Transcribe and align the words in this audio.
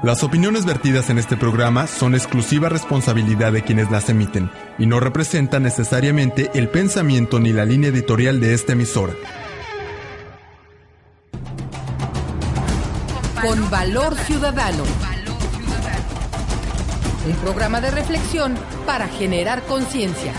Las 0.00 0.22
opiniones 0.22 0.64
vertidas 0.64 1.10
en 1.10 1.18
este 1.18 1.36
programa 1.36 1.88
son 1.88 2.14
exclusiva 2.14 2.68
responsabilidad 2.68 3.52
de 3.52 3.62
quienes 3.62 3.90
las 3.90 4.08
emiten 4.08 4.48
y 4.78 4.86
no 4.86 5.00
representan 5.00 5.64
necesariamente 5.64 6.52
el 6.54 6.68
pensamiento 6.68 7.40
ni 7.40 7.52
la 7.52 7.64
línea 7.64 7.90
editorial 7.90 8.40
de 8.40 8.54
esta 8.54 8.74
emisora. 8.74 9.14
Con 13.42 13.68
Valor 13.70 14.14
Ciudadano. 14.18 14.84
Un 17.26 17.34
programa 17.38 17.80
de 17.80 17.90
reflexión 17.90 18.54
para 18.86 19.08
generar 19.08 19.64
conciencia. 19.64 20.32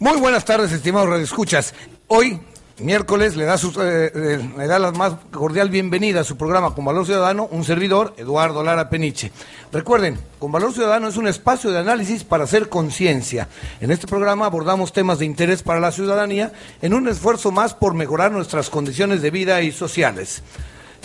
Muy 0.00 0.18
buenas 0.18 0.44
tardes, 0.44 0.72
estimados 0.72 1.08
radioescuchas. 1.08 1.74
Hoy, 2.12 2.40
miércoles, 2.80 3.36
le 3.36 3.44
da, 3.44 3.56
su, 3.56 3.68
eh, 3.80 4.10
eh, 4.12 4.50
le 4.58 4.66
da 4.66 4.80
la 4.80 4.90
más 4.90 5.12
cordial 5.30 5.70
bienvenida 5.70 6.22
a 6.22 6.24
su 6.24 6.36
programa 6.36 6.74
Con 6.74 6.84
Valor 6.84 7.06
Ciudadano, 7.06 7.46
un 7.52 7.62
servidor, 7.62 8.14
Eduardo 8.16 8.64
Lara 8.64 8.90
Peniche. 8.90 9.30
Recuerden, 9.70 10.18
Con 10.40 10.50
Valor 10.50 10.72
Ciudadano 10.72 11.06
es 11.06 11.16
un 11.16 11.28
espacio 11.28 11.70
de 11.70 11.78
análisis 11.78 12.24
para 12.24 12.42
hacer 12.42 12.68
conciencia. 12.68 13.46
En 13.80 13.92
este 13.92 14.08
programa 14.08 14.46
abordamos 14.46 14.92
temas 14.92 15.20
de 15.20 15.26
interés 15.26 15.62
para 15.62 15.78
la 15.78 15.92
ciudadanía 15.92 16.50
en 16.82 16.94
un 16.94 17.06
esfuerzo 17.06 17.52
más 17.52 17.74
por 17.74 17.94
mejorar 17.94 18.32
nuestras 18.32 18.70
condiciones 18.70 19.22
de 19.22 19.30
vida 19.30 19.62
y 19.62 19.70
sociales. 19.70 20.42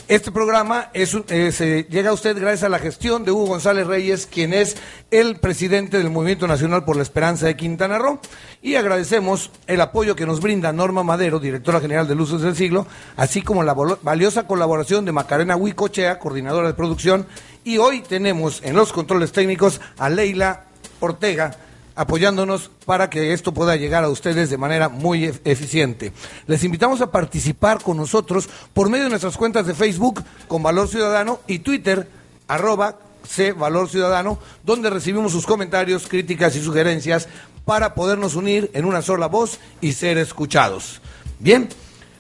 Este 0.08 0.32
programa 0.32 0.92
es, 0.94 1.16
eh, 1.30 1.88
llega 1.90 2.12
a 2.12 2.14
usted 2.14 2.40
gracias 2.40 2.62
a 2.62 2.70
la 2.70 2.78
gestión 2.78 3.26
de 3.26 3.32
Hugo 3.32 3.48
González 3.48 3.88
Reyes, 3.88 4.28
quien 4.28 4.54
es 4.54 4.78
el 5.10 5.38
presidente 5.38 5.98
del 5.98 6.12
Movimiento 6.12 6.46
Nacional 6.46 6.86
por 6.86 6.96
la 6.96 7.02
Esperanza 7.02 7.48
de 7.48 7.58
Quintana 7.58 7.98
Roo. 7.98 8.20
Y 8.62 8.76
agradecemos 8.76 9.50
el 9.66 9.82
apoyo 9.82 10.16
que 10.16 10.28
nos 10.28 10.42
brinda 10.42 10.72
Norma 10.72 11.02
Madero, 11.02 11.40
directora 11.40 11.82
general 11.82 12.08
de 12.08 12.14
Luces 12.14 12.42
del 12.42 12.56
Siglo, 12.56 12.86
así 13.16 13.42
como 13.42 13.64
la 13.64 13.74
valiosa 13.74 14.46
colaboración 14.46 15.06
de 15.06 15.12
Macarena 15.12 15.56
Huicochea, 15.56 16.20
coordinadora 16.20 16.68
de 16.68 16.76
producción. 16.76 17.26
Y 17.64 17.80
hoy 17.80 18.02
tenemos 18.02 18.62
en 18.64 18.76
los 18.76 18.94
controles 18.94 19.32
técnicos 19.32 19.82
a 19.98 20.10
Leila 20.10 20.66
Ortega, 21.00 21.58
apoyándonos 21.96 22.70
para 22.86 23.10
que 23.10 23.34
esto 23.34 23.54
pueda 23.54 23.76
llegar 23.76 24.04
a 24.04 24.10
ustedes 24.10 24.50
de 24.50 24.58
manera 24.58 24.90
muy 24.90 25.34
eficiente. 25.46 26.12
Les 26.46 26.64
invitamos 26.64 27.02
a 27.02 27.12
participar 27.12 27.82
con 27.82 27.98
nosotros 27.98 28.50
por 28.74 28.90
medio 28.90 29.06
de 29.06 29.12
nuestras 29.12 29.38
cuentas 29.38 29.66
de 29.66 29.74
Facebook 29.74 30.24
con 30.48 30.62
Valor 30.62 30.88
Ciudadano 30.88 31.40
y 31.48 31.60
Twitter 31.60 32.10
arroba 32.48 33.00
C 33.28 33.54
Valor 33.54 33.90
Ciudadano, 33.90 34.38
donde 34.64 34.90
recibimos 34.90 35.32
sus 35.32 35.46
comentarios, 35.46 36.08
críticas 36.08 36.56
y 36.56 36.62
sugerencias 36.62 37.28
para 37.66 37.96
podernos 37.96 38.36
unir 38.36 38.70
en 38.74 38.86
una 38.86 39.02
sola 39.02 39.28
voz 39.28 39.60
y 39.82 39.94
ser 39.94 40.18
escuchados. 40.18 41.02
Bien, 41.40 41.68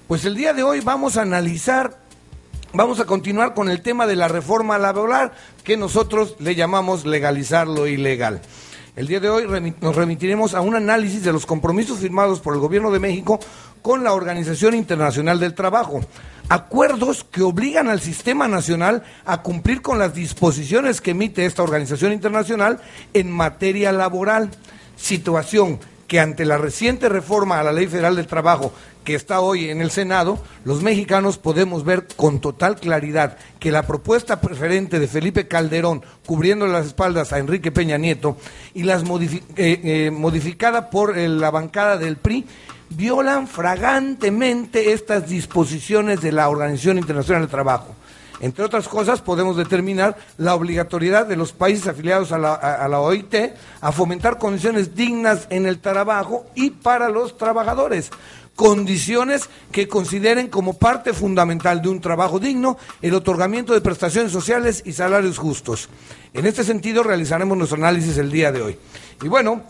pues 0.08 0.26
el 0.26 0.36
día 0.36 0.54
de 0.54 0.64
hoy 0.64 0.80
vamos 0.80 1.18
a 1.18 1.22
analizar, 1.22 1.98
vamos 2.74 3.00
a 3.00 3.06
continuar 3.06 3.54
con 3.54 3.70
el 3.70 3.82
tema 3.82 4.08
de 4.08 4.16
la 4.16 4.28
reforma 4.28 4.78
laboral 4.78 5.34
que 5.64 5.78
nosotros 5.78 6.36
le 6.40 6.56
llamamos 6.56 7.06
legalizar 7.06 7.68
lo 7.68 7.88
ilegal. 7.88 8.42
El 8.96 9.08
día 9.08 9.20
de 9.20 9.30
hoy 9.30 9.46
nos 9.82 9.94
remitiremos 9.94 10.54
a 10.54 10.62
un 10.62 10.74
análisis 10.74 11.22
de 11.22 11.34
los 11.34 11.46
compromisos 11.46 12.00
firmados 12.00 12.40
por 12.40 12.54
el 12.54 12.62
Gobierno 12.62 12.92
de 12.92 13.00
México 13.00 13.42
con 13.82 14.06
la 14.06 14.14
Organización 14.14 14.74
Internacional 14.74 15.38
del 15.38 15.54
Trabajo. 15.54 16.00
Acuerdos 16.48 17.26
que 17.26 17.42
obligan 17.42 17.90
al 17.90 18.00
sistema 18.00 18.48
nacional 18.48 19.04
a 19.26 19.42
cumplir 19.42 19.82
con 19.82 20.00
las 20.00 20.14
disposiciones 20.14 21.02
que 21.02 21.12
emite 21.12 21.46
esta 21.46 21.62
organización 21.62 22.14
internacional 22.14 22.80
en 23.14 23.30
materia 23.30 23.92
laboral. 23.92 24.50
Situación 24.96 25.78
que 26.08 26.20
ante 26.20 26.46
la 26.46 26.58
reciente 26.58 27.10
reforma 27.10 27.60
a 27.60 27.64
la 27.64 27.72
Ley 27.72 27.88
Federal 27.88 28.16
del 28.16 28.28
Trabajo 28.28 28.72
que 29.06 29.16
está 29.16 29.40
hoy 29.40 29.70
en 29.70 29.82
el 29.82 29.92
Senado, 29.92 30.40
los 30.66 30.82
mexicanos 30.82 31.38
podemos 31.38 31.86
ver 31.86 32.08
con 32.18 32.42
total 32.42 32.76
claridad 32.76 33.38
que 33.60 33.72
la 33.72 33.86
propuesta 33.86 34.42
preferente 34.42 35.00
de 35.00 35.08
Felipe 35.08 35.48
Calderón, 35.48 36.04
cubriendo 36.26 36.66
las 36.66 36.88
espaldas 36.88 37.32
a 37.32 37.38
Enrique 37.38 37.72
Peña 37.72 37.98
Nieto, 37.98 38.36
y 38.74 38.84
las 38.84 39.04
eh, 39.04 39.38
eh, 39.56 40.12
modificada 40.12 40.90
por 40.90 41.18
eh, 41.18 41.30
la 41.30 41.52
bancada 41.52 41.98
del 41.98 42.18
PRI, 42.18 42.46
violan 42.90 43.48
fragantemente 43.48 44.92
estas 44.92 45.30
disposiciones 45.30 46.20
de 46.22 46.32
la 46.32 46.50
Organización 46.50 46.98
Internacional 46.98 47.44
del 47.44 47.52
Trabajo. 47.52 47.96
Entre 48.40 48.66
otras 48.66 48.88
cosas, 48.88 49.22
podemos 49.22 49.56
determinar 49.56 50.18
la 50.38 50.56
obligatoriedad 50.56 51.26
de 51.26 51.38
los 51.38 51.54
países 51.54 51.88
afiliados 51.88 52.32
a 52.32 52.38
la, 52.38 52.54
a 52.54 52.88
la, 52.88 53.00
OIT 53.00 53.36
a 53.82 53.92
fomentar 53.92 54.38
condiciones 54.38 54.96
dignas 54.96 55.48
en 55.50 55.66
el 55.66 55.80
trabajo 55.80 56.46
y 56.54 56.72
para 56.72 57.10
los 57.10 57.38
trabajadores, 57.38 58.12
condiciones 58.56 59.50
que 59.72 59.88
consideren 59.88 60.48
como 60.48 60.74
parte 60.74 61.14
fundamental 61.14 61.82
de 61.82 61.90
un 61.90 62.02
trabajo 62.02 62.40
digno 62.40 62.78
el 63.02 63.14
otorgamiento 63.14 63.74
de 63.74 63.82
prestaciones 63.82 64.32
sociales 64.32 64.82
y 64.86 64.94
salarios 64.94 65.38
justos. 65.38 65.90
En 66.34 66.46
este 66.46 66.64
sentido 66.64 67.04
realizaremos 67.04 67.58
nuestro 67.58 67.78
análisis 67.78 68.18
el 68.18 68.32
día 68.32 68.52
de 68.52 68.62
hoy. 68.62 68.78
Y 69.22 69.28
bueno, 69.28 69.64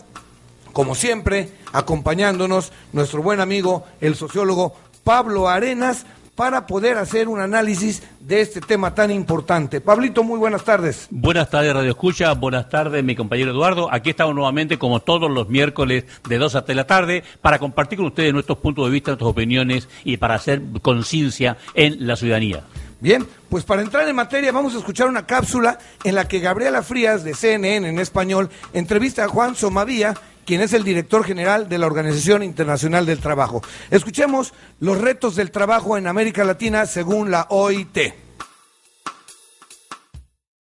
como 0.72 0.94
siempre, 0.94 1.50
acompañándonos 1.72 2.72
nuestro 2.92 3.22
buen 3.22 3.40
amigo, 3.40 3.84
el 4.00 4.14
sociólogo 4.14 4.74
Pablo 5.04 5.48
Arenas, 5.48 6.04
para 6.36 6.66
poder 6.66 6.98
hacer 6.98 7.28
un 7.28 7.40
análisis 7.40 8.02
de 8.20 8.42
este 8.42 8.60
tema 8.60 8.94
tan 8.94 9.10
importante. 9.10 9.80
Pablito, 9.80 10.22
muy 10.22 10.38
buenas 10.38 10.62
tardes. 10.62 11.08
Buenas 11.10 11.48
tardes, 11.48 11.72
Radio 11.72 11.90
Escucha. 11.90 12.32
Buenas 12.34 12.68
tardes, 12.68 13.02
mi 13.02 13.16
compañero 13.16 13.50
Eduardo. 13.50 13.88
Aquí 13.90 14.10
estamos 14.10 14.34
nuevamente, 14.34 14.78
como 14.78 15.00
todos 15.00 15.30
los 15.30 15.48
miércoles, 15.48 16.04
de 16.28 16.38
2 16.38 16.54
hasta 16.54 16.74
la 16.74 16.86
tarde, 16.86 17.24
para 17.40 17.58
compartir 17.58 17.98
con 17.98 18.06
ustedes 18.06 18.34
nuestros 18.34 18.58
puntos 18.58 18.84
de 18.84 18.90
vista, 18.90 19.10
nuestras 19.12 19.30
opiniones 19.30 19.88
y 20.04 20.18
para 20.18 20.34
hacer 20.34 20.62
conciencia 20.82 21.56
en 21.74 22.06
la 22.06 22.16
ciudadanía. 22.16 22.64
Bien, 23.00 23.26
pues 23.48 23.64
para 23.64 23.82
entrar 23.82 24.08
en 24.08 24.16
materia 24.16 24.52
vamos 24.52 24.74
a 24.74 24.78
escuchar 24.78 25.08
una 25.08 25.26
cápsula 25.26 25.78
en 26.04 26.14
la 26.14 26.28
que 26.28 26.40
Gabriela 26.40 26.82
Frías 26.82 27.24
de 27.24 27.34
CNN 27.34 27.88
en 27.88 27.98
español 27.98 28.50
entrevista 28.72 29.24
a 29.24 29.28
Juan 29.28 29.54
Somavía 29.54 30.14
quien 30.46 30.62
es 30.62 30.72
el 30.72 30.84
director 30.84 31.24
general 31.24 31.68
de 31.68 31.76
la 31.76 31.86
Organización 31.86 32.42
Internacional 32.42 33.04
del 33.04 33.18
Trabajo. 33.18 33.62
Escuchemos 33.90 34.54
los 34.80 34.98
retos 34.98 35.36
del 35.36 35.50
trabajo 35.50 35.98
en 35.98 36.06
América 36.06 36.44
Latina 36.44 36.86
según 36.86 37.30
la 37.30 37.46
OIT 37.50 38.25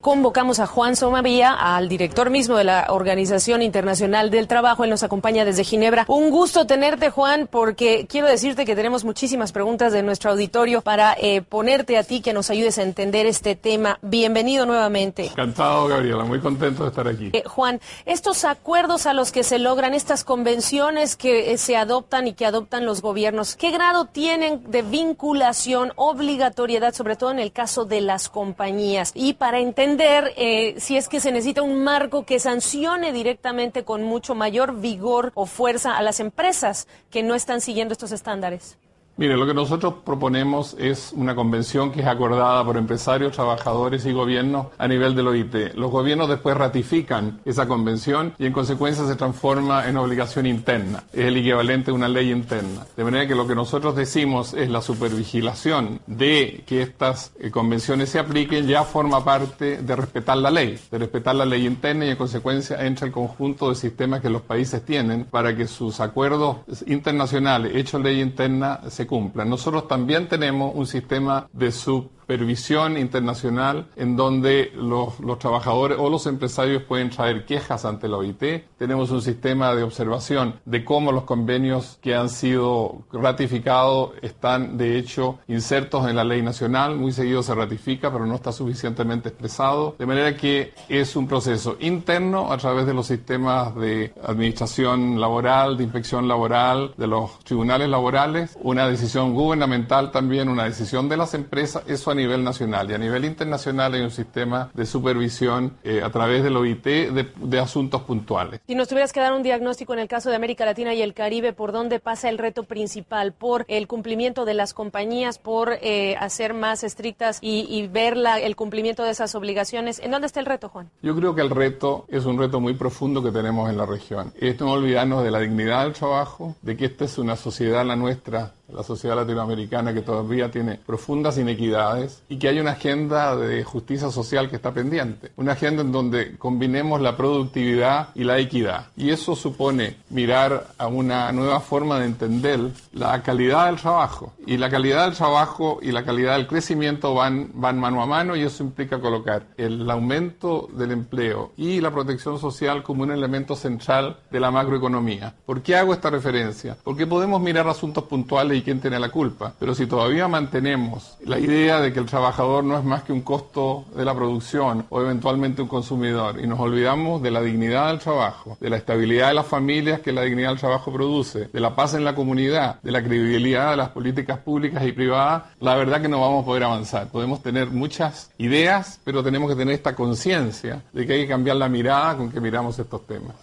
convocamos 0.06 0.60
a 0.60 0.68
Juan 0.68 0.96
Somavía, 0.96 1.52
al 1.52 1.90
director 1.90 2.30
mismo 2.30 2.58
de 2.58 2.64
la 2.64 2.86
Organización 2.90 3.64
Internacional 3.64 4.30
del 4.30 4.48
Trabajo. 4.48 4.84
Él 4.84 4.92
nos 4.92 5.02
acompaña 5.02 5.46
desde 5.46 5.64
Ginebra. 5.64 6.06
Un 6.08 6.30
gusto 6.30 6.68
tenerte, 6.68 7.10
Juan, 7.10 7.48
porque 7.50 8.06
quiero 8.08 8.28
decirte 8.28 8.66
que 8.66 8.76
tenemos 8.76 9.04
muchísimas 9.04 9.52
preguntas 9.52 9.94
de 9.94 10.04
nuestro 10.04 10.30
auditorio 10.30 10.82
para 10.82 11.16
eh, 11.20 11.42
ponerte 11.42 11.98
a 11.98 12.04
ti 12.04 12.22
que 12.22 12.34
nos 12.34 12.52
ayudes 12.52 12.78
a 12.78 12.84
entender 12.84 13.26
este 13.26 13.56
tema. 13.56 13.98
Bienvenido 14.04 14.68
nuevamente. 14.68 15.26
Encantado, 15.26 15.88
Gabriela. 15.88 16.24
Muy 16.24 16.40
contento 16.40 16.84
de 16.84 16.90
estar 16.90 17.08
aquí. 17.08 17.32
Eh, 17.34 17.42
Juan, 17.44 17.82
estos 18.06 18.46
acuerdos 18.46 19.08
a 19.08 19.14
los 19.14 19.32
que 19.32 19.44
se 19.44 19.58
logran, 19.58 19.96
estas 19.96 20.24
convenciones 20.24 21.16
que 21.16 21.52
eh, 21.52 21.58
se 21.58 21.78
adoptan 21.78 22.28
y 22.28 22.34
que 22.34 22.46
adoptan 22.46 22.86
los 22.86 23.02
gobiernos, 23.02 23.56
¿qué 23.56 23.72
grado 23.72 24.06
tienen 24.06 24.70
de 24.70 24.84
vinculación, 24.84 25.94
obligatoriedad, 25.96 26.94
sobre 26.94 27.16
todo 27.16 27.32
en 27.32 27.40
el 27.40 27.52
caso 27.52 27.86
de 27.86 28.02
las 28.02 28.30
compañías? 28.30 29.12
Y 29.16 29.34
para 29.34 29.58
entender 29.58 29.95
eh, 30.00 30.76
si 30.78 30.98
es 30.98 31.10
que 31.10 31.20
se 31.20 31.32
necesita 31.32 31.62
un 31.62 31.84
marco 31.84 32.26
que 32.26 32.40
sancione 32.40 33.14
directamente 33.14 33.84
con 33.84 34.04
mucho 34.04 34.36
mayor 34.36 34.80
vigor 34.80 35.32
o 35.36 35.46
fuerza 35.46 35.98
a 35.98 36.04
las 36.04 36.20
empresas 36.20 36.88
que 37.10 37.24
no 37.24 37.36
están 37.36 37.62
siguiendo 37.62 37.94
estos 37.94 38.12
estándares. 38.12 38.78
Mire, 39.18 39.38
lo 39.38 39.48
que 39.48 39.54
nosotros 39.54 39.94
proponemos 40.04 40.76
es 40.78 41.14
una 41.16 41.36
convención 41.36 41.90
que 41.90 42.02
es 42.02 42.06
acordada 42.08 42.66
por 42.66 42.76
empresarios, 42.76 43.32
trabajadores 43.32 44.06
y 44.06 44.12
gobiernos 44.12 44.68
a 44.78 44.90
nivel 44.90 45.16
del 45.16 45.30
OIT. 45.30 45.74
Los 45.76 45.90
gobiernos 45.90 46.28
después 46.28 46.58
ratifican 46.58 47.40
esa 47.46 47.66
convención 47.66 48.34
y 48.38 48.46
en 48.46 48.52
consecuencia 48.52 49.06
se 49.06 49.16
transforma 49.16 49.88
en 49.88 49.96
obligación 49.96 50.46
interna. 50.46 51.06
Es 51.14 51.28
el 51.28 51.38
equivalente 51.38 51.92
a 51.92 51.94
una 51.94 52.10
ley 52.10 52.30
interna. 52.30 52.86
De 52.98 53.06
manera 53.06 53.26
que 53.26 53.36
lo 53.36 53.48
que 53.48 53.56
nosotros 53.56 53.96
decimos 53.96 54.54
es 54.54 54.70
la 54.70 54.82
supervigilación 54.82 56.02
de 56.08 56.66
que 56.68 56.82
estas 56.82 57.32
eh, 57.40 57.52
convenciones 57.52 58.10
se 58.10 58.20
apliquen 58.20 58.68
ya 58.68 58.84
forma 58.84 59.24
parte 59.24 59.78
de 59.82 59.96
respetar 59.96 60.36
la 60.40 60.52
ley, 60.52 60.78
de 60.92 60.98
respetar 60.98 61.36
la 61.36 61.46
ley 61.46 61.66
interna 61.66 62.06
y 62.06 62.10
en 62.10 62.18
consecuencia 62.18 62.86
entra 62.86 63.08
el 63.08 63.14
conjunto 63.14 63.70
de 63.70 63.76
sistemas 63.76 64.20
que 64.20 64.30
los 64.30 64.42
países 64.42 64.84
tienen 64.84 65.24
para 65.24 65.56
que 65.56 65.68
sus 65.68 66.02
acuerdos 66.02 66.58
internacionales 66.86 67.72
hechos 67.76 68.02
ley 68.02 68.20
interna 68.20 68.82
se 68.90 69.05
cumplan. 69.06 69.50
Nosotros 69.50 69.88
también 69.88 70.28
tenemos 70.28 70.74
un 70.76 70.88
sistema 70.88 71.48
de 71.54 71.72
sub 71.72 72.10
supervisión 72.26 72.98
internacional 72.98 73.86
en 73.96 74.16
donde 74.16 74.72
los, 74.76 75.20
los 75.20 75.38
trabajadores 75.38 76.00
o 76.00 76.10
los 76.10 76.26
empresarios 76.26 76.82
pueden 76.82 77.12
traer 77.12 77.46
quejas 77.46 77.86
ante 77.86 78.08
la 78.08 78.18
OIT. 78.18 78.66
Tenemos 78.80 79.12
un 79.12 79.22
sistema 79.22 79.76
de 79.76 79.84
observación 79.84 80.60
de 80.66 80.84
cómo 80.84 81.12
los 81.12 81.26
convenios 81.26 82.00
que 82.02 82.16
han 82.16 82.30
sido 82.30 83.04
ratificados 83.14 84.14
están 84.24 84.76
de 84.76 84.98
hecho 84.98 85.38
insertos 85.48 86.10
en 86.10 86.16
la 86.16 86.24
ley 86.24 86.42
nacional. 86.42 86.96
Muy 86.96 87.12
seguido 87.12 87.44
se 87.44 87.54
ratifica, 87.54 88.12
pero 88.12 88.26
no 88.26 88.34
está 88.34 88.52
suficientemente 88.52 89.30
expresado. 89.30 89.96
De 90.00 90.08
manera 90.08 90.36
que 90.36 90.74
es 90.90 91.16
un 91.16 91.28
proceso 91.28 91.78
interno 91.80 92.52
a 92.52 92.58
través 92.58 92.88
de 92.88 92.96
los 92.96 93.06
sistemas 93.06 93.76
de 93.76 94.16
administración 94.24 95.22
laboral, 95.22 95.78
de 95.78 95.84
inspección 95.84 96.28
laboral, 96.28 96.96
de 96.98 97.06
los 97.06 97.38
tribunales 97.44 97.88
laborales, 97.88 98.58
una 98.64 98.88
decisión 98.88 99.36
gubernamental 99.36 100.10
también, 100.10 100.50
una 100.50 100.64
decisión 100.64 101.08
de 101.08 101.18
las 101.18 101.36
empresas, 101.36 101.84
eso 101.86 102.15
a 102.16 102.22
nivel 102.22 102.44
nacional. 102.44 102.90
Y 102.90 102.94
a 102.94 102.98
nivel 102.98 103.26
internacional 103.26 103.94
hay 103.94 104.02
un 104.02 104.12
sistema 104.12 104.72
de 104.74 104.86
supervisión 104.86 105.78
eh, 105.84 106.02
a 106.04 106.10
través 106.10 106.44
del 106.44 106.56
OIT 106.58 106.84
de, 106.84 107.32
de 107.36 107.60
asuntos 107.60 108.02
puntuales. 108.02 108.62
Si 108.68 108.76
nos 108.76 108.88
tuvieras 108.88 109.14
que 109.14 109.20
dar 109.20 109.34
un 109.34 109.44
diagnóstico 109.44 109.94
en 109.94 110.00
el 110.00 110.08
caso 110.08 110.30
de 110.30 110.36
América 110.36 110.66
Latina 110.66 110.94
y 110.94 111.02
el 111.02 111.14
Caribe, 111.14 111.54
¿por 111.54 111.72
dónde 111.72 112.00
pasa 112.00 112.30
el 112.30 112.38
reto 112.38 112.64
principal? 112.64 113.34
¿Por 113.34 113.66
el 113.68 113.88
cumplimiento 113.88 114.46
de 114.46 114.54
las 114.54 114.74
compañías, 114.74 115.38
por 115.38 115.78
eh, 115.82 116.16
hacer 116.20 116.54
más 116.54 116.84
estrictas 116.84 117.40
y, 117.42 117.68
y 117.70 117.88
ver 117.88 118.18
la, 118.18 118.40
el 118.40 118.56
cumplimiento 118.56 119.04
de 119.04 119.12
esas 119.12 119.36
obligaciones? 119.36 120.00
¿En 120.00 120.12
dónde 120.12 120.28
está 120.28 120.40
el 120.40 120.46
reto, 120.46 120.70
Juan? 120.70 120.90
Yo 121.02 121.16
creo 121.16 121.36
que 121.36 121.42
el 121.42 121.50
reto 121.50 122.06
es 122.08 122.26
un 122.26 122.38
reto 122.38 122.60
muy 122.60 122.74
profundo 122.74 123.22
que 123.24 123.32
tenemos 123.32 123.70
en 123.70 123.78
la 123.78 123.86
región. 123.86 124.34
Es 124.40 124.60
no 124.60 124.72
olvidarnos 124.72 125.24
de 125.24 125.32
la 125.32 125.40
dignidad 125.40 125.84
del 125.84 125.94
trabajo, 125.94 126.56
de 126.62 126.78
que 126.78 126.86
esta 126.86 127.06
es 127.06 127.18
una 127.18 127.36
sociedad, 127.36 127.86
la 127.86 127.96
nuestra, 127.96 128.54
la 128.70 128.84
sociedad 128.84 129.16
latinoamericana 129.16 129.94
que 129.94 130.02
todavía 130.02 130.52
tiene 130.52 130.80
profundas 130.86 131.38
inequidades 131.38 132.24
y 132.30 132.38
que 132.38 132.48
hay 132.50 132.60
una 132.60 132.72
agenda 132.72 133.36
de 133.36 133.64
justicia 133.64 134.10
social 134.10 134.50
que 134.50 134.56
está 134.56 134.74
pendiente. 134.74 135.32
Una 135.36 135.54
agenda 135.54 135.82
en 135.82 135.92
donde 135.92 136.38
combinemos 136.38 137.02
la 137.02 137.16
productividad 137.16 138.10
y 138.16 138.24
la 138.24 138.40
equidad. 138.40 138.88
Y 138.96 139.10
eso 139.10 139.36
supone 139.36 139.98
mirar 140.10 140.68
a 140.78 140.88
una 140.88 141.32
nueva 141.32 141.60
forma 141.60 142.00
de 142.00 142.06
entender 142.06 142.60
la 142.94 143.22
calidad 143.22 143.68
del 143.68 143.78
trabajo. 143.78 144.34
Y 144.46 144.58
la 144.58 144.70
calidad 144.70 145.06
del 145.06 145.16
trabajo 145.16 145.80
y 145.82 145.92
la 145.92 146.04
calidad 146.04 146.38
del 146.38 146.48
crecimiento 146.48 147.14
van, 147.14 147.52
van 147.54 147.80
mano 147.80 148.02
a 148.02 148.06
mano 148.06 148.36
y 148.36 148.44
eso 148.44 148.64
implica 148.64 149.00
colocar 149.00 149.48
el 149.58 149.90
aumento 149.90 150.68
del 150.74 150.92
empleo 150.92 151.52
y 151.58 151.82
la 151.82 151.92
protección 151.92 152.40
social 152.40 152.84
como 152.84 153.04
un 153.04 153.12
elemento 153.12 153.56
central 153.56 154.18
de 154.32 154.40
la 154.40 154.52
macroeconomía. 154.52 155.36
¿Por 155.46 155.62
qué 155.62 155.76
hago 155.76 155.94
esta 155.94 156.10
referencia? 156.10 156.78
Porque 156.84 157.08
podemos 157.08 157.42
mirar 157.42 157.68
asuntos 157.68 158.04
puntuales 158.06 158.55
y 158.56 158.62
quién 158.62 158.80
tiene 158.80 159.00
la 159.00 159.10
culpa. 159.10 159.54
Pero 159.60 159.76
si 159.76 159.86
todavía 159.86 160.28
mantenemos 160.28 161.18
la 161.26 161.40
idea 161.40 161.80
de 161.80 161.94
que 161.94 162.00
el 162.00 162.06
trabajador 162.06 162.64
no 162.64 162.78
es 162.78 162.84
más 162.84 163.04
que 163.04 163.14
un 163.14 163.22
costo 163.22 163.86
de 163.96 164.06
la 164.06 164.14
producción 164.14 164.86
o 164.90 165.02
eventualmente 165.02 165.62
un 165.62 165.68
consumidor 165.68 166.40
y 166.40 166.48
nos 166.48 166.60
olvidamos 166.60 167.22
de 167.22 167.32
la 167.32 167.42
dignidad 167.42 167.90
del 167.90 168.00
trabajo, 168.00 168.58
de 168.60 168.70
la 168.70 168.78
estabilidad 168.78 169.30
de 169.30 169.34
las 169.36 169.46
familias 169.46 170.00
que 170.00 170.12
la 170.12 170.22
dignidad 170.22 170.50
del 170.50 170.60
trabajo 170.60 170.92
produce, 170.92 171.50
de 171.52 171.60
la 171.60 171.76
paz 171.76 171.94
en 171.94 172.04
la 172.04 172.16
comunidad, 172.16 172.82
de 172.82 172.92
la 172.92 173.04
credibilidad 173.04 173.72
de 173.72 173.78
las 173.78 173.90
políticas 173.90 174.40
públicas 174.40 174.86
y 174.86 174.92
privadas, 174.92 175.44
la 175.60 175.76
verdad 175.76 176.02
que 176.02 176.08
no 176.08 176.22
vamos 176.22 176.44
a 176.44 176.46
poder 176.46 176.64
avanzar. 176.64 177.08
Podemos 177.10 177.42
tener 177.42 177.70
muchas 177.70 178.32
ideas, 178.38 179.00
pero 179.04 179.24
tenemos 179.24 179.50
que 179.50 179.56
tener 179.56 179.74
esta 179.74 179.96
conciencia 179.96 180.84
de 180.94 181.06
que 181.06 181.14
hay 181.14 181.22
que 181.22 181.28
cambiar 181.28 181.58
la 181.58 181.70
mirada 181.70 182.18
con 182.18 182.32
que 182.32 182.40
miramos 182.40 182.78
estos 182.80 183.06
temas. 183.06 183.36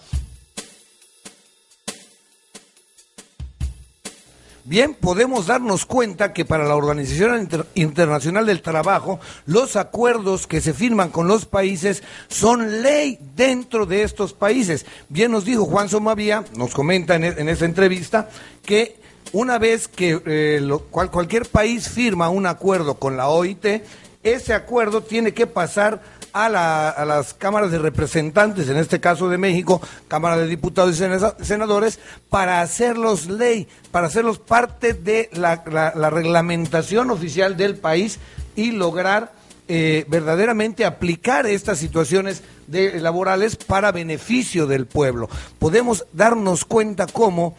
Bien, 4.65 4.95
podemos 4.95 5.49
darnos 5.49 5.85
cuenta 5.87 6.33
que 6.33 6.45
para 6.45 6.65
la 6.65 6.77
Organización 6.77 7.41
Inter 7.41 7.67
Internacional 7.75 8.47
del 8.47 8.63
Trabajo, 8.63 9.19
los 9.45 9.75
acuerdos 9.75 10.47
que 10.47 10.61
se 10.61 10.73
firman 10.73 11.11
con 11.11 11.27
los 11.27 11.47
países 11.47 12.05
son 12.29 12.81
ley 12.81 13.19
dentro 13.35 13.87
de 13.87 14.05
estos 14.05 14.33
países. 14.35 14.87
Bien 15.09 15.33
nos 15.33 15.45
dijo 15.45 15.65
Juan 15.65 15.89
Somavía, 15.89 16.45
nos 16.55 16.75
comenta 16.75 17.17
en, 17.17 17.25
en 17.25 17.49
esta 17.49 17.65
entrevista, 17.65 18.31
que 18.65 19.03
una 19.33 19.59
vez 19.59 19.89
que 19.89 20.23
eh, 20.27 20.61
lo, 20.63 20.79
cual, 20.79 21.11
cualquier 21.11 21.47
país 21.47 21.89
firma 21.89 22.29
un 22.29 22.47
acuerdo 22.47 22.95
con 22.95 23.17
la 23.17 23.29
OIT, 23.31 23.83
ese 24.23 24.55
acuerdo 24.55 25.03
tiene 25.03 25.35
que 25.35 25.49
pasar 25.49 26.03
a, 26.33 26.49
la, 26.49 26.89
a, 26.89 27.05
las 27.05 27.35
cámaras 27.35 27.71
de 27.71 27.79
representantes, 27.79 28.69
en 28.69 28.77
este 28.77 29.01
caso 29.01 29.29
de 29.29 29.39
México, 29.39 29.81
Cámara 30.09 30.37
de 30.37 30.47
Diputados 30.47 30.99
y 30.99 31.45
Senadores, 31.45 31.99
para 32.31 32.61
hacerlos 32.61 33.27
ley, 33.27 33.69
para 33.91 34.07
hacerlos 34.07 34.39
parte 34.39 34.95
de 34.95 35.29
la, 35.33 35.63
la, 35.71 35.93
la 35.95 36.11
reglamentación 36.11 37.11
oficial 37.11 37.57
del 37.57 37.77
país 37.77 38.19
y 38.57 38.73
lograr 38.73 39.33
eh, 39.69 40.05
verdaderamente 40.09 40.85
aplicar 40.85 41.47
estas 41.47 41.79
situaciones 41.79 42.43
de, 42.67 43.01
laborales 43.01 43.57
para 43.57 43.93
beneficio 43.93 44.67
del 44.67 44.87
pueblo. 44.87 45.31
Podemos 45.59 46.05
darnos 46.13 46.65
cuenta 46.65 47.07
cómo 47.07 47.55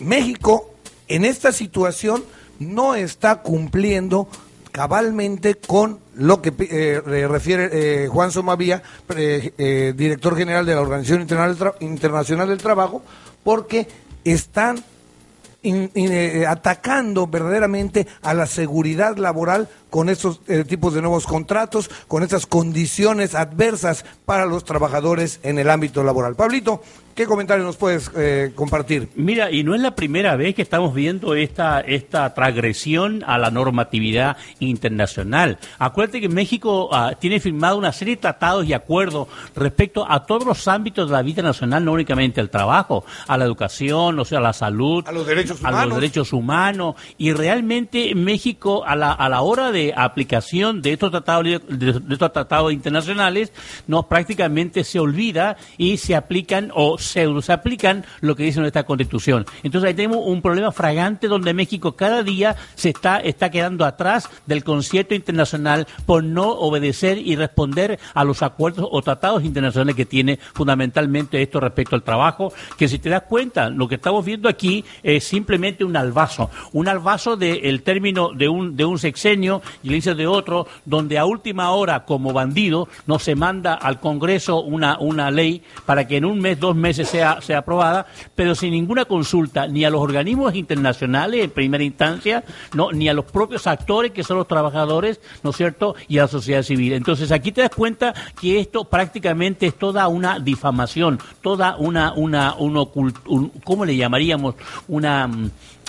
México 0.00 0.74
en 1.08 1.24
esta 1.24 1.52
situación 1.52 2.24
no 2.58 2.96
está 2.96 3.40
cumpliendo 3.40 4.28
cabalmente 4.72 5.54
con 5.54 6.00
lo 6.16 6.42
que 6.42 6.52
eh, 6.58 7.28
refiere 7.28 7.68
eh, 8.04 8.08
Juan 8.08 8.32
Somavía, 8.32 8.82
eh, 9.14 9.92
director 9.94 10.36
general 10.36 10.66
de 10.66 10.74
la 10.74 10.80
Organización 10.80 11.20
Internacional 11.80 12.48
del, 12.48 12.58
Trabajo, 12.58 13.02
porque 13.44 13.86
están 14.24 14.82
eh, 15.62 16.44
atacando 16.48 17.26
verdaderamente 17.26 18.08
a 18.22 18.34
la 18.34 18.46
seguridad 18.46 19.16
laboral 19.16 19.68
con 19.92 20.08
estos 20.08 20.40
eh, 20.48 20.64
tipos 20.64 20.94
de 20.94 21.02
nuevos 21.02 21.26
contratos, 21.26 21.90
con 22.08 22.22
estas 22.22 22.46
condiciones 22.46 23.34
adversas 23.34 24.06
para 24.24 24.46
los 24.46 24.64
trabajadores 24.64 25.38
en 25.42 25.58
el 25.58 25.68
ámbito 25.68 26.02
laboral. 26.02 26.34
Pablito, 26.34 26.80
¿qué 27.14 27.26
comentario 27.26 27.62
nos 27.62 27.76
puedes 27.76 28.10
eh, 28.16 28.52
compartir? 28.54 29.10
Mira, 29.16 29.50
y 29.50 29.64
no 29.64 29.74
es 29.74 29.82
la 29.82 29.94
primera 29.94 30.34
vez 30.34 30.54
que 30.54 30.62
estamos 30.62 30.94
viendo 30.94 31.34
esta, 31.34 31.80
esta 31.80 32.32
transgresión 32.32 33.22
a 33.26 33.36
la 33.36 33.50
normatividad 33.50 34.38
internacional. 34.60 35.58
Acuérdate 35.78 36.22
que 36.22 36.30
México 36.30 36.88
uh, 36.90 37.14
tiene 37.20 37.38
firmado 37.38 37.76
una 37.76 37.92
serie 37.92 38.14
de 38.14 38.22
tratados 38.22 38.64
y 38.64 38.72
acuerdos 38.72 39.28
respecto 39.54 40.10
a 40.10 40.24
todos 40.24 40.46
los 40.46 40.68
ámbitos 40.68 41.10
de 41.10 41.12
la 41.12 41.20
vida 41.20 41.42
nacional, 41.42 41.84
no 41.84 41.92
únicamente 41.92 42.40
al 42.40 42.48
trabajo, 42.48 43.04
a 43.28 43.36
la 43.36 43.44
educación, 43.44 44.18
o 44.18 44.24
sea, 44.24 44.38
a 44.38 44.40
la 44.42 44.54
salud, 44.54 45.04
a 45.06 45.12
los 45.12 45.26
derechos 45.26 45.60
humanos, 45.60 45.80
a 45.80 45.84
los 45.84 45.96
derechos 45.96 46.32
humanos 46.32 46.94
y 47.18 47.34
realmente 47.34 48.14
México 48.14 48.86
a 48.86 48.96
la, 48.96 49.12
a 49.12 49.28
la 49.28 49.42
hora 49.42 49.70
de 49.70 49.81
aplicación 49.90 50.82
de 50.82 50.92
estos 50.92 51.10
tratados 51.10 51.44
de, 51.44 52.02
estos 52.10 52.32
tratados 52.32 52.72
internacionales 52.72 53.52
no 53.86 54.08
prácticamente 54.08 54.84
se 54.84 55.00
olvida 55.00 55.56
y 55.78 55.96
se 55.96 56.14
aplican 56.14 56.70
o 56.74 56.98
se 56.98 57.26
aplican 57.52 58.04
lo 58.20 58.36
que 58.36 58.44
dice 58.44 58.60
nuestra 58.60 58.84
constitución. 58.84 59.46
Entonces 59.62 59.88
ahí 59.88 59.94
tenemos 59.94 60.18
un 60.24 60.42
problema 60.42 60.72
fragante 60.72 61.28
donde 61.28 61.54
México 61.54 61.96
cada 61.96 62.22
día 62.22 62.56
se 62.74 62.90
está, 62.90 63.18
está 63.18 63.50
quedando 63.50 63.84
atrás 63.84 64.28
del 64.46 64.64
concierto 64.64 65.14
internacional 65.14 65.86
por 66.06 66.22
no 66.22 66.50
obedecer 66.50 67.18
y 67.18 67.36
responder 67.36 67.98
a 68.14 68.24
los 68.24 68.42
acuerdos 68.42 68.88
o 68.90 69.02
tratados 69.02 69.44
internacionales 69.44 69.96
que 69.96 70.06
tiene 70.06 70.38
fundamentalmente 70.54 71.42
esto 71.42 71.60
respecto 71.60 71.96
al 71.96 72.02
trabajo, 72.02 72.52
que 72.76 72.88
si 72.88 72.98
te 72.98 73.08
das 73.08 73.22
cuenta, 73.22 73.70
lo 73.70 73.88
que 73.88 73.96
estamos 73.96 74.24
viendo 74.24 74.48
aquí 74.48 74.84
es 75.02 75.24
simplemente 75.24 75.84
un 75.84 75.96
albazo, 75.96 76.50
un 76.72 76.88
albazo 76.88 77.36
del 77.36 77.60
de 77.60 77.78
término 77.78 78.32
de 78.32 78.48
un, 78.48 78.76
de 78.76 78.84
un 78.84 78.98
sexenio 78.98 79.62
y 79.82 79.88
le 79.88 79.96
dice 79.96 80.14
de 80.14 80.26
otro, 80.26 80.66
donde 80.84 81.18
a 81.18 81.24
última 81.24 81.70
hora, 81.70 82.04
como 82.04 82.32
bandido, 82.32 82.88
no 83.06 83.18
se 83.18 83.34
manda 83.34 83.74
al 83.74 84.00
Congreso 84.00 84.60
una, 84.60 84.98
una 84.98 85.30
ley 85.30 85.62
para 85.86 86.06
que 86.06 86.16
en 86.16 86.24
un 86.24 86.40
mes, 86.40 86.58
dos 86.58 86.76
meses 86.76 87.08
sea, 87.08 87.40
sea 87.40 87.58
aprobada, 87.58 88.06
pero 88.34 88.54
sin 88.54 88.72
ninguna 88.72 89.04
consulta 89.04 89.66
ni 89.66 89.84
a 89.84 89.90
los 89.90 90.00
organismos 90.00 90.54
internacionales 90.54 91.44
en 91.44 91.50
primera 91.50 91.84
instancia, 91.84 92.44
no, 92.74 92.92
ni 92.92 93.08
a 93.08 93.14
los 93.14 93.24
propios 93.26 93.66
actores 93.66 94.12
que 94.12 94.24
son 94.24 94.38
los 94.38 94.48
trabajadores, 94.48 95.20
¿no 95.42 95.50
es 95.50 95.56
cierto?, 95.56 95.94
y 96.08 96.18
a 96.18 96.22
la 96.22 96.28
sociedad 96.28 96.62
civil. 96.62 96.92
Entonces 96.92 97.32
aquí 97.32 97.52
te 97.52 97.62
das 97.62 97.70
cuenta 97.70 98.14
que 98.40 98.60
esto 98.60 98.84
prácticamente 98.84 99.66
es 99.66 99.78
toda 99.78 100.08
una 100.08 100.38
difamación, 100.38 101.18
toda 101.40 101.76
una, 101.76 102.12
una, 102.12 102.54
un 102.54 102.76
ocult, 102.76 103.16
un, 103.26 103.48
¿cómo 103.64 103.84
le 103.84 103.96
llamaríamos? 103.96 104.54
Una 104.88 105.28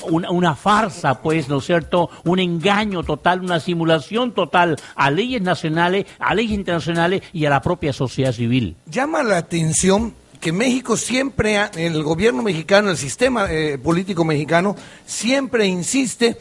una, 0.04 0.32
una, 0.32 0.56
farsa, 0.56 1.22
pues, 1.22 1.50
¿no 1.50 1.58
es 1.58 1.66
cierto? 1.66 2.10
Un 2.24 2.40
engaño 2.40 3.04
total, 3.04 3.42
una 3.42 3.60
simulación 3.60 4.34
total 4.34 4.78
a 4.96 5.12
leyes 5.12 5.42
nacionales, 5.42 6.06
a 6.20 6.34
leyes 6.34 6.54
internacionales 6.54 7.22
y 7.34 7.46
a 7.46 7.50
la 7.50 7.62
propia 7.62 7.94
sociedad 7.94 8.32
civil. 8.32 8.76
Llama 8.86 9.24
la 9.24 9.38
atención 9.38 10.14
que 10.40 10.52
México 10.52 10.98
siempre, 10.98 11.58
el 11.76 12.04
gobierno 12.04 12.44
mexicano, 12.44 12.90
el 12.90 12.98
sistema 12.98 13.50
eh, 13.50 13.78
político 13.78 14.26
mexicano, 14.26 14.76
siempre 15.06 15.66
insiste 15.66 16.38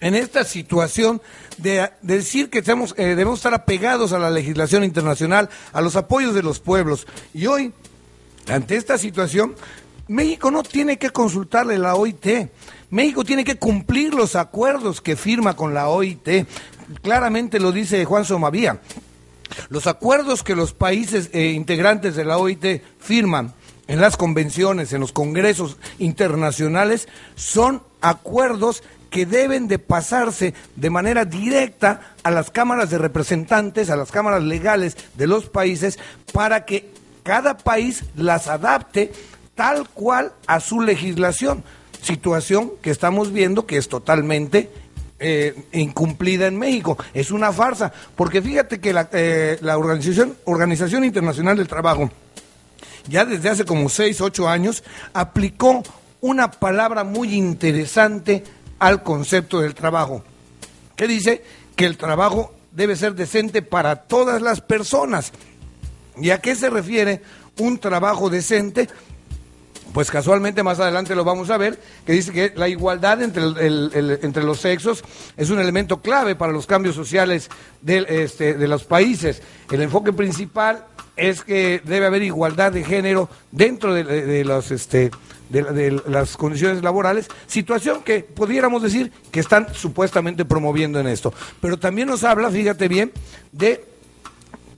en 0.00 0.14
esta 0.14 0.44
situación 0.44 1.20
de, 1.58 1.90
de 2.02 2.16
decir 2.16 2.50
que 2.50 2.58
estamos, 2.58 2.94
eh, 2.96 3.04
debemos 3.06 3.40
estar 3.40 3.54
apegados 3.54 4.12
a 4.12 4.18
la 4.18 4.30
legislación 4.30 4.84
internacional, 4.84 5.48
a 5.72 5.80
los 5.80 5.96
apoyos 5.96 6.34
de 6.34 6.42
los 6.42 6.60
pueblos. 6.60 7.06
Y 7.34 7.46
hoy, 7.46 7.72
ante 8.48 8.76
esta 8.76 8.96
situación, 8.96 9.56
México 10.08 10.50
no 10.50 10.62
tiene 10.62 10.98
que 10.98 11.10
consultarle 11.10 11.78
la 11.78 11.96
OIT. 11.96 12.50
México 12.90 13.24
tiene 13.24 13.44
que 13.44 13.56
cumplir 13.56 14.14
los 14.14 14.36
acuerdos 14.36 15.00
que 15.00 15.16
firma 15.16 15.56
con 15.56 15.74
la 15.74 15.88
OIT. 15.88 16.46
claramente 17.02 17.58
lo 17.58 17.72
dice 17.72 18.04
Juan 18.04 18.24
Somavía. 18.24 18.80
Los 19.68 19.86
acuerdos 19.86 20.42
que 20.42 20.56
los 20.56 20.72
países 20.72 21.30
eh, 21.32 21.50
integrantes 21.50 22.16
de 22.16 22.24
la 22.24 22.38
OIT 22.38 22.82
firman 22.98 23.54
en 23.88 24.00
las 24.00 24.16
convenciones, 24.16 24.92
en 24.92 25.00
los 25.00 25.12
congresos 25.12 25.76
internacionales, 25.98 27.08
son 27.36 27.82
acuerdos 28.00 28.82
que 29.10 29.26
deben 29.26 29.68
de 29.68 29.78
pasarse 29.78 30.54
de 30.74 30.90
manera 30.90 31.24
directa 31.24 32.14
a 32.22 32.30
las 32.30 32.50
cámaras 32.50 32.90
de 32.90 32.98
representantes, 32.98 33.88
a 33.88 33.96
las 33.96 34.10
cámaras 34.10 34.42
legales 34.42 34.96
de 35.14 35.26
los 35.26 35.48
países, 35.48 35.98
para 36.32 36.64
que 36.64 36.90
cada 37.22 37.56
país 37.56 38.04
las 38.16 38.48
adapte 38.48 39.12
tal 39.54 39.88
cual 39.88 40.32
a 40.46 40.60
su 40.60 40.80
legislación. 40.80 41.64
Situación 42.06 42.72
que 42.82 42.90
estamos 42.90 43.32
viendo 43.32 43.66
que 43.66 43.78
es 43.78 43.88
totalmente 43.88 44.70
eh, 45.18 45.54
incumplida 45.72 46.46
en 46.46 46.56
México. 46.56 46.96
Es 47.12 47.32
una 47.32 47.52
farsa, 47.52 47.92
porque 48.14 48.40
fíjate 48.40 48.78
que 48.78 48.92
la, 48.92 49.08
eh, 49.12 49.58
la 49.60 49.76
Organización, 49.76 50.36
Organización 50.44 51.04
Internacional 51.04 51.56
del 51.56 51.66
Trabajo, 51.66 52.08
ya 53.08 53.24
desde 53.24 53.48
hace 53.48 53.64
como 53.64 53.88
6, 53.88 54.20
8 54.20 54.48
años, 54.48 54.84
aplicó 55.14 55.82
una 56.20 56.50
palabra 56.50 57.02
muy 57.02 57.34
interesante 57.34 58.44
al 58.78 59.02
concepto 59.02 59.60
del 59.60 59.74
trabajo, 59.74 60.22
que 60.94 61.08
dice 61.08 61.42
que 61.74 61.86
el 61.86 61.96
trabajo 61.96 62.54
debe 62.70 62.94
ser 62.94 63.14
decente 63.14 63.62
para 63.62 63.96
todas 63.96 64.42
las 64.42 64.60
personas. 64.60 65.32
¿Y 66.18 66.30
a 66.30 66.40
qué 66.40 66.54
se 66.54 66.70
refiere 66.70 67.22
un 67.58 67.78
trabajo 67.78 68.30
decente? 68.30 68.88
Pues 69.92 70.10
casualmente 70.10 70.62
más 70.62 70.78
adelante 70.80 71.14
lo 71.14 71.24
vamos 71.24 71.50
a 71.50 71.56
ver, 71.56 71.78
que 72.04 72.12
dice 72.12 72.32
que 72.32 72.52
la 72.54 72.68
igualdad 72.68 73.22
entre, 73.22 73.42
entre 74.22 74.42
los 74.42 74.60
sexos 74.60 75.02
es 75.36 75.50
un 75.50 75.58
elemento 75.58 76.00
clave 76.00 76.36
para 76.36 76.52
los 76.52 76.66
cambios 76.66 76.94
sociales 76.94 77.48
de, 77.80 78.04
este, 78.08 78.54
de 78.54 78.68
los 78.68 78.84
países. 78.84 79.42
El 79.70 79.82
enfoque 79.82 80.12
principal 80.12 80.84
es 81.16 81.42
que 81.42 81.80
debe 81.84 82.06
haber 82.06 82.22
igualdad 82.22 82.72
de 82.72 82.84
género 82.84 83.28
dentro 83.50 83.94
de, 83.94 84.44
los... 84.44 84.70
Este, 84.70 85.10
de, 85.48 86.02
las 86.08 86.36
condiciones 86.36 86.82
laborales, 86.82 87.28
situación 87.46 88.02
que 88.02 88.20
pudiéramos 88.20 88.82
decir 88.82 89.12
que 89.30 89.40
están 89.40 89.72
supuestamente 89.72 90.44
promoviendo 90.44 90.98
en 90.98 91.06
esto. 91.06 91.32
Pero 91.60 91.78
también 91.78 92.08
nos 92.08 92.24
habla, 92.24 92.50
fíjate 92.50 92.88
bien, 92.88 93.12
de 93.52 93.84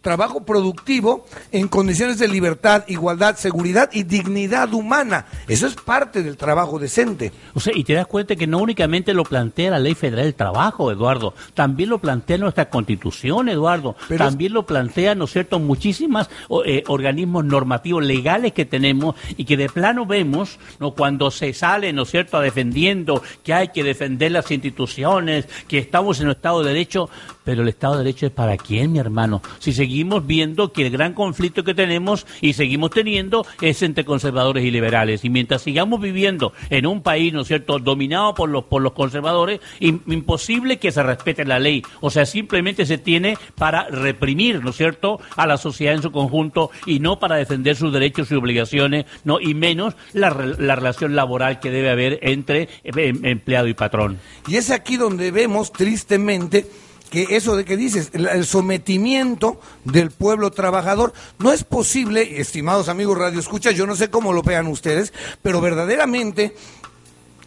trabajo 0.00 0.44
productivo 0.44 1.26
en 1.52 1.68
condiciones 1.68 2.18
de 2.18 2.28
libertad, 2.28 2.84
igualdad, 2.88 3.36
seguridad 3.36 3.90
y 3.92 4.04
dignidad 4.04 4.72
humana. 4.72 5.26
Eso 5.46 5.66
es 5.66 5.74
parte 5.74 6.22
del 6.22 6.36
trabajo 6.36 6.78
decente. 6.78 7.32
O 7.54 7.60
sea, 7.60 7.72
y 7.76 7.84
te 7.84 7.94
das 7.94 8.06
cuenta 8.06 8.36
que 8.36 8.46
no 8.46 8.58
únicamente 8.58 9.14
lo 9.14 9.24
plantea 9.24 9.70
la 9.70 9.78
Ley 9.78 9.94
Federal 9.94 10.24
del 10.24 10.34
Trabajo, 10.34 10.90
Eduardo, 10.90 11.34
también 11.54 11.90
lo 11.90 11.98
plantea 11.98 12.38
nuestra 12.38 12.70
Constitución, 12.70 13.48
Eduardo, 13.48 13.96
también 14.16 14.52
lo 14.52 14.66
plantea, 14.66 15.14
¿no 15.14 15.24
es 15.24 15.32
cierto?, 15.32 15.58
muchísimas 15.58 16.30
eh, 16.64 16.84
organismos 16.86 17.44
normativos 17.44 18.04
legales 18.04 18.52
que 18.52 18.64
tenemos 18.64 19.14
y 19.36 19.44
que 19.44 19.56
de 19.56 19.68
plano 19.68 20.06
vemos, 20.06 20.58
¿no?, 20.80 20.92
cuando 20.92 21.30
se 21.30 21.52
sale, 21.52 21.92
¿no 21.92 22.02
es 22.02 22.10
cierto?, 22.10 22.40
defendiendo 22.40 23.22
que 23.42 23.54
hay 23.54 23.68
que 23.68 23.82
defender 23.82 24.32
las 24.32 24.50
instituciones, 24.50 25.46
que 25.66 25.78
estamos 25.78 26.20
en 26.20 26.26
un 26.26 26.32
Estado 26.32 26.62
de 26.62 26.72
Derecho, 26.72 27.10
pero 27.44 27.62
el 27.62 27.68
Estado 27.68 27.94
de 27.94 28.04
Derecho 28.04 28.26
es 28.26 28.32
para 28.32 28.56
quién, 28.56 28.92
mi 28.92 28.98
hermano? 28.98 29.42
Si 29.58 29.72
seguimos 29.88 30.26
viendo 30.26 30.70
que 30.70 30.86
el 30.86 30.90
gran 30.90 31.14
conflicto 31.14 31.64
que 31.64 31.72
tenemos 31.72 32.26
y 32.42 32.52
seguimos 32.52 32.90
teniendo 32.90 33.46
es 33.62 33.82
entre 33.82 34.04
conservadores 34.04 34.62
y 34.62 34.70
liberales. 34.70 35.24
Y 35.24 35.30
mientras 35.30 35.62
sigamos 35.62 35.98
viviendo 36.02 36.52
en 36.68 36.84
un 36.84 37.02
país, 37.02 37.32
¿no 37.32 37.40
es 37.40 37.48
cierto?, 37.48 37.78
dominado 37.78 38.34
por 38.34 38.50
los, 38.50 38.64
por 38.64 38.82
los 38.82 38.92
conservadores, 38.92 39.60
imposible 39.80 40.76
que 40.76 40.92
se 40.92 41.02
respete 41.02 41.46
la 41.46 41.58
ley. 41.58 41.82
O 42.02 42.10
sea, 42.10 42.26
simplemente 42.26 42.84
se 42.84 42.98
tiene 42.98 43.38
para 43.54 43.88
reprimir, 43.88 44.62
¿no 44.62 44.70
es 44.70 44.76
cierto?, 44.76 45.20
a 45.36 45.46
la 45.46 45.56
sociedad 45.56 45.94
en 45.94 46.02
su 46.02 46.12
conjunto 46.12 46.70
y 46.84 47.00
no 47.00 47.18
para 47.18 47.36
defender 47.36 47.74
sus 47.74 47.90
derechos 47.90 48.30
y 48.30 48.34
obligaciones, 48.34 49.06
no 49.24 49.40
y 49.40 49.54
menos 49.54 49.94
la, 50.12 50.28
la 50.58 50.76
relación 50.76 51.16
laboral 51.16 51.60
que 51.60 51.70
debe 51.70 51.88
haber 51.88 52.18
entre 52.20 52.68
em, 52.84 53.24
empleado 53.24 53.68
y 53.68 53.72
patrón. 53.72 54.18
Y 54.48 54.56
es 54.56 54.70
aquí 54.70 54.98
donde 54.98 55.30
vemos 55.30 55.72
tristemente 55.72 56.66
que 57.10 57.36
eso 57.36 57.56
de 57.56 57.64
que 57.64 57.76
dices, 57.76 58.10
el, 58.12 58.44
sometimiento 58.44 59.60
del 59.84 60.10
pueblo 60.10 60.50
trabajador, 60.50 61.12
no 61.38 61.52
es 61.52 61.64
posible, 61.64 62.40
estimados 62.40 62.88
amigos 62.88 63.18
Radio 63.18 63.40
Escucha, 63.40 63.70
yo 63.70 63.86
no 63.86 63.96
sé 63.96 64.10
cómo 64.10 64.32
lo 64.32 64.42
vean 64.42 64.66
ustedes, 64.66 65.12
pero 65.42 65.60
verdaderamente 65.60 66.54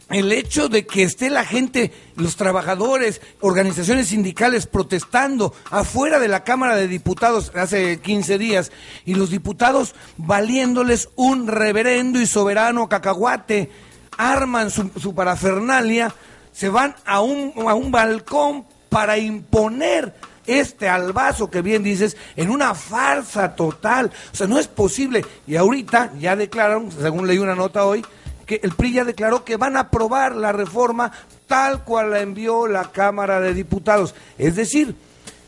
el 0.10 0.32
hecho 0.32 0.68
de 0.68 0.86
que 0.86 1.04
esté 1.04 1.30
la 1.30 1.46
gente, 1.46 1.94
los 2.16 2.36
trabajadores, 2.36 3.22
organizaciones 3.40 4.08
sindicales 4.08 4.68
protestando 4.68 5.54
afuera 5.70 6.20
de 6.20 6.28
la 6.28 6.44
Cámara 6.44 6.76
de 6.76 6.88
Diputados 6.88 7.52
hace 7.56 8.00
15 8.02 8.38
días 8.38 8.72
y 9.06 9.16
los 9.16 9.30
diputados 9.30 9.96
valiéndoles 10.18 11.10
un 11.16 11.48
reverendo 11.48 12.20
y 12.20 12.26
soberano 12.26 12.90
cacahuate, 12.90 13.72
arman 14.18 14.70
su, 14.70 14.92
su 15.00 15.16
parafernalia, 15.16 16.14
se 16.52 16.70
van 16.70 16.96
a 17.06 17.22
un, 17.22 17.54
a 17.68 17.74
un 17.74 17.92
balcón 17.92 18.66
para 18.92 19.18
imponer 19.18 20.14
este 20.46 20.90
albazo 20.90 21.50
que 21.50 21.62
bien 21.62 21.82
dices 21.82 22.18
en 22.36 22.50
una 22.50 22.76
farsa 22.76 23.56
total. 23.56 24.12
O 24.34 24.36
sea, 24.36 24.48
no 24.48 24.60
es 24.60 24.68
posible. 24.68 25.26
Y 25.48 25.56
ahorita 25.56 26.12
ya 26.20 26.36
declararon, 26.36 26.92
según 26.92 27.26
leí 27.26 27.38
una 27.38 27.56
nota 27.56 27.86
hoy, 27.86 28.06
que 28.46 28.60
el 28.62 28.74
PRI 28.74 28.92
ya 28.92 29.06
declaró 29.06 29.46
que 29.46 29.56
van 29.56 29.78
a 29.78 29.82
aprobar 29.82 30.36
la 30.36 30.52
reforma 30.52 31.10
tal 31.48 31.86
cual 31.86 32.12
la 32.12 32.20
envió 32.20 32.68
la 32.68 32.92
Cámara 32.92 33.40
de 33.40 33.54
Diputados. 33.54 34.14
Es 34.38 34.58
decir, 34.58 34.94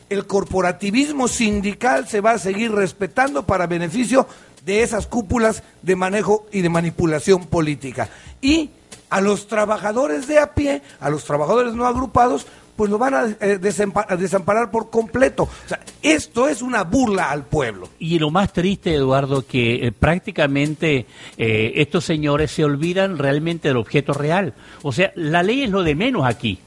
el 0.09 0.25
corporativismo 0.25 1.27
sindical 1.27 2.07
se 2.07 2.21
va 2.21 2.31
a 2.31 2.39
seguir 2.39 2.71
respetando 2.71 3.45
para 3.45 3.67
beneficio 3.67 4.25
de 4.65 4.83
esas 4.83 5.05
cúpulas 5.05 5.63
de 5.81 5.97
manejo 5.97 6.47
y 6.49 6.61
de 6.61 6.69
manipulación 6.69 7.47
política. 7.47 8.07
Y 8.39 8.69
a 9.09 9.19
los 9.19 9.47
trabajadores 9.47 10.27
de 10.27 10.39
a 10.39 10.53
pie, 10.53 10.81
a 11.01 11.09
los 11.09 11.25
trabajadores 11.25 11.73
no 11.73 11.85
agrupados, 11.85 12.47
pues 12.75 12.89
lo 12.89 12.97
van 12.97 13.13
a, 13.13 13.25
eh, 13.39 13.59
desamparar 13.59 14.71
por 14.71 14.89
completo. 14.89 15.43
O 15.43 15.67
sea, 15.67 15.79
esto 16.01 16.47
es 16.47 16.61
una 16.61 16.83
burla 16.83 17.31
al 17.31 17.45
pueblo. 17.45 17.89
Y 17.99 18.19
lo 18.19 18.29
más 18.29 18.53
triste, 18.53 18.93
Eduardo, 18.93 19.45
que 19.45 19.87
eh, 19.87 19.91
prácticamente 19.91 21.05
eh, 21.37 21.73
estos 21.75 22.05
señores 22.05 22.51
se 22.51 22.63
olvidan 22.63 23.17
realmente 23.17 23.67
del 23.67 23.77
objeto 23.77 24.13
real. 24.13 24.53
O 24.81 24.91
sea, 24.91 25.11
la 25.15 25.43
ley 25.43 25.63
es 25.63 25.69
lo 25.69 25.83
de 25.83 25.95
menos 25.95 26.25
aquí. 26.25 26.59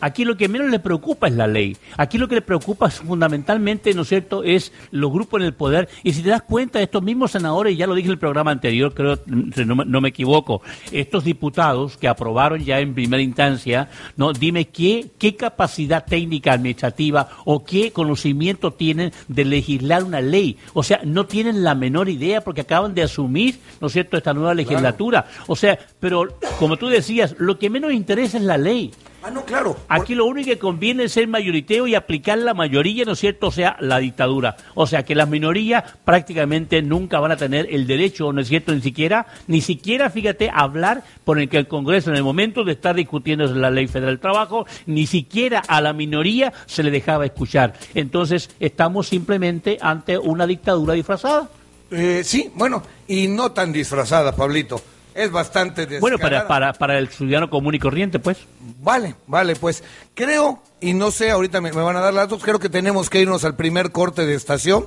Aquí 0.00 0.24
lo 0.24 0.36
que 0.36 0.48
menos 0.48 0.70
le 0.70 0.78
preocupa 0.78 1.28
es 1.28 1.34
la 1.34 1.46
ley. 1.46 1.76
Aquí 1.96 2.18
lo 2.18 2.28
que 2.28 2.36
le 2.36 2.42
preocupa 2.42 2.90
fundamentalmente, 2.90 3.94
¿no 3.94 4.02
es 4.02 4.08
cierto?, 4.08 4.44
es 4.44 4.72
los 4.90 5.10
grupos 5.10 5.40
en 5.40 5.46
el 5.46 5.54
poder. 5.54 5.88
Y 6.02 6.12
si 6.12 6.22
te 6.22 6.30
das 6.30 6.42
cuenta, 6.42 6.80
estos 6.80 7.02
mismos 7.02 7.30
senadores, 7.30 7.76
ya 7.76 7.86
lo 7.86 7.94
dije 7.94 8.06
en 8.06 8.12
el 8.12 8.18
programa 8.18 8.50
anterior, 8.50 8.94
creo, 8.94 9.18
no, 9.26 9.84
no 9.84 10.00
me 10.00 10.08
equivoco, 10.08 10.62
estos 10.92 11.24
diputados 11.24 11.96
que 11.96 12.08
aprobaron 12.08 12.62
ya 12.64 12.80
en 12.80 12.94
primera 12.94 13.22
instancia, 13.22 13.88
no, 14.16 14.32
dime 14.32 14.66
qué, 14.66 15.10
qué 15.18 15.36
capacidad 15.36 16.04
técnica 16.04 16.52
administrativa 16.52 17.28
o 17.44 17.64
qué 17.64 17.92
conocimiento 17.92 18.72
tienen 18.72 19.12
de 19.28 19.44
legislar 19.44 20.04
una 20.04 20.20
ley. 20.20 20.56
O 20.74 20.82
sea, 20.82 21.00
no 21.04 21.26
tienen 21.26 21.64
la 21.64 21.74
menor 21.74 22.08
idea 22.08 22.42
porque 22.42 22.62
acaban 22.62 22.94
de 22.94 23.02
asumir, 23.02 23.58
¿no 23.80 23.86
es 23.88 23.92
cierto?, 23.92 24.16
esta 24.16 24.34
nueva 24.34 24.54
legislatura. 24.54 25.26
O 25.46 25.56
sea, 25.56 25.78
pero 26.00 26.38
como 26.58 26.76
tú 26.76 26.88
decías, 26.88 27.34
lo 27.38 27.58
que 27.58 27.70
menos 27.70 27.92
interesa 27.92 28.38
es 28.38 28.44
la 28.44 28.58
ley. 28.58 28.92
Ah, 29.26 29.30
no, 29.32 29.44
claro. 29.44 29.76
Aquí 29.88 30.14
lo 30.14 30.24
único 30.24 30.50
que 30.50 30.58
conviene 30.60 31.02
es 31.02 31.12
ser 31.14 31.26
mayoriteo 31.26 31.88
y 31.88 31.96
aplicar 31.96 32.38
la 32.38 32.54
mayoría, 32.54 33.04
¿no 33.04 33.14
es 33.14 33.18
cierto? 33.18 33.48
O 33.48 33.50
sea, 33.50 33.76
la 33.80 33.98
dictadura. 33.98 34.56
O 34.76 34.86
sea, 34.86 35.04
que 35.04 35.16
las 35.16 35.28
minorías 35.28 35.82
prácticamente 36.04 36.80
nunca 36.80 37.18
van 37.18 37.32
a 37.32 37.36
tener 37.36 37.66
el 37.68 37.88
derecho, 37.88 38.32
¿no 38.32 38.40
es 38.40 38.46
cierto? 38.46 38.72
Ni 38.72 38.82
siquiera, 38.82 39.26
ni 39.48 39.62
siquiera, 39.62 40.10
fíjate, 40.10 40.48
hablar 40.54 41.02
por 41.24 41.40
el 41.40 41.48
que 41.48 41.58
el 41.58 41.66
Congreso 41.66 42.10
en 42.10 42.16
el 42.16 42.22
momento 42.22 42.62
de 42.62 42.74
estar 42.74 42.94
discutiendo 42.94 43.52
la 43.52 43.72
ley 43.72 43.88
federal 43.88 44.14
del 44.14 44.20
trabajo, 44.20 44.64
ni 44.86 45.08
siquiera 45.08 45.60
a 45.66 45.80
la 45.80 45.92
minoría 45.92 46.52
se 46.66 46.84
le 46.84 46.92
dejaba 46.92 47.26
escuchar. 47.26 47.72
Entonces, 47.96 48.48
estamos 48.60 49.08
simplemente 49.08 49.76
ante 49.80 50.16
una 50.18 50.46
dictadura 50.46 50.94
disfrazada. 50.94 51.50
Eh, 51.90 52.22
sí, 52.22 52.48
bueno, 52.54 52.80
y 53.08 53.26
no 53.26 53.50
tan 53.50 53.72
disfrazada, 53.72 54.36
Pablito 54.36 54.80
es 55.16 55.30
bastante 55.30 55.82
descarada. 55.82 56.00
Bueno, 56.00 56.18
para, 56.18 56.46
para, 56.46 56.72
para 56.72 56.98
el 56.98 57.08
ciudadano 57.08 57.50
común 57.50 57.74
y 57.74 57.78
corriente, 57.78 58.18
pues. 58.18 58.38
Vale, 58.80 59.14
vale, 59.26 59.56
pues 59.56 59.82
creo, 60.14 60.62
y 60.80 60.94
no 60.94 61.10
sé, 61.10 61.30
ahorita 61.30 61.60
me, 61.60 61.70
van 61.70 61.96
a 61.96 62.00
dar 62.00 62.14
las 62.14 62.28
dos, 62.28 62.42
creo 62.42 62.58
que 62.58 62.68
tenemos 62.68 63.10
que 63.10 63.20
irnos 63.20 63.44
al 63.44 63.56
primer 63.56 63.92
corte 63.92 64.26
de 64.26 64.34
estación. 64.34 64.86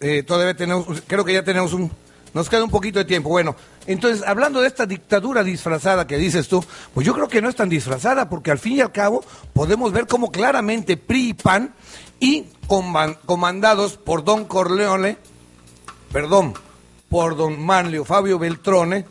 Eh, 0.00 0.22
todavía 0.22 0.56
tenemos, 0.56 1.02
creo 1.06 1.24
que 1.24 1.32
ya 1.32 1.44
tenemos 1.44 1.72
un, 1.72 1.90
nos 2.34 2.48
queda 2.48 2.64
un 2.64 2.70
poquito 2.70 2.98
de 2.98 3.04
tiempo. 3.04 3.28
Bueno, 3.28 3.54
entonces, 3.86 4.24
hablando 4.26 4.60
de 4.60 4.68
esta 4.68 4.86
dictadura 4.86 5.44
disfrazada 5.44 6.06
que 6.06 6.16
dices 6.16 6.48
tú, 6.48 6.64
pues 6.92 7.06
yo 7.06 7.14
creo 7.14 7.28
que 7.28 7.40
no 7.40 7.48
es 7.48 7.56
tan 7.56 7.68
disfrazada, 7.68 8.28
porque 8.28 8.50
al 8.50 8.58
fin 8.58 8.76
y 8.76 8.80
al 8.80 8.92
cabo 8.92 9.24
podemos 9.52 9.92
ver 9.92 10.06
cómo 10.06 10.30
claramente 10.30 10.96
PRI 10.96 11.28
y 11.28 11.34
PAN, 11.34 11.74
y 12.18 12.46
comandados 13.26 13.96
por 13.96 14.24
Don 14.24 14.44
Corleone, 14.44 15.18
perdón, 16.12 16.54
por 17.08 17.36
Don 17.36 17.60
Manlio 17.60 18.04
Fabio 18.04 18.38
Beltrone, 18.38 19.04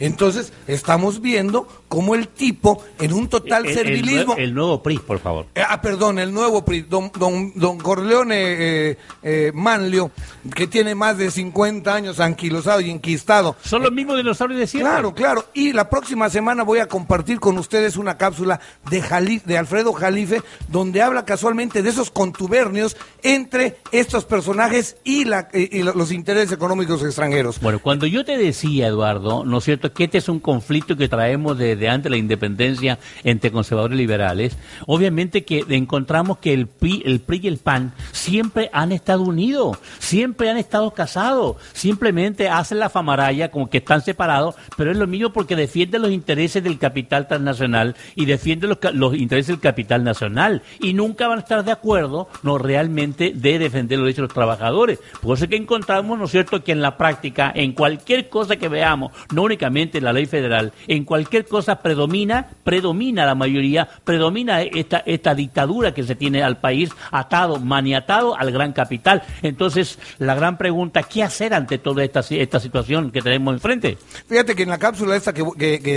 entonces, 0.00 0.52
estamos 0.66 1.20
viendo 1.20 1.66
como 1.88 2.14
el 2.14 2.28
tipo 2.28 2.84
en 3.00 3.12
un 3.12 3.28
total 3.28 3.66
El- 3.66 3.74
servilismo. 3.74 4.34
El, 4.36 4.54
nuevo 4.54 4.82
PRI, 4.82 4.98
por 4.98 5.18
favor. 5.18 5.46
Eh, 5.54 5.62
Ah, 5.68 5.80
perdón, 5.80 6.18
el 6.18 6.32
nuevo 6.32 6.64
PRI, 6.64 6.82
don, 6.82 7.10
don, 7.18 7.52
don 7.54 7.78
Corleone 7.78 8.36
eh, 8.38 8.98
eh, 9.22 9.52
Manlio, 9.54 10.10
que 10.54 10.66
tiene 10.66 10.94
más 10.94 11.18
de 11.18 11.30
50 11.30 11.94
años 11.94 12.20
anquilosado 12.20 12.80
y 12.80 12.90
enquistado. 12.90 13.56
Son 13.62 13.82
los 13.82 13.92
mismos 13.92 14.16
dinosaurios 14.16 14.58
de 14.60 14.66
siempre. 14.66 14.90
Claro, 14.92 15.14
claro. 15.14 15.44
Y 15.54 15.72
la 15.72 15.88
próxima 15.90 16.28
semana 16.30 16.62
voy 16.62 16.78
a 16.78 16.86
compartir 16.88 17.40
con 17.40 17.58
ustedes 17.58 17.96
una 17.96 18.16
cápsula 18.16 18.60
de, 18.90 19.02
Jali- 19.02 19.42
de 19.44 19.58
Alfredo 19.58 19.92
Jalife, 19.92 20.42
donde 20.68 21.02
habla 21.02 21.24
casualmente 21.24 21.82
de 21.82 21.90
esos 21.90 22.10
contubernios 22.10 22.96
entre 23.22 23.76
estos 23.92 24.24
personajes 24.24 24.96
y, 25.04 25.24
la, 25.24 25.48
eh, 25.52 25.68
y 25.72 25.82
lo- 25.82 25.94
los 25.94 26.12
intereses 26.12 26.52
económicos 26.52 27.02
extranjeros. 27.04 27.60
Bueno, 27.60 27.78
cuando 27.80 28.06
yo 28.06 28.24
te 28.24 28.36
decía, 28.38 28.86
Eduardo, 28.88 29.44
¿no 29.44 29.58
es 29.58 29.64
cierto?, 29.64 29.92
que 29.92 30.04
este 30.04 30.18
es 30.18 30.28
un 30.28 30.40
conflicto 30.40 30.96
que 30.96 31.08
traemos 31.08 31.56
desde 31.78 31.88
antes 31.88 32.04
de 32.04 32.10
la 32.10 32.16
independencia 32.16 32.98
entre 33.24 33.52
conservadores 33.52 33.96
y 33.96 34.00
liberales, 34.00 34.56
obviamente 34.86 35.44
que 35.44 35.64
encontramos 35.68 36.38
que 36.38 36.52
el 36.52 36.66
PRI, 36.66 37.02
el 37.06 37.20
PRI 37.20 37.40
y 37.44 37.48
el 37.48 37.58
PAN 37.58 37.92
siempre 38.12 38.68
han 38.72 38.92
estado 38.92 39.22
unidos, 39.22 39.78
siempre 39.98 40.50
han 40.50 40.56
estado 40.56 40.90
casados, 40.92 41.56
simplemente 41.72 42.48
hacen 42.48 42.78
la 42.78 42.90
famaraya 42.90 43.50
como 43.50 43.70
que 43.70 43.78
están 43.78 44.02
separados, 44.02 44.56
pero 44.76 44.90
es 44.90 44.96
lo 44.96 45.06
mismo 45.06 45.32
porque 45.32 45.56
defienden 45.56 46.02
los 46.02 46.10
intereses 46.10 46.62
del 46.62 46.78
capital 46.78 47.28
transnacional 47.28 47.94
y 48.14 48.26
defienden 48.26 48.70
los, 48.70 48.78
los 48.94 49.14
intereses 49.14 49.48
del 49.48 49.60
capital 49.60 50.04
nacional 50.04 50.62
y 50.80 50.94
nunca 50.94 51.28
van 51.28 51.38
a 51.38 51.42
estar 51.42 51.64
de 51.64 51.72
acuerdo, 51.72 52.28
no 52.42 52.58
realmente, 52.58 53.32
de 53.34 53.58
defender 53.58 53.98
los 53.98 54.06
derechos 54.06 54.22
de 54.22 54.28
los 54.28 54.34
trabajadores. 54.34 54.98
Por 55.20 55.36
eso 55.36 55.44
es 55.44 55.50
que 55.50 55.56
encontramos, 55.56 56.18
¿no 56.18 56.24
es 56.24 56.30
cierto?, 56.30 56.62
que 56.62 56.72
en 56.72 56.82
la 56.82 56.96
práctica, 56.96 57.52
en 57.54 57.72
cualquier 57.72 58.28
cosa 58.28 58.56
que 58.56 58.68
veamos, 58.68 59.12
no 59.32 59.42
únicamente 59.42 59.98
en 59.98 60.04
la 60.04 60.12
ley 60.12 60.26
federal, 60.26 60.72
en 60.86 61.04
cualquier 61.04 61.46
cosa 61.46 61.67
predomina, 61.76 62.48
predomina 62.64 63.24
la 63.26 63.34
mayoría, 63.34 63.88
predomina 64.04 64.62
esta, 64.62 64.98
esta 65.06 65.34
dictadura 65.34 65.92
que 65.94 66.02
se 66.04 66.14
tiene 66.14 66.42
al 66.42 66.58
país 66.58 66.90
atado, 67.10 67.58
maniatado 67.60 68.36
al 68.36 68.50
gran 68.52 68.72
capital. 68.72 69.22
Entonces, 69.42 69.98
la 70.18 70.34
gran 70.34 70.58
pregunta, 70.58 71.02
¿qué 71.02 71.22
hacer 71.22 71.54
ante 71.54 71.78
toda 71.78 72.04
esta, 72.04 72.20
esta 72.30 72.60
situación 72.60 73.10
que 73.10 73.22
tenemos 73.22 73.54
enfrente? 73.54 73.98
Fíjate 74.28 74.54
que 74.54 74.62
en 74.64 74.68
la 74.70 74.78
cápsula 74.78 75.16
esta 75.16 75.32
que, 75.32 75.42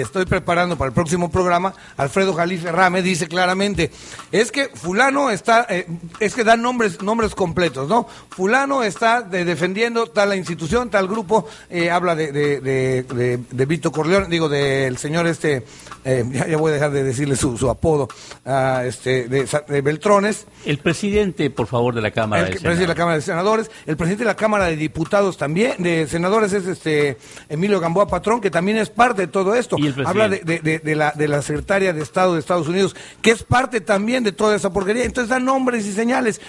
estoy 0.02 0.26
preparando 0.26 0.78
para 0.78 0.90
el 0.90 0.94
próximo 0.94 1.30
programa, 1.32 1.74
Alfredo 1.98 2.34
Jalife 2.34 2.72
Rame 2.72 3.02
dice 3.02 3.28
claramente, 3.28 3.92
es 4.32 4.52
que 4.52 4.70
fulano 4.74 5.30
está, 5.30 5.66
eh, 5.70 5.88
es 6.20 6.34
que 6.36 6.44
dan 6.44 6.62
nombres, 6.62 7.02
nombres 7.02 7.36
completos, 7.36 7.88
¿no? 7.90 8.08
Fulano 8.30 8.84
está 8.84 9.22
de- 9.22 9.46
defendiendo 9.46 10.08
tal 10.08 10.36
institución, 10.36 10.90
tal 10.90 11.08
grupo, 11.08 11.48
eh, 11.70 11.90
habla 11.90 12.16
de, 12.16 12.32
de, 12.32 12.60
de- 12.62 13.40
de 13.50 13.66
Vito 13.66 13.92
Corleone, 13.92 14.28
digo, 14.30 14.48
del 14.50 14.98
señor 14.98 15.28
este, 15.28 15.61
eh, 16.06 16.26
ya, 16.32 16.48
ya 16.48 16.58
voy 16.58 16.72
a 16.72 16.74
dejar 16.76 16.92
de 16.92 17.04
decirle 17.04 17.36
su, 17.36 17.58
su 17.58 17.70
apodo, 17.70 18.08
ah, 18.46 18.84
este, 18.86 19.28
de, 19.28 19.82
Beltrones, 19.82 20.46
El 20.66 20.78
presidente, 20.78 21.50
por 21.50 21.68
favor, 21.68 21.94
de 21.96 22.02
la 22.02 22.12
Cámara 22.12 22.44
el 22.44 22.50
presidente 22.54 22.82
de 22.82 22.88
la 22.88 22.96
Cámara 22.96 23.16
de 23.18 23.22
Senadores, 23.22 23.72
el 23.86 23.98
presidente 23.98 24.24
de 24.24 24.28
la 24.30 24.36
Cámara 24.36 24.66
de 24.66 24.76
Diputados 24.76 25.38
también, 25.38 25.82
de 25.84 26.08
senadores 26.08 26.54
es 26.54 26.66
este 26.68 27.18
Emilio 27.50 27.80
Gamboa 27.80 28.08
Patrón, 28.08 28.42
que 28.42 28.50
también 28.52 28.78
es 28.78 28.90
parte 28.90 29.22
de 29.24 29.28
todo 29.28 29.56
esto. 29.56 29.76
Y 29.80 29.88
el 29.88 29.94
presidente. 29.94 30.10
Habla 30.10 30.30
de, 30.30 30.40
de- 30.44 30.60
de- 30.60 30.80
de 30.80 30.96
la, 30.96 31.12
de 31.12 31.28
la 31.28 31.42
secretaria 31.42 31.94
de 31.94 32.02
Estado 32.02 32.34
de 32.34 32.40
Estados 32.40 32.68
Unidos, 32.68 32.96
que 33.22 33.32
es 33.32 33.44
parte 33.44 33.82
también 33.82 34.24
de 34.24 34.32
toda 34.32 34.56
esa 34.56 34.72
porquería. 34.72 35.04
Entonces 35.06 35.30
dan 35.30 35.46
nombres 35.46 35.86
y 35.86 35.94
señales, 35.94 36.42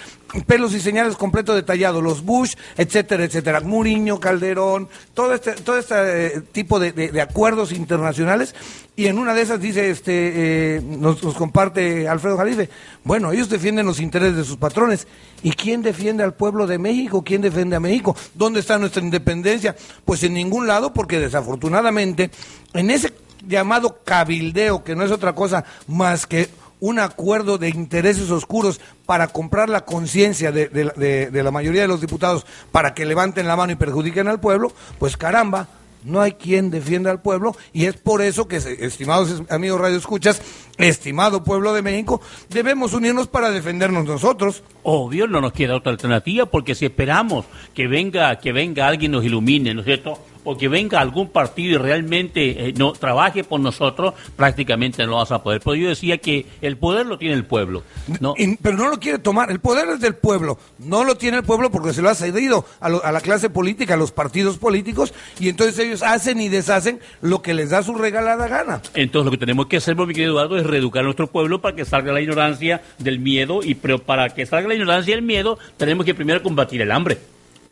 pelos 0.47 0.73
y 0.73 0.79
señales 0.79 1.15
completo 1.15 1.53
detallado, 1.55 2.01
los 2.01 2.23
Bush, 2.23 2.53
etcétera, 2.77 3.23
etcétera. 3.23 3.59
Muriño, 3.61 4.19
Calderón, 4.19 4.89
todo 5.13 5.33
este, 5.33 5.53
todo 5.53 5.77
este 5.77 6.27
eh, 6.37 6.41
tipo 6.51 6.79
de, 6.79 7.21
acuerdos 7.21 7.71
internacionales. 7.71 8.55
Y 8.95 9.02
en 9.07 9.17
una 9.17 9.33
de 9.33 9.41
esas 9.41 9.59
dice, 9.59 9.89
este, 9.89 10.75
eh, 10.75 10.81
nos, 10.81 11.19
comparte 11.35 12.07
Alfredo 12.07 12.37
Jalife, 12.37 12.69
bueno, 13.03 13.31
ellos 13.31 13.49
defienden 13.49 13.85
los 13.85 13.99
intereses 13.99 14.37
de 14.37 14.43
sus 14.43 14.57
patrones. 14.57 15.07
¿Y 15.41 15.51
quién 15.51 15.81
defiende 15.81 16.23
al 16.23 16.33
pueblo 16.33 16.67
de 16.67 16.77
México? 16.77 17.23
¿Quién 17.23 17.41
defiende 17.41 17.75
a 17.75 17.79
México? 17.79 18.15
¿Dónde 18.33 18.59
está 18.59 18.77
nuestra 18.77 19.01
independencia? 19.01 19.75
Pues 20.05 20.23
en 20.23 20.33
ningún 20.33 20.67
lado, 20.67 20.93
porque 20.93 21.19
desafortunadamente, 21.19 22.29
en 22.73 22.91
ese 22.91 23.13
llamado 23.47 23.99
cabildeo, 24.03 24.83
que 24.83 24.95
no 24.95 25.03
es 25.03 25.11
otra 25.11 25.33
cosa 25.33 25.65
más 25.87 26.25
que 26.27 26.49
un 26.79 26.99
acuerdo 26.99 27.57
de 27.57 27.69
intereses 27.69 28.29
oscuros 28.29 28.79
para 29.05 29.27
comprar 29.27 29.69
la 29.69 29.85
conciencia 29.85 30.51
de 30.51 31.41
la 31.43 31.51
mayoría 31.51 31.81
de 31.81 31.87
los 31.87 32.01
diputados 32.01 32.45
para 32.71 32.93
que 32.93 33.05
levanten 33.05 33.47
la 33.47 33.55
mano 33.55 33.71
y 33.71 33.75
perjudiquen 33.75 34.27
al 34.27 34.41
pueblo, 34.41 34.73
pues 34.99 35.15
caramba, 35.15 35.67
no 36.05 36.21
hay 36.21 36.33
quien 36.33 36.69
defienda 36.71 37.11
al 37.11 37.21
pueblo 37.21 37.55
y 37.73 37.85
es 37.85 37.95
por 37.97 38.21
eso 38.21 38.47
que, 38.47 38.57
estimados 38.57 39.29
es- 39.31 39.51
amigos 39.51 39.79
Radio 39.81 39.97
Escuchas, 39.97 40.41
estimado 40.77 41.43
pueblo 41.43 41.73
de 41.73 41.81
México, 41.81 42.21
debemos 42.49 42.93
unirnos 42.93 43.27
para 43.27 43.51
defendernos 43.51 44.05
nosotros. 44.05 44.63
Obvio, 44.83 45.27
no 45.27 45.41
nos 45.41 45.53
queda 45.53 45.75
otra 45.75 45.91
alternativa, 45.91 46.45
porque 46.45 46.75
si 46.75 46.85
esperamos 46.85 47.45
que 47.73 47.87
venga, 47.87 48.37
que 48.39 48.51
venga 48.51 48.87
alguien 48.87 49.11
nos 49.11 49.23
ilumine, 49.23 49.73
¿no 49.73 49.81
es 49.81 49.85
cierto? 49.85 50.19
O 50.43 50.57
que 50.57 50.67
venga 50.67 50.99
algún 50.99 51.29
partido 51.29 51.75
y 51.75 51.77
realmente 51.77 52.69
eh, 52.69 52.73
no 52.77 52.93
trabaje 52.93 53.43
por 53.43 53.59
nosotros, 53.59 54.13
prácticamente 54.35 55.03
no 55.03 55.09
lo 55.09 55.15
vamos 55.15 55.31
a 55.31 55.41
poder. 55.43 55.61
Pero 55.63 55.75
yo 55.75 55.89
decía 55.89 56.17
que 56.17 56.45
el 56.61 56.77
poder 56.77 57.05
lo 57.05 57.17
tiene 57.17 57.35
el 57.35 57.45
pueblo, 57.45 57.83
¿no? 58.19 58.33
Y- 58.37 58.57
pero 58.57 58.77
no 58.77 58.89
lo 58.89 58.99
quiere 58.99 59.19
tomar. 59.19 59.51
El 59.51 59.59
poder 59.59 59.87
es 59.89 59.99
del 59.99 60.15
pueblo. 60.15 60.57
No 60.79 61.03
lo 61.03 61.15
tiene 61.15 61.37
el 61.37 61.43
pueblo 61.43 61.71
porque 61.71 61.93
se 61.93 62.01
lo 62.01 62.09
ha 62.09 62.15
cedido 62.15 62.65
a, 62.79 62.89
lo- 62.89 63.03
a 63.03 63.11
la 63.11 63.21
clase 63.21 63.49
política, 63.49 63.93
a 63.93 63.97
los 63.97 64.11
partidos 64.11 64.57
políticos, 64.57 65.13
y 65.39 65.49
entonces 65.49 65.79
ellos 65.79 66.03
hacen 66.03 66.39
y 66.41 66.49
deshacen 66.49 66.99
lo 67.21 67.41
que 67.41 67.53
les 67.53 67.69
da 67.69 67.83
su 67.83 67.93
regalada 67.95 68.47
gana. 68.47 68.81
Entonces 68.93 69.25
lo 69.25 69.31
que 69.31 69.37
tenemos 69.37 69.67
que 69.67 69.77
hacer, 69.77 69.95
mi 69.95 70.07
querido 70.13 70.31
Eduardo, 70.33 70.57
es 70.57 70.65
reeducar 70.65 71.01
a 71.01 71.03
nuestro 71.05 71.27
pueblo 71.27 71.61
para 71.61 71.75
que 71.75 71.85
salga 71.85 72.11
la 72.11 72.21
ignorancia 72.21 72.81
del 72.99 73.19
miedo, 73.19 73.61
y 73.63 73.75
pero 73.75 73.99
para 73.99 74.29
que 74.29 74.45
salga 74.45 74.67
la 74.67 74.73
ignorancia 74.75 75.15
del 75.15 75.23
miedo, 75.23 75.57
tenemos 75.77 76.05
que 76.05 76.13
primero 76.13 76.43
combatir 76.43 76.81
el 76.81 76.91
hambre. 76.91 77.17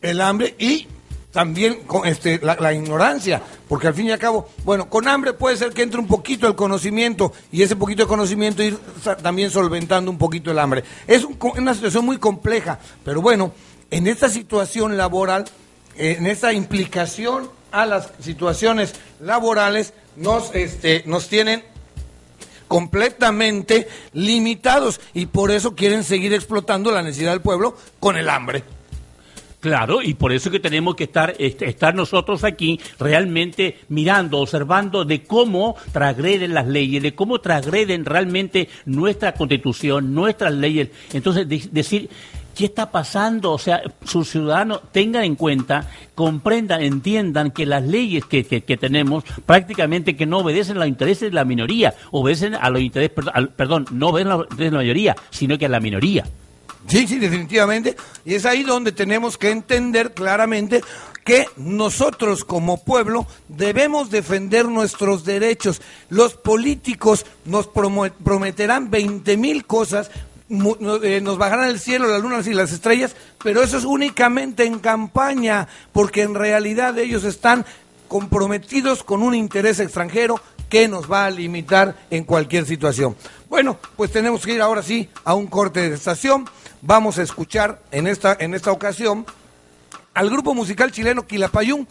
El 0.01 0.21
hambre 0.21 0.55
y 0.57 0.87
también 1.31 1.83
con 1.85 2.05
este, 2.05 2.39
la, 2.41 2.55
la 2.59 2.73
ignorancia, 2.73 3.41
porque 3.67 3.87
al 3.87 3.93
fin 3.93 4.07
y 4.07 4.11
al 4.11 4.19
cabo, 4.19 4.49
bueno, 4.63 4.89
con 4.89 5.07
hambre 5.07 5.33
puede 5.33 5.57
ser 5.57 5.71
que 5.71 5.81
entre 5.81 5.99
un 5.99 6.07
poquito 6.07 6.47
el 6.47 6.55
conocimiento 6.55 7.33
y 7.51 7.61
ese 7.61 7.75
poquito 7.75 8.03
de 8.03 8.07
conocimiento 8.07 8.63
ir 8.63 8.77
también 9.21 9.49
solventando 9.49 10.11
un 10.11 10.17
poquito 10.17 10.51
el 10.51 10.59
hambre. 10.59 10.83
Es 11.07 11.23
un 11.23 11.37
una 11.57 11.73
situación 11.73 12.05
muy 12.05 12.17
compleja, 12.17 12.79
pero 13.03 13.21
bueno, 13.21 13.53
en 13.89 14.07
esta 14.07 14.29
situación 14.29 14.97
laboral, 14.97 15.45
eh, 15.97 16.15
en 16.17 16.27
esta 16.27 16.53
implicación 16.53 17.49
a 17.71 17.85
las 17.85 18.09
situaciones 18.19 18.93
laborales, 19.19 19.93
nos, 20.15 20.53
este, 20.53 21.03
nos 21.05 21.27
tienen 21.29 21.63
completamente 22.67 23.87
limitados 24.13 25.01
y 25.13 25.25
por 25.25 25.51
eso 25.51 25.75
quieren 25.75 26.03
seguir 26.03 26.33
explotando 26.33 26.91
la 26.91 27.01
necesidad 27.01 27.31
del 27.31 27.41
pueblo 27.41 27.75
con 27.99 28.17
el 28.17 28.29
hambre. 28.29 28.63
Claro, 29.61 30.01
y 30.01 30.15
por 30.15 30.31
eso 30.33 30.49
que 30.49 30.59
tenemos 30.59 30.95
que 30.95 31.03
estar, 31.03 31.35
est- 31.37 31.61
estar 31.61 31.93
nosotros 31.93 32.43
aquí 32.43 32.79
realmente 32.99 33.77
mirando, 33.89 34.39
observando 34.39 35.05
de 35.05 35.21
cómo 35.23 35.75
transgreden 35.93 36.55
las 36.55 36.65
leyes, 36.67 37.03
de 37.03 37.13
cómo 37.13 37.39
transgreden 37.41 38.03
realmente 38.05 38.69
nuestra 38.85 39.33
constitución, 39.35 40.15
nuestras 40.15 40.51
leyes. 40.53 40.89
Entonces, 41.13 41.47
de- 41.47 41.69
decir, 41.71 42.09
¿qué 42.57 42.65
está 42.65 42.89
pasando? 42.89 43.51
O 43.51 43.59
sea, 43.59 43.83
sus 44.03 44.29
ciudadanos 44.31 44.81
tengan 44.91 45.25
en 45.25 45.35
cuenta, 45.35 45.87
comprendan, 46.15 46.81
entiendan 46.81 47.51
que 47.51 47.67
las 47.67 47.83
leyes 47.83 48.25
que, 48.25 48.43
que- 48.43 48.77
tenemos 48.77 49.23
prácticamente 49.45 50.15
que 50.15 50.25
no 50.25 50.39
obedecen 50.39 50.77
a 50.77 50.79
los 50.79 50.87
intereses 50.87 51.29
de 51.29 51.35
la 51.35 51.45
minoría, 51.45 51.93
obedecen 52.09 52.55
a 52.55 52.67
los 52.71 52.81
intereses, 52.81 53.15
perdón 53.55 53.85
no 53.91 54.07
obedecen 54.09 54.31
a 54.31 54.37
los 54.37 54.45
intereses 54.45 54.71
de 54.71 54.75
la 54.75 54.81
mayoría, 54.81 55.15
sino 55.29 55.55
que 55.59 55.67
a 55.67 55.69
la 55.69 55.79
minoría. 55.79 56.25
Sí, 56.87 57.07
sí, 57.07 57.19
definitivamente. 57.19 57.95
Y 58.25 58.35
es 58.35 58.45
ahí 58.45 58.63
donde 58.63 58.91
tenemos 58.91 59.37
que 59.37 59.51
entender 59.51 60.13
claramente 60.13 60.81
que 61.23 61.45
nosotros 61.55 62.43
como 62.43 62.83
pueblo 62.83 63.27
debemos 63.47 64.09
defender 64.09 64.67
nuestros 64.67 65.23
derechos. 65.23 65.81
Los 66.09 66.33
políticos 66.33 67.25
nos 67.45 67.67
prometerán 67.67 68.89
20 68.89 69.37
mil 69.37 69.65
cosas, 69.65 70.09
eh, 70.49 71.21
nos 71.21 71.37
bajarán 71.37 71.69
el 71.69 71.79
cielo, 71.79 72.07
las 72.07 72.21
lunas 72.21 72.47
y 72.47 72.53
las 72.53 72.71
estrellas, 72.71 73.15
pero 73.43 73.61
eso 73.61 73.77
es 73.77 73.85
únicamente 73.85 74.65
en 74.65 74.79
campaña, 74.79 75.67
porque 75.93 76.23
en 76.23 76.35
realidad 76.35 76.97
ellos 76.97 77.23
están 77.23 77.65
comprometidos 78.07 79.03
con 79.03 79.21
un 79.21 79.33
interés 79.35 79.79
extranjero 79.79 80.41
que 80.69 80.87
nos 80.87 81.09
va 81.09 81.25
a 81.25 81.29
limitar 81.29 81.95
en 82.09 82.23
cualquier 82.23 82.65
situación. 82.65 83.15
Bueno, 83.49 83.77
pues 83.95 84.11
tenemos 84.11 84.45
que 84.45 84.53
ir 84.53 84.61
ahora 84.61 84.81
sí 84.81 85.07
a 85.23 85.33
un 85.33 85.47
corte 85.47 85.89
de 85.89 85.95
estación. 85.95 86.45
Vamos 86.81 87.19
a 87.19 87.21
escuchar 87.21 87.79
en 87.91 88.07
esta, 88.07 88.35
en 88.39 88.55
esta 88.55 88.71
ocasión 88.71 89.25
al 90.15 90.29
grupo 90.29 90.55
musical 90.55 90.91
chileno 90.91 91.27
Quilapayún, 91.27 91.87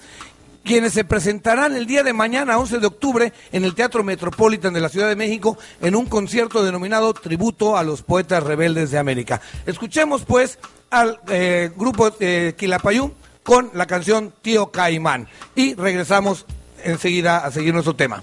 quienes 0.64 0.92
se 0.92 1.04
presentarán 1.04 1.76
el 1.76 1.86
día 1.86 2.02
de 2.02 2.12
mañana, 2.12 2.58
11 2.58 2.80
de 2.80 2.86
octubre, 2.86 3.32
en 3.52 3.64
el 3.64 3.74
Teatro 3.74 4.02
Metropolitan 4.02 4.74
de 4.74 4.80
la 4.80 4.88
Ciudad 4.88 5.08
de 5.08 5.14
México, 5.14 5.56
en 5.80 5.94
un 5.94 6.06
concierto 6.06 6.64
denominado 6.64 7.14
Tributo 7.14 7.76
a 7.76 7.84
los 7.84 8.02
Poetas 8.02 8.42
Rebeldes 8.42 8.90
de 8.90 8.98
América. 8.98 9.40
Escuchemos, 9.64 10.24
pues, 10.24 10.58
al 10.90 11.20
eh, 11.28 11.70
grupo 11.76 12.10
eh, 12.18 12.54
Quilapayún 12.58 13.14
con 13.44 13.70
la 13.74 13.86
canción 13.86 14.34
Tío 14.42 14.72
Caimán. 14.72 15.28
Y 15.54 15.74
regresamos 15.74 16.46
enseguida 16.82 17.38
a 17.38 17.50
seguir 17.52 17.72
nuestro 17.72 17.94
tema. 17.94 18.20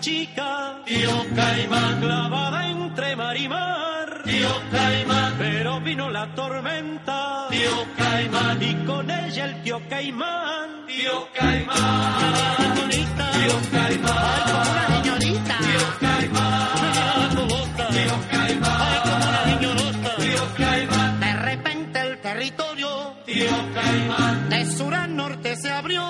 Chica, 0.00 0.80
tío 0.84 1.24
Caimán, 1.34 2.00
clavada 2.00 2.68
entre 2.68 3.16
mar 3.16 3.36
y 3.36 3.48
mar, 3.48 4.22
tío 4.24 4.48
Caimán, 4.70 5.34
pero 5.38 5.80
vino 5.80 6.10
la 6.10 6.26
tormenta, 6.34 7.46
tío 7.50 7.86
Caimán, 7.96 8.62
y 8.62 8.74
con 8.86 9.10
ella 9.10 9.44
el 9.46 9.62
tío 9.62 9.80
Caimán, 9.88 10.86
tío 10.86 11.28
Caimán, 11.34 12.74
bonita, 12.76 13.30
tío 13.32 13.70
Caimán, 13.72 14.14
ay, 14.16 14.62
una 14.70 14.86
señorita, 14.96 15.33
Caimán, 23.94 24.48
de 24.48 24.66
sur 24.72 24.92
a 24.92 25.06
norte 25.06 25.54
se 25.54 25.70
abrió, 25.70 26.02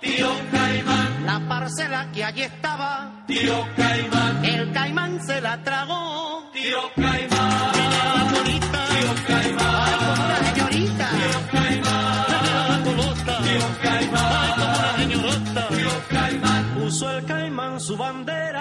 tío 0.00 0.28
Caimán, 0.50 1.24
la 1.24 1.48
parcela 1.48 2.10
que 2.12 2.24
allí 2.24 2.42
estaba, 2.42 3.24
tío 3.28 3.64
Caimán, 3.76 4.44
el 4.44 4.72
caimán 4.72 5.24
se 5.24 5.40
la 5.40 5.62
tragó, 5.62 6.50
tío 6.52 6.80
Caimán, 6.96 7.72
tío 7.74 7.92
Caimán, 8.02 8.28
tío 15.76 15.94
Caimán, 16.10 16.74
puso 16.74 17.10
el 17.12 17.24
caimán 17.24 17.80
su 17.80 17.96
bandera, 17.96 18.57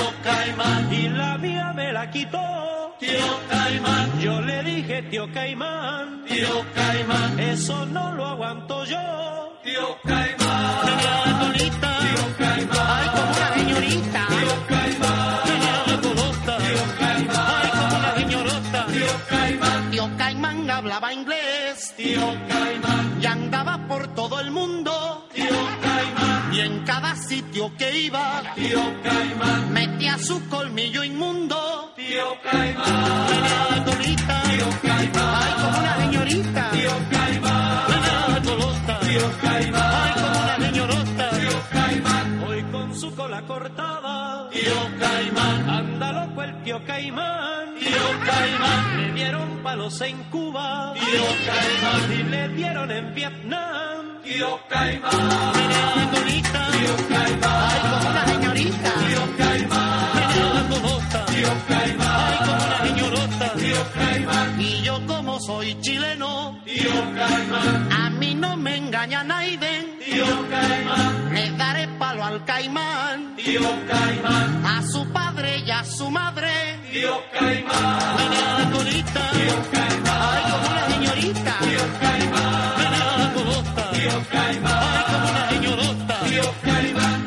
tío 0.00 0.12
Caimán, 0.22 0.92
y 0.92 1.08
la 1.08 1.38
mía 1.38 1.72
me 1.74 1.92
la 1.92 2.10
quitó, 2.10 2.96
tío 2.98 3.40
Caimán, 3.48 4.20
yo 4.20 4.40
le 4.40 4.62
dije, 4.62 5.02
tío 5.02 5.30
Caimán, 5.32 6.24
tío 6.24 6.64
Caimán, 6.74 7.38
eso 7.38 7.86
no 7.86 8.12
lo 8.12 8.26
aguanto 8.26 8.84
yo, 8.84 9.58
tío 9.62 9.98
Caimán, 10.04 11.29
sitio 27.60 27.76
que 27.76 27.98
iba, 28.00 28.42
tío 28.54 28.80
Caimán, 29.02 29.72
metía 29.72 30.18
su 30.18 30.48
colmillo 30.48 31.04
inmundo, 31.04 31.92
tío 31.96 32.36
Caimán, 32.42 33.26
Mira, 33.30 33.84
bonita, 33.84 34.42
tío 34.42 34.66
Caimán, 34.82 35.34
ay, 35.42 35.52
como 35.60 35.78
una 35.78 35.96
señorita, 35.96 36.70
tío 36.70 36.90
Caimán, 37.10 37.84
Mira, 37.88 38.40
bonita, 38.44 39.00
tío 39.00 39.40
Caimán, 39.42 39.92
ay, 39.92 40.12
como 40.14 40.40
una 40.40 40.56
señorita, 40.66 41.30
tío 41.30 41.62
Caimán, 41.70 42.44
hoy 42.48 42.62
con 42.72 42.94
su 42.98 43.14
cola 43.14 43.42
cortada, 43.42 44.48
tío 44.50 44.80
Caimán, 44.98 45.09
loco 46.12 46.42
el 46.42 46.62
tío 46.62 46.84
Caimán, 46.86 47.74
tío 47.78 48.06
Caimán, 48.26 48.96
le 48.96 49.12
dieron 49.12 49.48
palos 49.62 50.00
en 50.00 50.16
Cuba, 50.24 50.92
tío 50.94 51.24
Caimán, 51.46 52.12
y 52.12 52.22
le 52.30 52.48
dieron 52.50 52.90
en 52.90 53.14
Vietnam, 53.14 54.22
tío 54.22 54.60
Caimán, 54.68 55.12
mira 55.56 56.08
bonita, 56.12 56.68
tío 56.72 56.94
Caimán, 57.08 57.68
ay 57.70 57.80
como 57.90 58.10
una 58.10 58.24
señorita, 58.26 58.92
tío 59.06 59.22
Caimán, 59.38 60.12
mira 60.14 60.62
bonita, 60.70 61.26
tío 61.26 61.50
Caimán, 61.68 62.10
ay 62.10 62.38
como 62.38 62.64
una 62.64 62.78
señorita, 62.86 63.52
tío 63.54 63.80
Caimán, 63.94 64.60
y 64.60 64.82
yo 64.82 65.06
como 65.06 65.40
soy 65.40 65.80
chileno, 65.80 66.60
tío 66.64 66.92
Caimán, 67.14 67.92
a 67.92 68.10
mí 68.10 68.19
no 68.40 68.56
me 68.56 68.76
engaña 68.76 69.22
Naiden, 69.22 69.98
tío 70.04 70.24
Caimán, 70.50 71.34
le 71.34 71.50
daré 71.52 71.88
palo 71.98 72.24
al 72.24 72.44
Caimán, 72.44 73.36
tío 73.36 73.60
Caimán, 73.86 74.64
a 74.64 74.82
su 74.82 75.06
padre 75.12 75.58
y 75.58 75.70
a 75.70 75.84
su 75.84 76.10
madre, 76.10 76.50
tío 76.90 77.20
Caimán, 77.38 77.98
mira 78.16 78.70
bonita, 78.72 79.30
tío 79.32 79.56
Caimán, 79.72 80.22
ay 80.32 80.42
como 80.50 80.66
una 80.70 80.88
señorita, 80.88 81.58
tío 81.60 81.84
Caimán, 82.00 83.34
tío 83.92 84.22
Caimán, 84.30 84.74
ay 84.74 85.04
como 85.04 85.28
una 85.30 85.50
señorita, 85.50 86.20
tío 86.28 86.54
Caimán. 86.62 87.20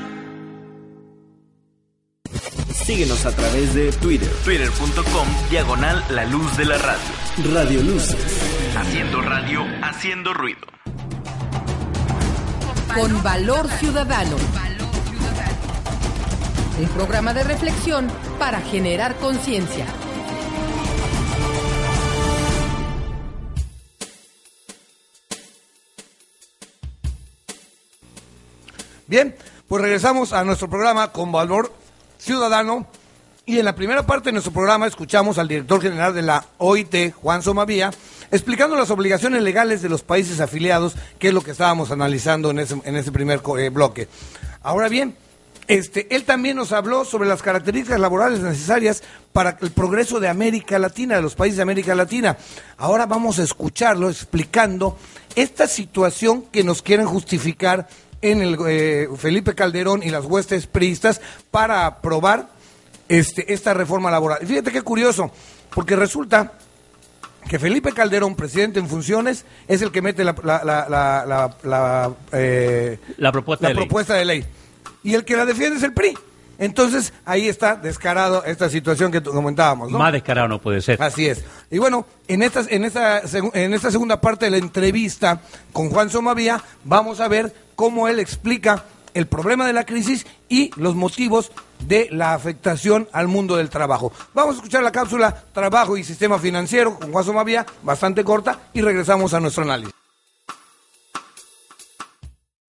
Síguenos 2.85 3.25
a 3.25 3.31
través 3.35 3.73
de 3.75 3.91
Twitter, 3.93 4.29
twitter.com, 4.43 5.27
diagonal 5.49 6.03
la 6.09 6.25
luz 6.25 6.57
de 6.57 6.65
la 6.65 6.77
radio. 6.77 7.53
Radio 7.53 7.81
Luces. 7.81 8.75
Haciendo 8.75 9.21
radio, 9.21 9.65
haciendo 9.81 10.33
ruido. 10.33 10.73
Con 12.95 13.23
Valor 13.23 13.67
Ciudadano. 13.79 14.35
Un 16.79 16.87
programa 16.89 17.33
de 17.33 17.43
reflexión 17.43 18.07
para 18.37 18.61
generar 18.61 19.15
conciencia. 19.15 19.85
Bien, 29.07 29.35
pues 29.67 29.81
regresamos 29.81 30.31
a 30.33 30.43
nuestro 30.43 30.69
programa 30.69 31.11
con 31.11 31.31
Valor 31.31 31.73
Ciudadano. 32.19 32.87
Y 33.45 33.59
en 33.59 33.65
la 33.65 33.75
primera 33.75 34.05
parte 34.05 34.29
de 34.29 34.31
nuestro 34.31 34.53
programa 34.53 34.87
escuchamos 34.87 35.37
al 35.37 35.49
director 35.49 35.81
general 35.81 36.13
de 36.13 36.21
la 36.21 36.45
OIT, 36.59 37.11
Juan 37.13 37.43
Somavía, 37.43 37.91
explicando 38.31 38.77
las 38.77 38.89
obligaciones 38.89 39.43
legales 39.43 39.81
de 39.81 39.89
los 39.89 40.01
países 40.01 40.39
afiliados, 40.39 40.95
que 41.19 41.27
es 41.27 41.33
lo 41.33 41.41
que 41.41 41.51
estábamos 41.51 41.91
analizando 41.91 42.51
en 42.51 42.59
ese, 42.59 42.79
en 42.85 42.95
ese 42.95 43.11
primer 43.11 43.41
eh, 43.59 43.67
bloque. 43.67 44.07
Ahora 44.61 44.87
bien, 44.87 45.17
este, 45.67 46.15
él 46.15 46.23
también 46.23 46.55
nos 46.55 46.71
habló 46.71 47.03
sobre 47.03 47.27
las 47.27 47.41
características 47.41 47.99
laborales 47.99 48.39
necesarias 48.39 49.03
para 49.33 49.57
el 49.59 49.71
progreso 49.71 50.21
de 50.21 50.29
América 50.29 50.79
Latina, 50.79 51.17
de 51.17 51.21
los 51.21 51.35
países 51.35 51.57
de 51.57 51.63
América 51.63 51.95
Latina. 51.95 52.37
Ahora 52.77 53.07
vamos 53.07 53.39
a 53.39 53.43
escucharlo 53.43 54.09
explicando 54.09 54.97
esta 55.35 55.67
situación 55.67 56.43
que 56.43 56.63
nos 56.63 56.81
quieren 56.81 57.07
justificar 57.07 57.89
en 58.21 58.41
el 58.41 58.57
eh, 58.69 59.09
Felipe 59.17 59.53
Calderón 59.53 60.01
y 60.01 60.11
las 60.11 60.23
huestes 60.23 60.65
priistas 60.65 61.19
para 61.51 61.85
aprobar 61.85 62.52
este, 63.09 63.53
esta 63.53 63.73
reforma 63.73 64.09
laboral. 64.11 64.39
Fíjate 64.45 64.71
qué 64.71 64.81
curioso, 64.81 65.31
porque 65.73 65.95
resulta 65.95 66.53
que 67.49 67.59
Felipe 67.59 67.91
Calderón, 67.91 68.35
presidente 68.35 68.79
en 68.79 68.87
funciones, 68.87 69.45
es 69.67 69.81
el 69.81 69.91
que 69.91 70.01
mete 70.01 70.23
la, 70.23 70.33
la, 70.43 70.63
la, 70.63 70.85
la, 70.89 71.25
la- 71.27 71.55
la, 71.63 72.11
eh, 72.31 72.97
propuesta 73.31 73.63
la 73.63 73.69
de 73.69 73.75
ley. 73.75 73.83
propuesta 73.85 74.13
de 74.15 74.25
ley. 74.25 74.45
Y 75.03 75.13
el 75.15 75.25
que 75.25 75.35
la 75.35 75.45
defiende 75.45 75.77
es 75.77 75.83
el 75.83 75.93
PRI. 75.93 76.13
Entonces, 76.59 77.11
ahí 77.25 77.49
está 77.49 77.75
descarado 77.75 78.45
esta 78.45 78.69
situación 78.69 79.11
que 79.11 79.21
comentábamos, 79.21 79.91
¿no? 79.91 79.97
Más 79.97 80.13
descarado 80.13 80.47
no 80.47 80.61
puede 80.61 80.81
ser. 80.81 81.01
Así 81.01 81.27
es. 81.27 81.43
Y 81.69 81.79
bueno, 81.79 82.05
en 82.27 82.43
esta, 82.43 82.61
en, 82.69 82.85
esta, 82.85 83.21
en 83.53 83.73
esta 83.73 83.91
segunda 83.91 84.21
parte 84.21 84.45
de 84.45 84.51
la 84.51 84.57
entrevista 84.57 85.41
con 85.73 85.89
Juan 85.89 86.09
Somavía, 86.09 86.63
vamos 86.85 87.19
a 87.19 87.27
ver 87.27 87.53
cómo 87.75 88.07
él 88.07 88.19
explica 88.19 88.85
el 89.13 89.25
problema 89.27 89.67
de 89.67 89.73
la 89.73 89.83
crisis 89.85 90.25
y 90.47 90.71
los 90.79 90.95
motivos 90.95 91.51
de 91.87 92.09
la 92.11 92.33
afectación 92.33 93.07
al 93.11 93.27
mundo 93.27 93.55
del 93.55 93.69
trabajo. 93.69 94.11
Vamos 94.33 94.55
a 94.55 94.57
escuchar 94.57 94.83
la 94.83 94.91
cápsula 94.91 95.43
Trabajo 95.53 95.97
y 95.97 96.03
Sistema 96.03 96.39
Financiero 96.39 96.97
con 96.97 97.11
Juan 97.11 97.23
Somavía, 97.23 97.65
bastante 97.83 98.23
corta, 98.23 98.59
y 98.73 98.81
regresamos 98.81 99.33
a 99.33 99.39
nuestro 99.39 99.63
análisis. 99.63 99.93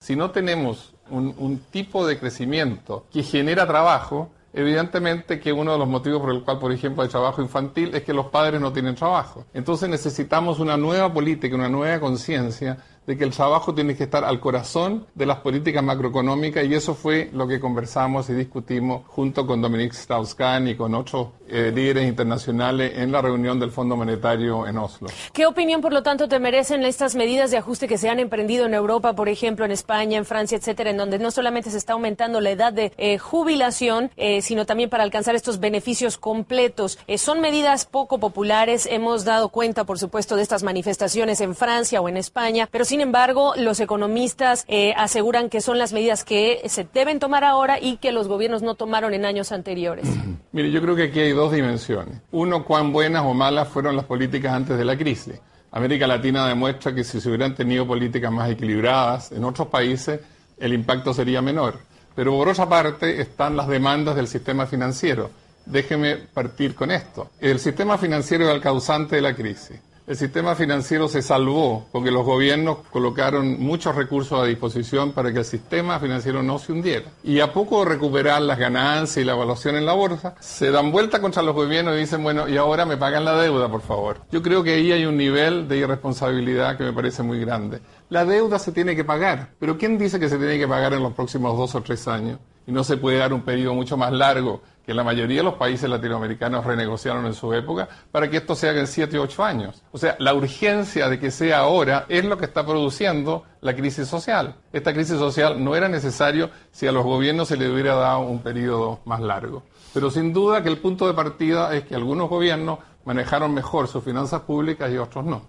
Si 0.01 0.17
no 0.17 0.31
tenemos 0.31 0.95
un, 1.11 1.35
un 1.39 1.59
tipo 1.71 2.07
de 2.07 2.19
crecimiento 2.19 3.07
que 3.13 3.23
genera 3.23 3.67
trabajo, 3.67 4.31
evidentemente 4.53 5.41
que 5.41 5.53
uno 5.53 5.73
de 5.73 5.79
los 5.79 5.89
motivos 5.89 6.21
por 6.21 6.31
el 6.31 6.43
cual, 6.43 6.59
por 6.59 6.73
ejemplo, 6.73 7.03
hay 7.03 7.09
trabajo 7.09 7.43
infantil 7.43 7.95
es 7.95 8.05
que 8.05 8.15
los 8.15 8.27
padres 8.27 8.61
no 8.61 8.73
tienen 8.73 8.95
trabajo. 8.95 9.45
Entonces 9.53 9.89
necesitamos 9.89 10.61
una 10.61 10.77
nueva 10.77 11.13
política, 11.13 11.57
una 11.57 11.69
nueva 11.69 11.99
conciencia 12.01 12.79
de 13.07 13.17
que 13.17 13.25
el 13.25 13.31
trabajo 13.31 13.75
tiene 13.75 13.97
que 13.97 14.05
estar 14.05 14.25
al 14.25 14.41
corazón 14.41 15.07
de 15.15 15.27
las 15.27 15.39
políticas 15.39 15.83
macroeconómicas 15.83 16.65
y 16.65 16.75
eso 16.75 16.95
fue 16.95 17.31
lo 17.33 17.47
que 17.47 17.61
conversamos 17.61 18.29
y 18.31 18.35
discutimos 18.35 19.03
junto 19.07 19.47
con 19.47 19.61
Dominique 19.61 19.95
Strauss-Kahn 19.95 20.69
y 20.69 20.77
con 20.77 20.95
otros 20.95 21.29
eh, 21.49 21.71
líderes 21.75 22.09
internacionales 22.09 22.93
en 22.97 23.13
la 23.13 23.21
reunión 23.21 23.61
del 23.61 23.71
Fondo 23.71 23.97
Monetario 23.97 24.67
en 24.67 24.79
Oslo. 24.79 25.09
¿Qué 25.33 25.47
opinión, 25.47 25.81
por 25.81 25.93
lo 25.93 26.03
tanto, 26.03 26.29
te 26.29 26.39
merecen 26.39 26.85
estas 26.85 27.15
medidas 27.15 27.51
de 27.51 27.59
ajuste 27.59 27.87
que 27.87 27.99
se 27.99 28.09
han 28.09 28.19
emprendido 28.19 28.67
en 28.67 28.75
Europa, 28.75 29.13
por 29.13 29.29
ejemplo, 29.29 29.65
en 29.65 29.71
España, 29.71 30.17
en 30.17 30.25
Francia, 30.25 30.57
etcétera, 30.57 30.91
en 30.91 30.97
donde 30.97 31.19
no 31.19 31.31
solamente 31.31 31.71
se 31.71 31.79
está 31.79 31.93
aumentando 31.93 32.41
la 32.41 32.51
edad 32.51 32.73
de 32.73 32.93
eh, 32.97 33.19
jubilación, 33.19 34.11
eh, 34.17 34.41
sino 34.41 34.65
también 34.65 34.89
para 34.89 35.05
alcanzar 35.05 35.35
estos 35.35 35.61
beneficios 35.61 36.17
completos? 36.17 36.99
Son 37.17 37.41
medidas 37.41 37.85
poco 37.87 38.19
populares. 38.19 38.87
Hemos 38.91 39.25
dado 39.25 39.51
cuenta, 39.51 39.85
por 39.85 39.99
supuesto, 39.99 40.37
de 40.37 40.43
estas 40.43 40.63
manifestaciones 40.63 41.41
en 41.41 41.55
Francia 41.55 42.01
o 42.01 42.09
en 42.09 42.17
España, 42.17 42.69
pero 42.71 42.85
sin 42.85 42.94
Sin 42.95 43.01
embargo, 43.01 43.55
los 43.57 43.81
economistas 43.81 44.65
eh, 44.69 44.95
aseguran 44.97 45.51
que 45.51 45.61
son 45.61 45.81
las 45.81 45.93
medidas 45.93 46.23
que 46.23 46.63
se 46.67 46.87
deben 46.95 47.19
tomar 47.19 47.43
ahora 47.43 47.81
y 47.81 47.97
que 47.97 48.13
los 48.13 48.29
gobiernos 48.29 48.63
no 48.63 48.77
tomaron 48.77 49.15
en 49.15 49.25
años 49.25 49.51
anteriores. 49.51 50.07
Mire, 50.53 50.71
yo 50.71 50.81
creo 50.81 50.95
que 50.95 51.03
aquí 51.03 51.19
hay 51.19 51.33
dos 51.33 51.51
dimensiones. 51.51 52.21
Uno, 52.31 52.65
cuán 52.65 52.93
buenas 52.93 53.25
o 53.25 53.35
malas 53.35 53.67
fueron 53.67 53.97
las 53.97 54.05
políticas 54.05 54.53
antes 54.53 54.79
de 54.79 54.85
la 54.85 54.97
crisis. 54.97 55.35
América 55.73 56.07
Latina 56.07 56.47
demuestra 56.47 56.95
que 56.95 57.03
si 57.03 57.21
se 57.21 57.29
hubieran 57.31 57.57
tenido 57.57 57.85
políticas 57.85 58.31
más 58.31 58.49
equilibradas 58.49 59.33
en 59.33 59.43
otros 59.43 59.67
países, 59.67 60.21
el 60.57 60.73
impacto 60.73 61.13
sería 61.13 61.43
menor. 61.43 61.81
Pero 62.15 62.31
por 62.31 62.49
otra 62.49 62.69
parte 62.69 63.21
están 63.21 63.57
las 63.57 63.67
demandas 63.67 64.15
del 64.15 64.29
sistema 64.29 64.67
financiero. 64.67 65.31
Déjeme 65.67 66.15
partir 66.15 66.77
con 66.77 66.93
esto. 66.93 67.31
El 67.41 67.59
sistema 67.59 67.99
financiero 67.99 68.49
es 68.49 68.55
el 68.55 68.61
causante 68.61 69.17
de 69.17 69.23
la 69.23 69.35
crisis. 69.35 69.81
El 70.07 70.17
sistema 70.17 70.55
financiero 70.55 71.09
se 71.09 71.23
salvó 71.23 71.87
porque 71.91 72.11
los 72.11 72.27
gobiernos 72.27 72.77
colocaron 72.91 73.59
muchos 73.59 73.97
recursos 73.97 74.39
a 74.39 74.45
disposición 74.45 75.13
para 75.13 75.33
que 75.33 75.39
el 75.39 75.47
sistema 75.47 75.99
financiero 75.99 76.43
no 76.43 76.59
se 76.59 76.73
hundiera. 76.73 77.07
Y 77.23 77.41
a 77.41 77.55
poco 77.55 77.79
de 77.83 77.93
recuperar 77.93 78.43
las 78.43 78.59
ganancias 78.59 79.17
y 79.17 79.25
la 79.25 79.33
evaluación 79.33 79.77
en 79.77 79.87
la 79.87 79.95
bolsa, 79.95 80.35
se 80.41 80.71
dan 80.71 80.93
vuelta 80.93 81.23
contra 81.23 81.43
los 81.43 81.55
gobiernos 81.55 81.97
y 81.97 82.01
dicen, 82.01 82.23
bueno, 82.23 82.47
y 82.47 82.59
ahora 82.59 82.85
me 82.85 82.99
pagan 82.99 83.25
la 83.25 83.35
deuda, 83.41 83.71
por 83.71 83.81
favor. 83.81 84.21
Yo 84.31 84.43
creo 84.43 84.63
que 84.63 84.75
ahí 84.75 84.93
hay 84.93 85.07
un 85.07 85.17
nivel 85.17 85.69
de 85.69 85.79
irresponsabilidad 85.79 86.77
que 86.77 86.85
me 86.85 86.93
parece 86.93 87.23
muy 87.23 87.41
grande. 87.41 87.81
La 88.11 88.27
deuda 88.27 88.59
se 88.59 88.73
tiene 88.73 88.95
que 88.95 89.05
pagar, 89.05 89.55
pero 89.59 89.79
¿quién 89.79 89.97
dice 89.97 90.21
que 90.21 90.29
se 90.29 90.37
tiene 90.37 90.59
que 90.59 90.69
pagar 90.69 90.93
en 90.93 91.03
los 91.03 91.15
próximos 91.15 91.57
dos 91.57 91.75
o 91.77 91.81
tres 91.81 92.07
años? 92.09 92.41
Y 92.67 92.73
no 92.73 92.85
se 92.85 92.97
puede 92.97 93.19
dar 93.19 93.33
un 93.33 93.43
periodo 93.43 93.75
mucho 93.75 93.97
más 93.97 94.13
largo 94.13 94.63
que 94.85 94.93
la 94.95 95.03
mayoría 95.03 95.39
de 95.39 95.45
los 95.45 95.55
países 95.55 95.89
latinoamericanos 95.89 96.65
renegociaron 96.65 97.25
en 97.27 97.35
su 97.35 97.53
época, 97.55 97.89
para 98.13 98.29
que 98.29 98.39
esto 98.39 98.55
se 98.55 98.69
haga 98.69 98.81
en 98.81 98.87
7 98.87 99.19
u 99.19 99.23
8 99.23 99.45
años. 99.45 99.83
O 99.93 99.99
sea, 99.99 100.15
la 100.19 100.35
urgencia 100.35 101.09
de 101.09 101.19
que 101.19 101.31
sea 101.31 101.61
ahora 101.61 102.05
es 102.09 102.25
lo 102.25 102.37
que 102.37 102.45
está 102.45 102.67
produciendo 102.67 103.45
la 103.63 103.75
crisis 103.75 104.07
social. 104.09 104.57
Esta 104.73 104.93
crisis 104.93 105.19
social 105.19 105.63
no 105.63 105.75
era 105.75 105.89
necesario 105.89 106.51
si 106.71 106.87
a 106.87 106.93
los 106.93 107.05
gobiernos 107.05 107.49
se 107.49 107.57
les 107.57 107.71
hubiera 107.71 107.95
dado 107.95 108.21
un 108.21 108.41
periodo 108.41 109.01
más 109.07 109.21
largo. 109.21 109.63
Pero 109.95 110.11
sin 110.11 110.33
duda 110.33 110.63
que 110.63 110.69
el 110.69 110.79
punto 110.79 111.07
de 111.07 111.15
partida 111.15 111.75
es 111.75 111.85
que 111.85 111.95
algunos 111.95 112.29
gobiernos 112.29 112.81
manejaron 113.05 113.55
mejor 113.55 113.89
sus 113.89 114.05
finanzas 114.05 114.43
públicas 114.43 114.93
y 114.93 114.99
otros 114.99 115.25
no. 115.25 115.43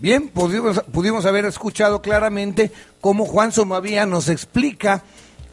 Bien, 0.00 0.28
pudimos, 0.28 0.80
pudimos 0.90 1.26
haber 1.26 1.44
escuchado 1.44 2.00
claramente 2.00 2.72
cómo 3.02 3.26
Juan 3.26 3.52
Somavía 3.52 4.06
nos 4.06 4.30
explica 4.30 5.02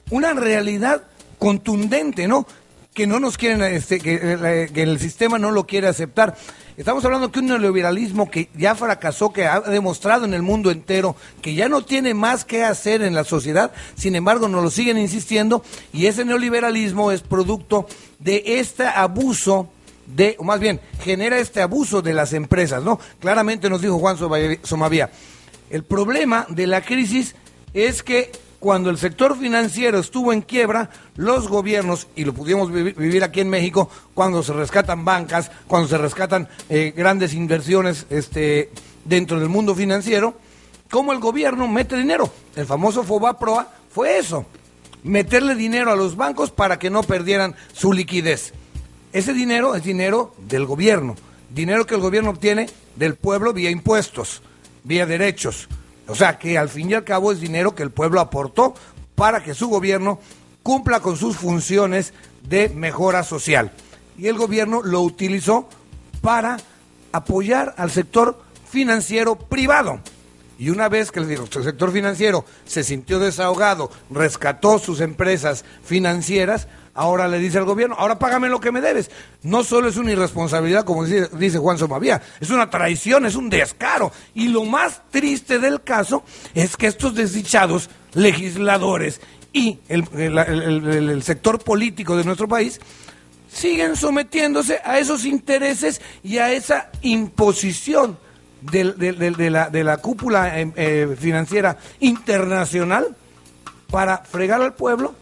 una 0.10 0.34
realidad 0.34 1.04
contundente, 1.38 2.30
¿no? 2.30 2.48
Que 2.94 3.08
no 3.08 3.20
nos 3.20 3.38
quieren, 3.38 3.62
este, 3.62 4.00
que, 4.00 4.18
eh, 4.24 4.70
que 4.74 4.84
el 4.84 5.00
sistema 5.00 5.38
no 5.38 5.52
lo 5.52 5.68
quiere 5.68 5.90
aceptar. 5.90 6.38
Estamos 6.78 7.04
hablando 7.04 7.30
que 7.30 7.40
un 7.40 7.48
neoliberalismo 7.48 8.32
que 8.32 8.48
ya 8.56 8.74
fracasó, 8.74 9.34
que 9.34 9.48
ha 9.48 9.60
demostrado 9.60 10.24
en 10.24 10.34
el 10.34 10.44
mundo 10.44 10.72
entero 10.72 11.18
que 11.42 11.54
ya 11.54 11.68
no 11.68 11.84
tiene 11.84 12.14
más 12.14 12.46
que 12.46 12.64
hacer 12.64 13.02
en 13.02 13.16
la 13.16 13.26
sociedad, 13.26 13.74
sin 13.96 14.16
embargo 14.16 14.48
nos 14.48 14.64
lo 14.64 14.70
siguen 14.70 14.98
insistiendo 14.98 15.62
y 15.92 16.06
ese 16.06 16.24
neoliberalismo 16.24 17.12
es 17.12 17.22
producto 17.22 17.86
de 18.20 18.44
este 18.46 18.86
abuso 18.86 19.70
de, 20.08 20.36
o 20.40 20.44
más 20.44 20.60
bien, 20.60 20.80
genera 21.02 21.38
este 21.38 21.62
abuso 21.62 22.02
de 22.02 22.14
las 22.14 22.34
empresas, 22.34 22.84
¿no? 22.84 23.00
Claramente 23.20 23.70
nos 23.70 23.82
dijo 23.82 24.00
Juan 24.00 24.18
Somavía. 24.64 25.12
El 25.70 25.84
problema 25.84 26.46
de 26.50 26.66
la 26.66 26.82
crisis 26.82 27.36
es 27.74 28.02
que 28.02 28.32
cuando 28.60 28.90
el 28.90 28.98
sector 28.98 29.38
financiero 29.38 30.00
estuvo 30.00 30.34
en 30.34 30.42
quiebra, 30.42 30.90
los 31.16 31.48
gobiernos, 31.48 32.08
y 32.16 32.24
lo 32.26 32.34
pudimos 32.34 32.72
vivir 32.72 33.24
aquí 33.24 33.42
en 33.42 33.50
México, 33.50 33.90
cuando 34.14 34.42
se 34.42 34.54
rescatan 34.54 35.06
bancas, 35.06 35.52
cuando 35.68 35.88
se 35.88 35.98
rescatan 35.98 36.48
eh, 36.70 36.94
grandes 36.96 37.34
inversiones 37.34 38.08
este, 38.10 38.72
dentro 39.06 39.40
del 39.40 39.50
mundo 39.50 39.76
financiero, 39.76 40.36
¿cómo 40.90 41.12
el 41.12 41.20
gobierno 41.20 41.68
mete 41.68 41.98
dinero? 41.98 42.32
El 42.56 42.66
famoso 42.66 43.04
FOBAPROA 43.04 43.68
fue 43.92 44.18
eso, 44.18 44.46
meterle 45.04 45.54
dinero 45.54 45.92
a 45.92 45.96
los 45.96 46.16
bancos 46.16 46.50
para 46.50 46.80
que 46.80 46.90
no 46.90 47.04
perdieran 47.04 47.56
su 47.74 47.94
liquidez. 47.94 48.54
Ese 49.14 49.34
dinero 49.34 49.76
es 49.76 49.84
dinero 49.84 50.34
del 50.38 50.66
gobierno, 50.66 51.16
dinero 51.50 51.86
que 51.86 51.96
el 51.96 52.02
gobierno 52.02 52.32
obtiene 52.32 52.70
del 52.96 53.16
pueblo 53.16 53.54
vía 53.54 53.70
impuestos, 53.70 54.42
vía 54.84 55.06
derechos. 55.06 55.68
O 56.08 56.16
sea 56.16 56.38
que 56.38 56.58
al 56.58 56.70
fin 56.70 56.90
y 56.90 56.94
al 56.94 57.04
cabo 57.04 57.32
es 57.32 57.40
dinero 57.40 57.76
que 57.76 57.84
el 57.84 57.92
pueblo 57.92 58.20
aportó 58.20 58.74
para 59.16 59.44
que 59.44 59.54
su 59.54 59.68
gobierno 59.68 60.20
cumpla 60.64 61.00
con 61.00 61.18
sus 61.18 61.38
funciones 61.38 62.14
de 62.48 62.70
mejora 62.70 63.24
social. 63.24 63.72
Y 64.18 64.28
el 64.28 64.38
gobierno 64.38 64.82
lo 64.84 65.02
utilizó 65.02 65.70
para 66.22 66.58
apoyar 67.12 67.74
al 67.78 67.92
sector 67.92 68.40
financiero 68.70 69.38
privado. 69.38 70.02
Y 70.60 70.70
una 70.70 70.90
vez 70.90 71.12
que 71.12 71.20
el 71.20 71.38
sector 71.64 71.92
financiero 71.92 72.44
se 72.66 72.84
sintió 72.84 73.20
desahogado, 73.20 73.92
rescató 74.10 74.80
sus 74.80 75.02
empresas 75.02 75.64
financieras, 75.84 76.68
ahora 76.98 77.28
le 77.28 77.38
dice 77.38 77.60
al 77.60 77.66
gobierno, 77.66 77.96
ahora 77.98 78.18
págame 78.18 78.50
lo 78.50 78.60
que 78.60 78.72
me 78.72 78.82
debes. 78.82 79.10
No 79.44 79.64
solo 79.64 79.88
es 79.88 79.98
una 79.98 80.12
irresponsabilidad, 80.12 80.84
como 80.84 81.06
dice, 81.06 81.60
Juan 81.60 81.78
Somavía, 81.78 82.22
es 82.42 82.50
una 82.50 82.70
traición, 82.70 83.26
es 83.26 83.36
un 83.36 83.50
descaro. 83.50 84.12
Y 84.34 84.48
lo 84.48 84.66
más 84.66 85.02
triste 85.12 85.60
del 85.60 85.84
caso 85.84 86.24
es 86.56 86.76
que 86.76 86.88
estos 86.88 87.14
desdichados 87.14 87.90
legisladores 88.14 89.22
y 89.54 89.80
el, 89.88 91.22
sector 91.24 91.60
político 91.60 92.18
de 92.18 92.24
nuestro 92.24 92.48
país 92.48 92.82
siguen 93.52 93.96
sometiéndose 93.96 94.80
a 94.84 94.98
esos 94.98 95.24
intereses 95.24 96.02
y 96.24 96.40
a 96.40 96.52
esa 96.52 96.90
imposición 97.04 98.18
de, 98.62 98.92
de, 98.94 99.50
la, 99.52 99.70
la 99.72 99.98
cúpula 99.98 100.60
eh, 100.60 100.72
eh, 100.76 101.16
financiera 101.18 101.78
internacional 102.00 103.16
para 103.92 104.18
fregar 104.18 104.62
al 104.64 104.74
pueblo 104.74 105.14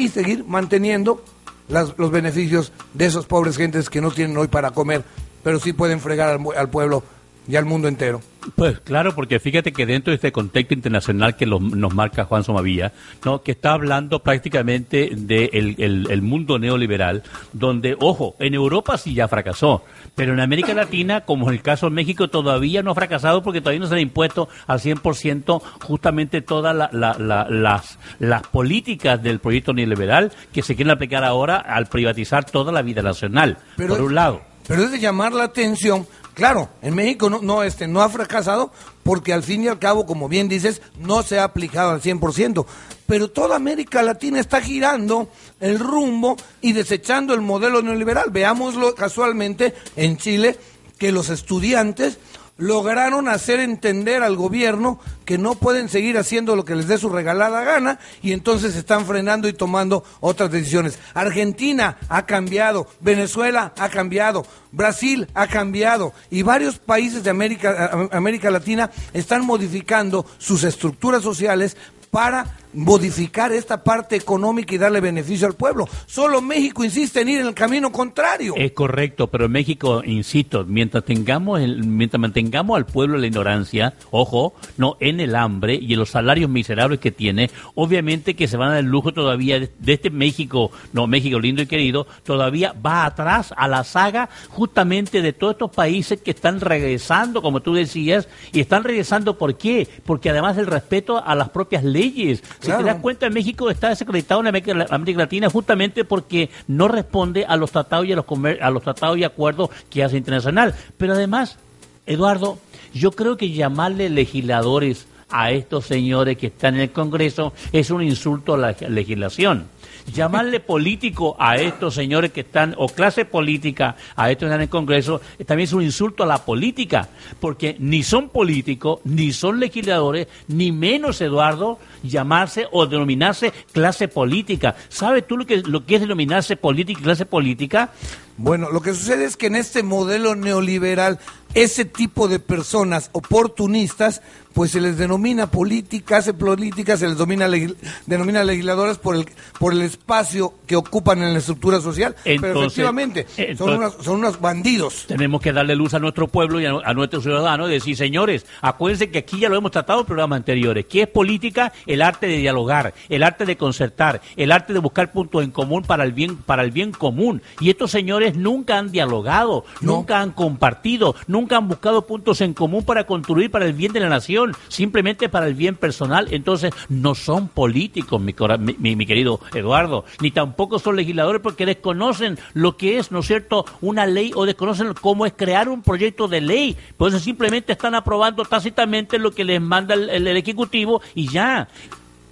y 0.00 0.08
seguir 0.08 0.44
manteniendo 0.44 1.22
las, 1.68 1.96
los 1.98 2.10
beneficios 2.10 2.72
de 2.94 3.06
esos 3.06 3.26
pobres 3.26 3.56
gentes 3.56 3.90
que 3.90 4.00
no 4.00 4.10
tienen 4.10 4.36
hoy 4.36 4.48
para 4.48 4.70
comer, 4.72 5.04
pero 5.42 5.60
sí 5.60 5.72
pueden 5.72 6.00
fregar 6.00 6.30
al, 6.30 6.40
al 6.56 6.70
pueblo 6.70 7.02
y 7.48 7.56
al 7.56 7.64
mundo 7.64 7.88
entero. 7.88 8.20
Pues 8.56 8.80
claro, 8.80 9.14
porque 9.14 9.38
fíjate 9.38 9.72
que 9.72 9.84
dentro 9.84 10.12
de 10.12 10.16
este 10.16 10.32
contexto 10.32 10.72
internacional 10.72 11.36
que 11.36 11.46
nos 11.46 11.94
marca 11.94 12.24
Juan 12.24 12.42
Somavía, 12.42 12.92
¿no? 13.24 13.42
que 13.42 13.52
está 13.52 13.72
hablando 13.72 14.22
prácticamente 14.22 15.10
del 15.14 15.76
de 15.76 15.84
el, 15.84 16.22
mundo 16.22 16.58
neoliberal, 16.58 17.22
donde, 17.52 17.96
ojo, 18.00 18.36
en 18.38 18.54
Europa 18.54 18.96
sí 18.96 19.14
ya 19.14 19.28
fracasó, 19.28 19.84
pero 20.14 20.32
en 20.32 20.40
América 20.40 20.72
Latina, 20.72 21.22
como 21.22 21.48
en 21.48 21.56
el 21.56 21.62
caso 21.62 21.86
de 21.86 21.94
México, 21.94 22.28
todavía 22.28 22.82
no 22.82 22.92
ha 22.92 22.94
fracasado 22.94 23.42
porque 23.42 23.60
todavía 23.60 23.80
no 23.80 23.86
se 23.86 23.96
ha 23.96 24.00
impuesto 24.00 24.48
al 24.66 24.80
100% 24.80 25.60
justamente 25.82 26.40
todas 26.40 26.74
las, 26.74 27.98
las 28.18 28.42
políticas 28.48 29.22
del 29.22 29.40
proyecto 29.40 29.74
neoliberal 29.74 30.32
que 30.52 30.62
se 30.62 30.76
quieren 30.76 30.92
aplicar 30.92 31.24
ahora 31.24 31.56
al 31.56 31.86
privatizar 31.86 32.44
toda 32.44 32.72
la 32.72 32.82
vida 32.82 33.02
nacional, 33.02 33.58
por 33.76 34.00
un 34.00 34.14
lado. 34.14 34.50
Pero 34.66 34.84
es 34.84 34.92
de 34.92 35.00
llamar 35.00 35.32
la 35.32 35.44
atención 35.44 36.06
Claro, 36.34 36.68
en 36.82 36.94
México 36.94 37.28
no, 37.28 37.40
no, 37.42 37.62
este, 37.62 37.86
no 37.86 38.02
ha 38.02 38.08
fracasado 38.08 38.72
porque 39.02 39.32
al 39.32 39.42
fin 39.42 39.64
y 39.64 39.68
al 39.68 39.78
cabo, 39.78 40.06
como 40.06 40.28
bien 40.28 40.48
dices, 40.48 40.82
no 40.98 41.22
se 41.22 41.38
ha 41.38 41.44
aplicado 41.44 41.90
al 41.90 42.02
100%. 42.02 42.64
Pero 43.06 43.28
toda 43.28 43.56
América 43.56 44.02
Latina 44.02 44.38
está 44.38 44.60
girando 44.60 45.28
el 45.58 45.78
rumbo 45.78 46.36
y 46.60 46.72
desechando 46.72 47.34
el 47.34 47.40
modelo 47.40 47.82
neoliberal. 47.82 48.30
Veámoslo 48.30 48.94
casualmente 48.94 49.74
en 49.96 50.16
Chile, 50.16 50.56
que 50.96 51.10
los 51.10 51.30
estudiantes 51.30 52.18
lograron 52.60 53.28
hacer 53.28 53.58
entender 53.58 54.22
al 54.22 54.36
gobierno 54.36 55.00
que 55.24 55.38
no 55.38 55.54
pueden 55.54 55.88
seguir 55.88 56.18
haciendo 56.18 56.54
lo 56.54 56.64
que 56.64 56.76
les 56.76 56.86
dé 56.86 56.98
su 56.98 57.08
regalada 57.08 57.64
gana 57.64 57.98
y 58.22 58.32
entonces 58.32 58.76
están 58.76 59.06
frenando 59.06 59.48
y 59.48 59.52
tomando 59.52 60.04
otras 60.20 60.50
decisiones. 60.50 60.98
Argentina 61.14 61.96
ha 62.08 62.26
cambiado, 62.26 62.86
Venezuela 63.00 63.72
ha 63.78 63.88
cambiado, 63.88 64.46
Brasil 64.72 65.26
ha 65.34 65.46
cambiado 65.46 66.12
y 66.30 66.42
varios 66.42 66.78
países 66.78 67.24
de 67.24 67.30
América, 67.30 68.08
América 68.12 68.50
Latina 68.50 68.90
están 69.12 69.44
modificando 69.44 70.26
sus 70.38 70.62
estructuras 70.62 71.22
sociales 71.22 71.76
para 72.10 72.59
modificar 72.72 73.52
esta 73.52 73.82
parte 73.82 74.16
económica 74.16 74.74
y 74.74 74.78
darle 74.78 75.00
beneficio 75.00 75.46
al 75.46 75.54
pueblo. 75.54 75.88
Solo 76.06 76.40
México 76.40 76.84
insiste 76.84 77.20
en 77.20 77.28
ir 77.28 77.40
en 77.40 77.48
el 77.48 77.54
camino 77.54 77.90
contrario. 77.92 78.54
Es 78.56 78.72
correcto, 78.72 79.28
pero 79.28 79.48
México, 79.48 80.02
insisto, 80.04 80.64
mientras 80.66 81.04
tengamos 81.04 81.60
el, 81.60 81.84
mientras 81.84 82.20
mantengamos 82.20 82.76
al 82.76 82.86
pueblo 82.86 83.16
en 83.16 83.22
la 83.22 83.26
ignorancia, 83.26 83.94
ojo, 84.10 84.54
no 84.76 84.96
en 85.00 85.20
el 85.20 85.34
hambre 85.34 85.78
y 85.80 85.92
en 85.92 85.98
los 85.98 86.10
salarios 86.10 86.50
miserables 86.50 87.00
que 87.00 87.10
tiene, 87.10 87.50
obviamente 87.74 88.34
que 88.34 88.48
se 88.48 88.56
van 88.56 88.68
a 88.68 88.72
dar 88.72 88.80
el 88.80 88.90
lujo 88.90 89.12
todavía 89.12 89.58
de, 89.58 89.92
este 89.92 90.10
México, 90.10 90.70
no 90.92 91.06
México 91.06 91.38
lindo 91.38 91.62
y 91.62 91.66
querido, 91.66 92.06
todavía 92.24 92.74
va 92.84 93.04
atrás 93.04 93.52
a 93.56 93.68
la 93.68 93.84
saga 93.84 94.28
justamente 94.50 95.22
de 95.22 95.32
todos 95.32 95.54
estos 95.54 95.70
países 95.70 96.20
que 96.20 96.30
están 96.30 96.60
regresando, 96.60 97.42
como 97.42 97.60
tú 97.60 97.74
decías, 97.74 98.28
y 98.52 98.60
están 98.60 98.84
regresando 98.84 99.38
¿por 99.38 99.56
qué? 99.56 99.88
Porque 100.04 100.30
además 100.30 100.58
el 100.58 100.66
respeto 100.66 101.22
a 101.24 101.34
las 101.34 101.50
propias 101.50 101.84
leyes 101.84 102.42
Si 102.60 102.66
te 102.66 102.82
das 102.82 102.96
cuenta, 103.00 103.30
México 103.30 103.70
está 103.70 103.88
desacreditado 103.88 104.40
en 104.40 104.48
América, 104.48 104.86
América 104.90 105.18
Latina 105.20 105.48
justamente 105.50 106.04
porque 106.04 106.50
no 106.68 106.88
responde 106.88 107.44
a 107.46 107.56
los 107.56 107.70
tratados 107.72 108.06
y 108.06 108.12
a 108.12 108.16
los, 108.16 108.24
comer- 108.24 108.62
a 108.62 108.70
los 108.70 108.82
tratados 108.82 109.16
y 109.18 109.24
acuerdos 109.24 109.70
que 109.88 110.04
hace 110.04 110.16
internacional. 110.18 110.74
Pero 110.98 111.14
además, 111.14 111.58
Eduardo, 112.06 112.58
yo 112.92 113.12
creo 113.12 113.36
que 113.36 113.50
llamarle 113.50 114.10
legisladores 114.10 115.06
a 115.30 115.52
estos 115.52 115.86
señores 115.86 116.36
que 116.36 116.48
están 116.48 116.74
en 116.74 116.80
el 116.82 116.90
Congreso 116.90 117.52
es 117.72 117.90
un 117.90 118.02
insulto 118.02 118.54
a 118.54 118.58
la 118.58 118.76
legislación. 118.88 119.66
Llamarle 120.12 120.60
político 120.60 121.36
a 121.38 121.56
estos 121.56 121.94
señores 121.94 122.32
que 122.32 122.40
están, 122.40 122.74
o 122.78 122.88
clase 122.88 123.24
política 123.24 123.96
a 124.16 124.30
estos 124.30 124.40
que 124.40 124.46
están 124.46 124.60
en 124.60 124.62
el 124.62 124.68
Congreso, 124.68 125.20
también 125.46 125.64
es 125.64 125.72
un 125.72 125.82
insulto 125.82 126.24
a 126.24 126.26
la 126.26 126.44
política, 126.44 127.08
porque 127.38 127.76
ni 127.78 128.02
son 128.02 128.28
políticos, 128.28 129.00
ni 129.04 129.32
son 129.32 129.60
legisladores, 129.60 130.26
ni 130.48 130.72
menos, 130.72 131.20
Eduardo, 131.20 131.78
llamarse 132.02 132.66
o 132.72 132.86
denominarse 132.86 133.52
clase 133.72 134.08
política. 134.08 134.76
¿Sabes 134.88 135.26
tú 135.26 135.36
lo 135.36 135.46
que, 135.46 135.58
lo 135.58 135.84
que 135.84 135.96
es 135.96 136.00
denominarse 136.00 136.56
política 136.56 137.00
y 137.00 137.04
clase 137.04 137.26
política? 137.26 137.92
Bueno, 138.36 138.70
lo 138.70 138.80
que 138.80 138.94
sucede 138.94 139.26
es 139.26 139.36
que 139.36 139.48
en 139.48 139.56
este 139.56 139.82
modelo 139.82 140.34
neoliberal, 140.34 141.18
ese 141.54 141.84
tipo 141.84 142.28
de 142.28 142.38
personas 142.38 143.10
oportunistas, 143.12 144.22
pues 144.52 144.72
se 144.72 144.80
les 144.80 144.98
denomina 144.98 145.48
políticas, 145.48 146.20
hace 146.20 146.34
política, 146.34 146.96
se 146.96 147.06
les 147.08 147.16
domina 147.16 147.46
legis- 147.46 147.76
denomina 148.06 148.42
legisladoras 148.42 148.98
por 148.98 149.14
el, 149.14 149.24
por 149.60 149.72
el 149.72 149.82
espacio 149.82 150.54
que 150.66 150.74
ocupan 150.74 151.22
en 151.22 151.32
la 151.32 151.38
estructura 151.38 151.80
social. 151.80 152.16
Pero 152.24 152.34
Entonces- 152.48 152.66
efectivamente, 152.72 153.26
son, 153.56 153.74
unos, 153.74 153.94
son 154.02 154.16
unos 154.16 154.40
bandidos. 154.40 155.04
Tenemos 155.06 155.40
que 155.40 155.52
darle 155.52 155.76
luz 155.76 155.94
a 155.94 156.00
nuestro 156.00 156.26
pueblo 156.26 156.60
y 156.60 156.66
a, 156.66 156.72
a 156.84 156.94
nuestros 156.94 157.22
ciudadanos 157.22 157.68
y 157.70 157.74
decir, 157.74 157.96
señores, 157.96 158.44
acuérdense 158.60 159.10
que 159.10 159.18
aquí 159.18 159.38
ya 159.38 159.48
lo 159.48 159.56
hemos 159.56 159.70
tratado 159.70 160.00
en 160.00 160.06
programas 160.06 160.38
anteriores. 160.38 160.86
¿Qué 160.86 161.02
es 161.02 161.08
política? 161.08 161.72
El 161.86 162.02
arte 162.02 162.26
de 162.26 162.38
dialogar, 162.38 162.92
el 163.08 163.22
arte 163.22 163.46
de 163.46 163.56
concertar, 163.56 164.20
el 164.36 164.50
arte 164.50 164.72
de 164.72 164.80
buscar 164.80 165.12
puntos 165.12 165.44
en 165.44 165.52
común 165.52 165.82
para 165.82 166.02
el 166.02 166.12
bien, 166.12 166.36
para 166.38 166.64
el 166.64 166.72
bien 166.72 166.90
común. 166.90 167.40
Y 167.60 167.70
estos 167.70 167.92
señores 167.92 168.34
nunca 168.36 168.78
han 168.78 168.90
dialogado, 168.90 169.64
No. 169.80 169.92
nunca 169.92 170.20
han 170.20 170.32
compartido, 170.32 171.14
nunca 171.28 171.39
han 171.54 171.68
buscado 171.68 172.06
puntos 172.06 172.40
en 172.40 172.54
común 172.54 172.84
para 172.84 173.04
construir 173.04 173.50
para 173.50 173.66
el 173.66 173.72
bien 173.72 173.92
de 173.92 174.00
la 174.00 174.08
nación, 174.08 174.52
simplemente 174.68 175.28
para 175.28 175.46
el 175.46 175.54
bien 175.54 175.76
personal. 175.76 176.28
Entonces, 176.30 176.72
no 176.88 177.14
son 177.14 177.48
políticos, 177.48 178.20
mi, 178.20 178.34
mi- 178.78 178.96
mi- 178.96 179.06
querido 179.06 179.40
Eduardo, 179.54 180.04
ni 180.20 180.30
tampoco 180.30 180.78
son 180.78 180.96
legisladores 180.96 181.40
porque 181.42 181.66
desconocen 181.66 182.38
lo 182.54 182.76
que 182.76 182.98
es, 182.98 183.10
¿no 183.10 183.20
es 183.20 183.26
cierto?, 183.26 183.64
una 183.80 184.06
ley 184.06 184.32
o 184.34 184.46
desconocen 184.46 184.92
cómo 185.00 185.26
es 185.26 185.32
crear 185.36 185.68
un 185.68 185.82
proyecto 185.82 186.28
de 186.28 186.40
ley. 186.40 186.76
Por 186.96 187.08
eso 187.08 187.18
simplemente 187.18 187.72
están 187.72 187.94
aprobando 187.94 188.44
tácitamente 188.44 189.18
lo 189.18 189.32
que 189.32 189.44
les 189.44 189.60
manda 189.60 189.94
el 189.94 190.26
Ejecutivo 190.36 191.00
y 191.14 191.28
ya. 191.28 191.68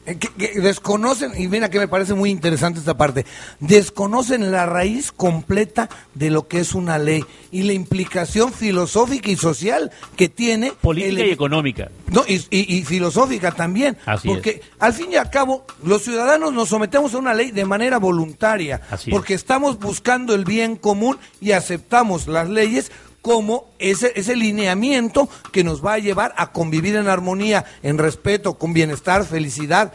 Eh, 0.09 0.16
que, 0.16 0.29
que 0.29 0.61
desconocen, 0.61 1.33
y 1.37 1.49
mira 1.49 1.68
que 1.71 1.79
me 1.79 1.87
parece 1.88 2.14
muy 2.14 2.31
interesante 2.31 2.79
esta 2.81 2.97
parte, 2.97 3.27
desconocen 3.61 4.51
la 4.51 4.64
raíz 4.66 5.12
completa 5.12 5.88
de 6.14 6.31
lo 6.31 6.49
que 6.49 6.61
es 6.61 6.75
una 6.75 6.99
ley 6.99 7.25
y 7.53 7.62
la 7.64 7.75
implicación 7.75 8.53
filosófica 8.53 9.31
y 9.31 9.37
social 9.37 9.90
que 10.16 10.29
tiene. 10.29 10.73
Política 10.73 11.23
el- 11.23 11.29
y 11.29 11.31
económica. 11.33 11.90
No, 12.11 12.25
y, 12.27 12.37
y- 12.51 12.77
y 12.79 12.85
filosófica 12.85 13.53
también. 13.53 13.97
Así 14.07 14.29
porque 14.29 14.62
al 14.79 14.94
fin 14.94 15.12
y 15.12 15.16
al 15.16 15.31
cabo, 15.31 15.66
los 15.85 16.03
ciudadanos 16.03 16.53
nos 16.53 16.71
sometemos 16.71 17.12
a 17.14 17.18
una 17.18 17.35
ley 17.35 17.51
de 17.51 17.64
manera 17.66 17.99
voluntaria. 17.99 18.81
Así 18.90 19.11
porque 19.11 19.35
estamos 19.35 19.79
buscando 19.79 20.35
el 20.35 20.44
bien 20.44 20.77
común 20.77 21.18
y 21.40 21.53
aceptamos 21.53 22.27
las 22.29 22.49
leyes 22.49 22.90
como 23.22 23.70
ese, 23.78 24.12
ese 24.16 24.37
lineamiento 24.37 25.28
que 25.52 25.64
nos 25.64 25.85
va 25.85 25.94
a 25.94 25.98
llevar 25.98 26.35
a 26.37 26.52
convivir 26.52 26.96
en 26.96 27.09
armonía, 27.09 27.64
en 27.83 27.98
respeto, 27.98 28.54
con 28.54 28.72
bienestar, 28.72 29.24
felicidad, 29.24 29.92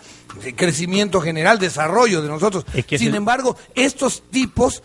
crecimiento 0.55 1.21
general, 1.21 1.59
desarrollo 1.59 2.21
de 2.21 2.27
nosotros. 2.27 2.65
Es 2.73 2.85
que 2.85 2.97
Sin 2.97 3.15
embargo, 3.15 3.55
estos 3.75 4.23
tipos 4.29 4.83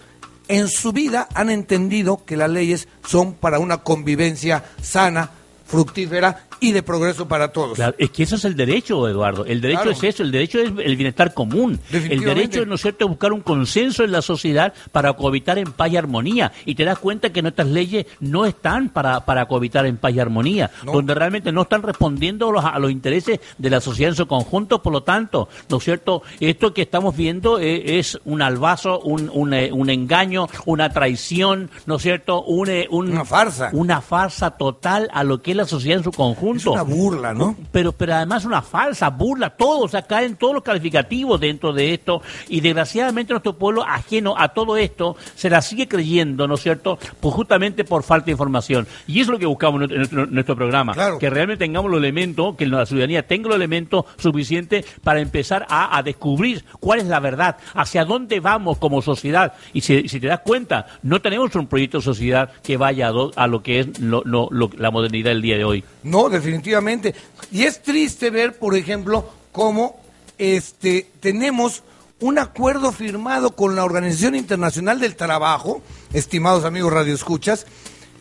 en 0.49 0.69
su 0.69 0.93
vida 0.93 1.29
han 1.35 1.51
entendido 1.51 2.25
que 2.25 2.37
las 2.37 2.51
leyes 2.51 2.89
son 3.07 3.35
para 3.35 3.59
una 3.59 3.79
convivencia 3.79 4.65
sana, 4.83 5.31
fructífera 5.67 6.48
y 6.61 6.73
de 6.73 6.83
progreso 6.83 7.29
para 7.29 7.53
todos. 7.53 7.75
Claro, 7.77 7.95
es 7.99 8.11
que 8.11 8.23
eso 8.25 8.37
es 8.37 8.45
el 8.45 8.57
derecho, 8.57 9.09
Eduardo. 9.09 9.45
El 9.45 9.61
derecho 9.61 9.83
Claro. 9.83 9.97
es 9.97 10.03
eso, 10.05 10.23
el 10.23 10.31
derecho 10.31 10.59
es 10.59 10.73
el 10.85 10.97
bienestar 10.97 11.35
común. 11.35 11.79
El 11.93 12.21
derecho, 12.21 12.65
¿no 12.67 12.75
es 12.77 12.83
cierto?, 12.83 13.05
es 13.05 13.09
buscar 13.11 13.33
un 13.33 13.41
consenso 13.41 14.05
en 14.05 14.13
la 14.13 14.23
sociedad 14.23 14.73
para 14.93 15.13
cohabitar 15.13 15.59
en 15.59 15.73
paz 15.73 15.91
y 15.93 15.97
armonía. 15.97 16.53
Y 16.65 16.75
te 16.75 16.85
das 16.85 16.99
cuenta 16.99 17.31
que 17.31 17.43
nuestras 17.43 17.69
leyes 17.69 18.07
no 18.21 18.47
están 18.47 18.89
para, 18.89 19.25
para 19.25 19.47
cohabitar 19.47 19.87
en 19.87 19.97
paz 19.97 20.13
y 20.15 20.21
armonía, 20.21 20.71
No. 20.85 20.93
donde 20.93 21.15
realmente 21.15 21.53
no 21.53 21.63
están 21.63 21.83
respondiendo 21.83 22.49
a 22.49 22.53
los, 22.53 22.65
a 22.65 22.79
los 22.79 22.91
intereses 22.91 23.41
de 23.59 23.71
la 23.71 23.81
sociedad 23.81 24.11
en 24.11 24.17
su 24.17 24.27
conjunto. 24.27 24.83
Por 24.83 24.93
lo 24.93 25.03
tanto, 25.03 25.49
¿no 25.69 25.77
es 25.79 25.85
cierto?, 25.85 26.23
esto 26.41 26.75
que 26.75 26.83
estamos 26.83 27.17
viendo 27.17 27.59
eh, 27.61 27.99
es 27.99 28.19
un 28.25 28.43
albazo, 28.43 29.01
un, 29.01 29.31
un, 29.33 29.55
eh, 29.55 29.71
un 29.73 29.91
engaño, 29.91 30.49
una 30.67 30.91
traición, 30.91 31.71
¿no 31.87 31.97
es 31.97 32.03
cierto?, 32.03 32.45
eh, 32.67 32.87
un- 32.91 33.11
Una 33.13 33.25
farsa. 33.25 33.71
Una 33.73 34.01
farsa 34.01 34.51
total 34.53 35.09
a 35.13 35.25
lo 35.25 35.41
que 35.43 35.53
es 35.53 35.57
la 35.57 35.65
sociedad 35.67 35.99
en 35.99 36.05
su 36.05 36.11
conjunto. 36.13 36.48
Es 36.57 36.67
una 36.67 36.83
burla, 36.83 37.35
¿no? 37.35 37.57
Pero, 37.73 37.93
pero 37.93 38.15
además 38.15 38.45
una 38.45 38.63
falsa 38.63 39.11
burla, 39.11 39.51
todo, 39.51 39.81
o 39.81 39.89
sea, 39.89 40.03
caen 40.03 40.37
todos 40.37 40.55
los 40.55 40.63
calificativos 40.63 41.41
dentro 41.41 41.73
de 41.73 41.95
esto 41.95 42.23
y 42.49 42.61
desgraciadamente 42.61 43.33
nuestro 43.33 43.57
pueblo 43.57 43.85
ajeno 43.85 44.35
a 44.37 44.49
todo 44.49 44.77
esto 44.77 45.17
se 45.35 45.51
la 45.51 45.63
sigue 45.63 45.89
creyendo, 45.89 46.47
¿no 46.49 46.55
es 46.55 46.63
cierto? 46.63 46.99
Pues 47.21 47.35
justamente 47.35 47.85
por 47.85 48.03
falta 48.03 48.27
de 48.27 48.33
información. 48.33 48.87
Y 49.07 49.21
eso 49.21 49.31
es 49.31 49.35
lo 49.35 49.39
que 49.39 49.47
buscamos 49.47 49.83
en 49.83 49.97
nuestro, 49.97 50.25
en 50.25 50.33
nuestro 50.35 50.57
programa, 50.57 50.93
Claro. 50.95 51.19
que 51.19 51.31
realmente 51.31 51.65
tengamos 51.65 51.91
los 51.91 51.99
elementos, 51.99 52.57
que 52.57 52.67
la 52.67 52.87
ciudadanía 52.87 53.27
tenga 53.27 53.49
los 53.49 53.57
elementos 53.57 54.05
suficientes 54.17 54.85
para 55.03 55.21
empezar 55.21 55.67
a, 55.69 55.97
a 55.97 56.03
descubrir 56.03 56.65
cuál 56.81 57.01
es 57.01 57.07
la 57.07 57.21
verdad, 57.21 57.57
hacia 57.75 58.05
dónde 58.05 58.41
vamos 58.41 58.79
como 58.79 59.03
sociedad. 59.03 59.53
Y 59.73 59.81
si, 59.81 60.09
si 60.09 60.21
te 60.21 60.27
das 60.27 60.41
cuenta, 60.41 60.87
no 61.03 61.21
tenemos 61.21 61.55
un 61.55 61.67
proyecto 61.67 61.99
de 61.99 62.05
sociedad 62.05 62.51
que 62.63 62.77
vaya 62.77 63.09
a, 63.09 63.11
do- 63.11 63.33
a 63.37 63.47
lo 63.47 63.63
que 63.63 63.81
es 63.81 63.99
lo- 64.01 64.23
lo- 64.25 64.49
lo- 64.51 64.71
la 64.77 64.91
modernidad 64.91 65.31
del 65.31 65.43
día 65.43 65.57
de 65.57 65.65
hoy. 65.65 65.85
No, 66.03 66.29
definitivamente. 66.39 67.15
Y 67.53 67.65
es 67.65 67.83
triste 67.83 68.31
ver, 68.31 68.59
por 68.59 68.77
ejemplo, 68.77 69.31
cómo 69.53 70.01
este, 70.39 71.11
tenemos 71.21 71.83
un 72.21 72.39
acuerdo 72.39 72.91
firmado 72.91 73.53
con 73.53 73.77
la 73.77 73.85
Organización 73.85 74.35
Internacional 74.35 74.99
del 74.99 75.15
Trabajo, 75.17 75.83
estimados 76.13 76.65
amigos 76.65 76.93
radioescuchas, 76.93 77.67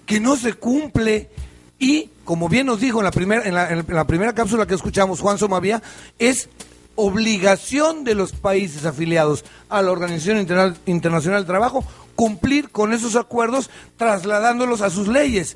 que 0.05 0.19
no 0.19 0.35
se 0.35 0.53
cumple 0.53 1.29
y, 1.79 2.09
como 2.23 2.49
bien 2.49 2.67
nos 2.67 2.79
dijo 2.79 2.99
en 2.99 3.05
la, 3.05 3.11
primera 3.11 3.43
en 3.43 3.85
la, 3.87 4.07
primera 4.07 4.33
cápsula 4.33 4.65
que 4.65 4.75
escuchamos 4.75 5.19
Juan 5.19 5.37
Somavía, 5.37 5.81
es 6.19 6.49
obligación 6.95 8.03
de 8.03 8.15
los 8.15 8.31
países 8.31 8.85
afiliados 8.85 9.45
a 9.69 9.81
la 9.81 9.91
Organización 9.91 10.39
Interna- 10.39 10.75
Internacional 10.85 11.41
del 11.41 11.47
Trabajo 11.47 11.83
cumplir 12.15 12.69
con 12.69 12.93
esos 12.93 13.15
acuerdos 13.15 13.69
trasladándolos 13.97 14.81
a 14.81 14.89
sus 14.89 15.07
leyes. 15.07 15.55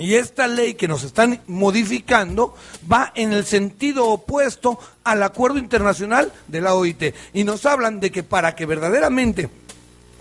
Y 0.00 0.14
esta 0.14 0.46
ley 0.46 0.74
que 0.74 0.88
nos 0.88 1.04
están 1.04 1.40
modificando 1.46 2.54
va 2.90 3.12
en 3.14 3.32
el 3.32 3.44
sentido 3.44 4.06
opuesto 4.06 4.78
al 5.04 5.22
acuerdo 5.22 5.58
internacional 5.58 6.32
de 6.48 6.60
la 6.60 6.74
OIT. 6.74 7.14
Y 7.34 7.44
nos 7.44 7.66
hablan 7.66 8.00
de 8.00 8.10
que 8.10 8.22
para 8.22 8.54
que 8.54 8.66
verdaderamente 8.66 9.50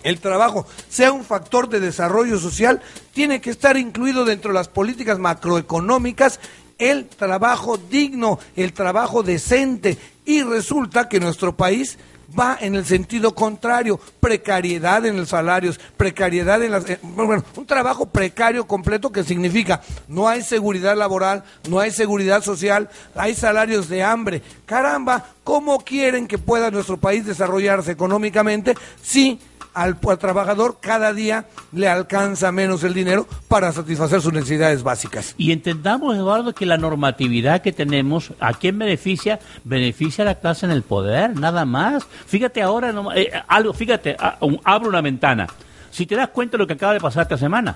el 0.04 0.20
trabajo 0.20 0.66
sea 0.90 1.12
un 1.12 1.24
factor 1.24 1.70
de 1.70 1.80
desarrollo 1.80 2.40
social, 2.40 2.82
tiene 3.14 3.42
que 3.42 3.50
estar 3.50 3.78
incluido 3.78 4.26
dentro 4.26 4.52
de 4.52 4.56
las 4.56 4.68
políticas 4.68 5.18
macroeconómicas 5.20 6.40
el 6.78 7.08
trabajo 7.08 7.78
digno, 7.78 8.40
el 8.56 8.74
trabajo 8.74 9.24
decente. 9.24 9.98
Y 10.26 10.44
resulta 10.44 11.10
que 11.10 11.20
nuestro 11.20 11.56
país 11.56 11.98
va 12.38 12.58
en 12.60 12.76
el 12.76 12.86
sentido 12.86 13.34
contrario, 13.34 14.00
precariedad 14.20 15.06
en 15.06 15.18
los 15.18 15.30
salarios, 15.30 15.80
precariedad 15.98 16.62
en 16.64 16.72
las... 16.72 16.90
eh, 16.90 17.00
bueno, 17.02 17.44
un 17.56 17.66
trabajo 17.66 18.08
precario 18.08 18.68
completo 18.68 19.12
que 19.12 19.24
significa 19.24 19.82
no 20.08 20.28
hay 20.28 20.42
seguridad 20.42 20.96
laboral, 20.96 21.44
no 21.70 21.80
hay 21.80 21.92
seguridad 21.92 22.44
social, 22.44 22.90
hay 23.16 23.36
salarios 23.36 23.90
de 23.90 24.04
hambre. 24.04 24.42
Caramba, 24.66 25.26
¿cómo 25.44 25.80
quieren 25.80 26.28
que 26.28 26.38
pueda 26.38 26.72
nuestro 26.72 26.98
país 26.98 27.26
desarrollarse 27.26 27.92
económicamente 27.92 28.76
si 29.02 29.40
al, 29.82 30.00
trabajador 30.00 30.78
cada 30.82 31.14
día 31.14 31.46
le 31.72 31.88
alcanza 31.88 32.52
menos 32.52 32.84
el 32.84 32.94
dinero 32.94 33.28
para 33.48 33.72
satisfacer 33.72 34.22
sus 34.22 34.34
necesidades 34.34 34.84
básicas? 34.84 35.36
Y 35.38 35.52
entendamos, 35.52 36.16
Eduardo, 36.16 36.54
que 36.54 36.66
la 36.66 36.78
normatividad 36.78 37.62
que 37.62 37.72
tenemos, 37.72 38.32
¿a 38.40 38.54
quién 38.54 38.78
beneficia? 38.80 39.40
Beneficia 39.64 40.24
a 40.24 40.26
la 40.26 40.36
clase 40.36 40.66
en 40.66 40.72
el 40.72 40.84
poder, 40.84 41.36
nada 41.40 41.66
más. 41.66 42.04
Fíjate 42.28 42.62
ahora, 42.62 42.94
eh, 43.16 43.32
algo, 43.48 43.74
fíjate, 43.74 44.16
a- 44.20 44.38
un- 44.42 44.60
abro 44.64 44.90
una 44.90 45.02
ventana. 45.02 45.48
Si 45.92 46.06
te 46.06 46.16
das 46.16 46.30
cuenta 46.30 46.54
de 46.56 46.60
lo 46.60 46.68
que 46.68 46.74
acaba 46.74 46.94
de 46.94 47.00
pasar 47.00 47.24
esta 47.24 47.38
semana, 47.38 47.76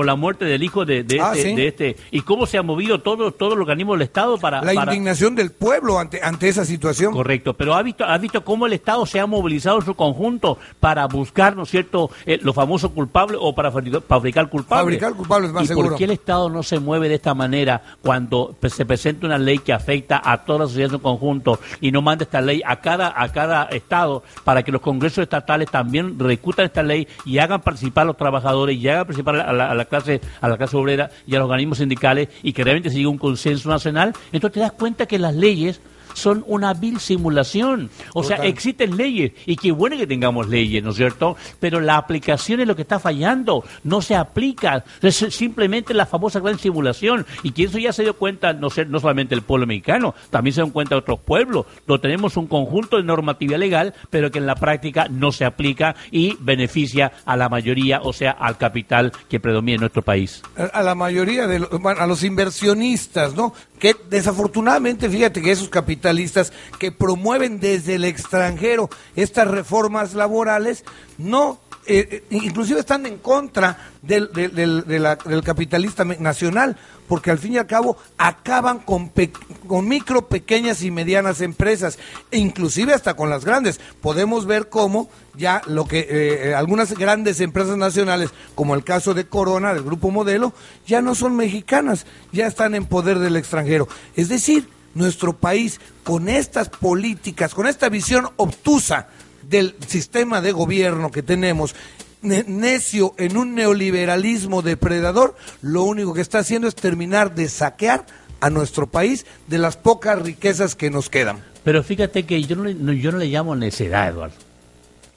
con 0.00 0.06
la 0.06 0.16
muerte 0.16 0.46
del 0.46 0.62
hijo 0.62 0.86
de, 0.86 1.02
de 1.04 1.20
Ah, 1.20 1.32
este, 1.34 1.50
sí. 1.50 1.54
de 1.56 1.66
este 1.68 1.96
y 2.10 2.22
cómo 2.22 2.46
se 2.46 2.56
ha 2.56 2.62
movido 2.62 3.00
todo 3.00 3.32
todo 3.32 3.52
el 3.52 3.60
organismo 3.60 3.92
del 3.92 4.00
Estado 4.00 4.38
para, 4.38 4.62
La 4.62 4.72
para- 4.72 4.94
indignación 4.94 5.34
del 5.34 5.50
pueblo 5.52 5.98
ante, 5.98 6.22
ante 6.22 6.48
esa 6.48 6.64
situación. 6.64 7.12
Correcto, 7.12 7.52
pero 7.52 7.74
ha 7.74 7.82
visto, 7.82 8.02
ha 8.06 8.16
visto 8.16 8.42
cómo 8.42 8.64
el 8.66 8.72
Estado 8.72 9.04
se 9.04 9.20
ha 9.20 9.26
movilizado 9.26 9.78
en 9.80 9.84
su 9.84 9.94
conjunto 9.94 10.56
para 10.80 11.04
buscar, 11.06 11.54
¿no 11.54 11.64
es 11.64 11.68
cierto?, 11.68 12.10
eh, 12.24 12.38
los 12.40 12.54
famosos 12.54 12.92
culpables 12.92 13.38
o 13.42 13.54
para 13.54 13.70
fabricar, 13.70 14.00
culpables. 14.48 14.84
Fabricar 14.84 15.12
culpables, 15.12 15.52
más 15.52 15.64
¿Y 15.64 15.66
seguro. 15.66 15.90
por 15.90 15.98
qué 15.98 16.04
el 16.04 16.12
Estado 16.12 16.48
no 16.48 16.62
se 16.62 16.78
mueve 16.78 17.10
de 17.10 17.16
esta 17.16 17.34
manera 17.34 17.82
cuando 18.00 18.56
se 18.66 18.86
presenta 18.86 19.26
una 19.26 19.36
ley 19.36 19.58
que 19.58 19.74
afecta 19.74 20.22
a 20.24 20.38
toda 20.46 20.60
la 20.60 20.64
sociedad 20.64 20.86
en 20.86 20.92
su 20.92 21.02
conjunto 21.02 21.60
y 21.82 21.92
no 21.92 22.00
manda 22.00 22.24
esta 22.24 22.40
ley 22.40 22.62
a 22.64 22.76
cada, 22.80 23.12
a 23.14 23.30
cada 23.32 23.64
Estado 23.64 24.22
para 24.44 24.62
que 24.62 24.72
los 24.72 24.80
congresos 24.80 25.22
estatales 25.24 25.70
también 25.70 26.18
recutan 26.18 26.64
esta 26.64 26.82
ley 26.82 27.06
y 27.26 27.36
hagan 27.36 27.60
participar 27.60 28.04
a 28.04 28.06
los 28.06 28.16
trabajadores 28.16 28.78
y 28.78 28.88
hagan 28.88 29.04
participar 29.04 29.36
a 29.36 29.52
la, 29.52 29.70
a 29.70 29.74
la 29.74 29.84
clase, 29.90 30.20
a 30.40 30.48
la 30.48 30.56
clase 30.56 30.76
obrera 30.76 31.10
y 31.26 31.34
a 31.34 31.38
los 31.38 31.46
organismos 31.46 31.78
sindicales 31.78 32.28
y 32.42 32.54
que 32.54 32.64
realmente 32.64 32.88
se 32.88 32.96
llegue 32.96 33.06
a 33.06 33.10
un 33.10 33.18
consenso 33.18 33.68
nacional? 33.68 34.14
Entonces 34.32 34.54
te 34.54 34.60
das 34.60 34.72
cuenta 34.72 35.04
que 35.06 35.18
las 35.18 35.34
leyes 35.34 35.80
son 36.14 36.44
una 36.46 36.74
vil 36.74 37.00
simulación. 37.00 37.90
O 38.14 38.22
sea, 38.22 38.36
existen 38.38 38.96
leyes 38.96 39.32
y 39.46 39.56
qué 39.56 39.72
bueno 39.72 39.96
que 39.96 40.06
tengamos 40.06 40.48
leyes, 40.48 40.82
¿no 40.82 40.90
es 40.90 40.96
cierto? 40.96 41.36
Pero 41.58 41.80
la 41.80 41.96
aplicación 41.96 42.60
es 42.60 42.68
lo 42.68 42.76
que 42.76 42.82
está 42.82 42.98
fallando, 42.98 43.64
no 43.84 44.02
se 44.02 44.14
aplica, 44.14 44.84
es 45.02 45.16
simplemente 45.16 45.94
la 45.94 46.06
famosa 46.06 46.40
gran 46.40 46.58
simulación. 46.58 47.26
Y 47.42 47.52
que 47.52 47.64
eso 47.64 47.78
ya 47.78 47.92
se 47.92 48.02
dio 48.02 48.14
cuenta, 48.14 48.52
no, 48.52 48.70
sé, 48.70 48.84
no 48.84 49.00
solamente 49.00 49.34
el 49.34 49.42
pueblo 49.42 49.66
mexicano, 49.66 50.14
también 50.30 50.54
se 50.54 50.60
dan 50.60 50.70
cuenta 50.70 50.96
otros 50.96 51.20
pueblos. 51.20 51.66
Lo 51.86 52.00
tenemos 52.00 52.36
un 52.36 52.46
conjunto 52.46 52.96
de 52.96 53.02
normatividad 53.02 53.58
legal, 53.58 53.94
pero 54.10 54.30
que 54.30 54.38
en 54.38 54.46
la 54.46 54.54
práctica 54.54 55.06
no 55.08 55.32
se 55.32 55.44
aplica 55.44 55.94
y 56.10 56.36
beneficia 56.40 57.12
a 57.24 57.36
la 57.36 57.48
mayoría, 57.48 58.00
o 58.02 58.12
sea, 58.12 58.32
al 58.32 58.58
capital 58.58 59.12
que 59.28 59.40
predomina 59.40 59.76
en 59.76 59.80
nuestro 59.80 60.02
país. 60.02 60.42
a 60.56 60.82
la 60.82 60.94
mayoría 60.94 61.46
de 61.46 61.60
los, 61.60 61.70
a 61.84 62.06
los 62.06 62.24
inversionistas, 62.24 63.34
¿no? 63.34 63.54
Que 63.80 63.96
desafortunadamente, 64.10 65.08
fíjate 65.08 65.40
que 65.42 65.50
esos 65.50 65.70
capitalistas 65.70 66.52
que 66.78 66.92
promueven 66.92 67.58
desde 67.58 67.94
el 67.94 68.04
extranjero 68.04 68.90
estas 69.16 69.48
reformas 69.48 70.14
laborales, 70.14 70.84
no, 71.18 71.58
eh, 71.98 72.08
eh, 72.10 72.24
inclusive 72.30 72.80
están 72.80 73.04
en 73.06 73.18
contra 73.18 73.90
del, 74.02 74.30
del, 74.32 74.84
del- 74.86 75.42
capitalista 75.44 76.04
nacional, 76.04 76.76
porque 77.08 77.30
al 77.30 77.38
fin 77.38 77.54
y 77.54 77.58
al 77.58 77.66
cabo 77.66 77.96
acaban 78.16 78.78
con, 78.78 79.08
pe- 79.08 79.32
con 79.66 79.88
micro, 79.88 80.28
pequeñas 80.28 80.82
y 80.82 80.90
medianas 80.90 81.40
empresas, 81.40 81.98
e 82.30 82.38
inclusive 82.38 82.94
hasta 82.94 83.14
con 83.14 83.28
las 83.30 83.44
grandes. 83.44 83.80
Podemos 84.00 84.46
ver 84.46 84.68
cómo 84.68 85.10
ya 85.36 85.62
lo 85.66 85.86
que 85.86 86.06
eh, 86.08 86.54
algunas 86.54 86.96
grandes 86.96 87.40
empresas 87.40 87.76
nacionales, 87.76 88.30
como 88.54 88.74
el 88.74 88.84
caso 88.84 89.12
de 89.14 89.26
Corona, 89.26 89.74
del 89.74 89.82
grupo 89.82 90.10
Modelo, 90.10 90.52
ya 90.86 91.02
no 91.02 91.14
son 91.14 91.36
mexicanas, 91.36 92.06
ya 92.32 92.46
están 92.46 92.74
en 92.74 92.86
poder 92.86 93.18
del 93.18 93.36
extranjero. 93.36 93.88
Es 94.16 94.28
decir, 94.28 94.68
nuestro 94.94 95.36
país 95.36 95.80
con 96.04 96.28
estas 96.28 96.68
políticas, 96.68 97.54
con 97.54 97.66
esta 97.66 97.88
visión 97.88 98.28
obtusa 98.36 99.08
del 99.50 99.74
sistema 99.86 100.40
de 100.40 100.52
gobierno 100.52 101.10
que 101.10 101.22
tenemos, 101.22 101.74
ne- 102.22 102.44
necio 102.46 103.14
en 103.18 103.36
un 103.36 103.54
neoliberalismo 103.54 104.62
depredador, 104.62 105.36
lo 105.60 105.82
único 105.82 106.14
que 106.14 106.20
está 106.20 106.38
haciendo 106.38 106.68
es 106.68 106.74
terminar 106.74 107.34
de 107.34 107.48
saquear 107.48 108.06
a 108.40 108.48
nuestro 108.48 108.86
país 108.86 109.26
de 109.48 109.58
las 109.58 109.76
pocas 109.76 110.22
riquezas 110.22 110.74
que 110.74 110.88
nos 110.90 111.10
quedan. 111.10 111.44
Pero 111.64 111.82
fíjate 111.82 112.24
que 112.24 112.42
yo 112.42 112.56
no 112.56 112.64
le, 112.64 112.74
no- 112.74 112.92
yo 112.92 113.12
no 113.12 113.18
le 113.18 113.26
llamo 113.26 113.54
necedad, 113.54 114.08
Eduardo. 114.08 114.36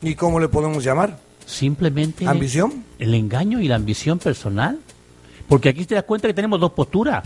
¿Y 0.01 0.15
cómo 0.15 0.39
le 0.41 0.49
podemos 0.49 0.83
llamar? 0.83 1.17
Simplemente 1.45 2.25
¿Ambición? 2.27 2.83
el 2.99 3.13
engaño 3.13 3.61
y 3.61 3.67
la 3.67 3.75
ambición 3.75 4.19
personal. 4.19 4.79
Porque 5.47 5.69
aquí 5.69 5.85
te 5.85 5.95
das 5.95 6.03
cuenta 6.05 6.27
que 6.27 6.33
tenemos 6.33 6.59
dos 6.59 6.71
posturas. 6.73 7.23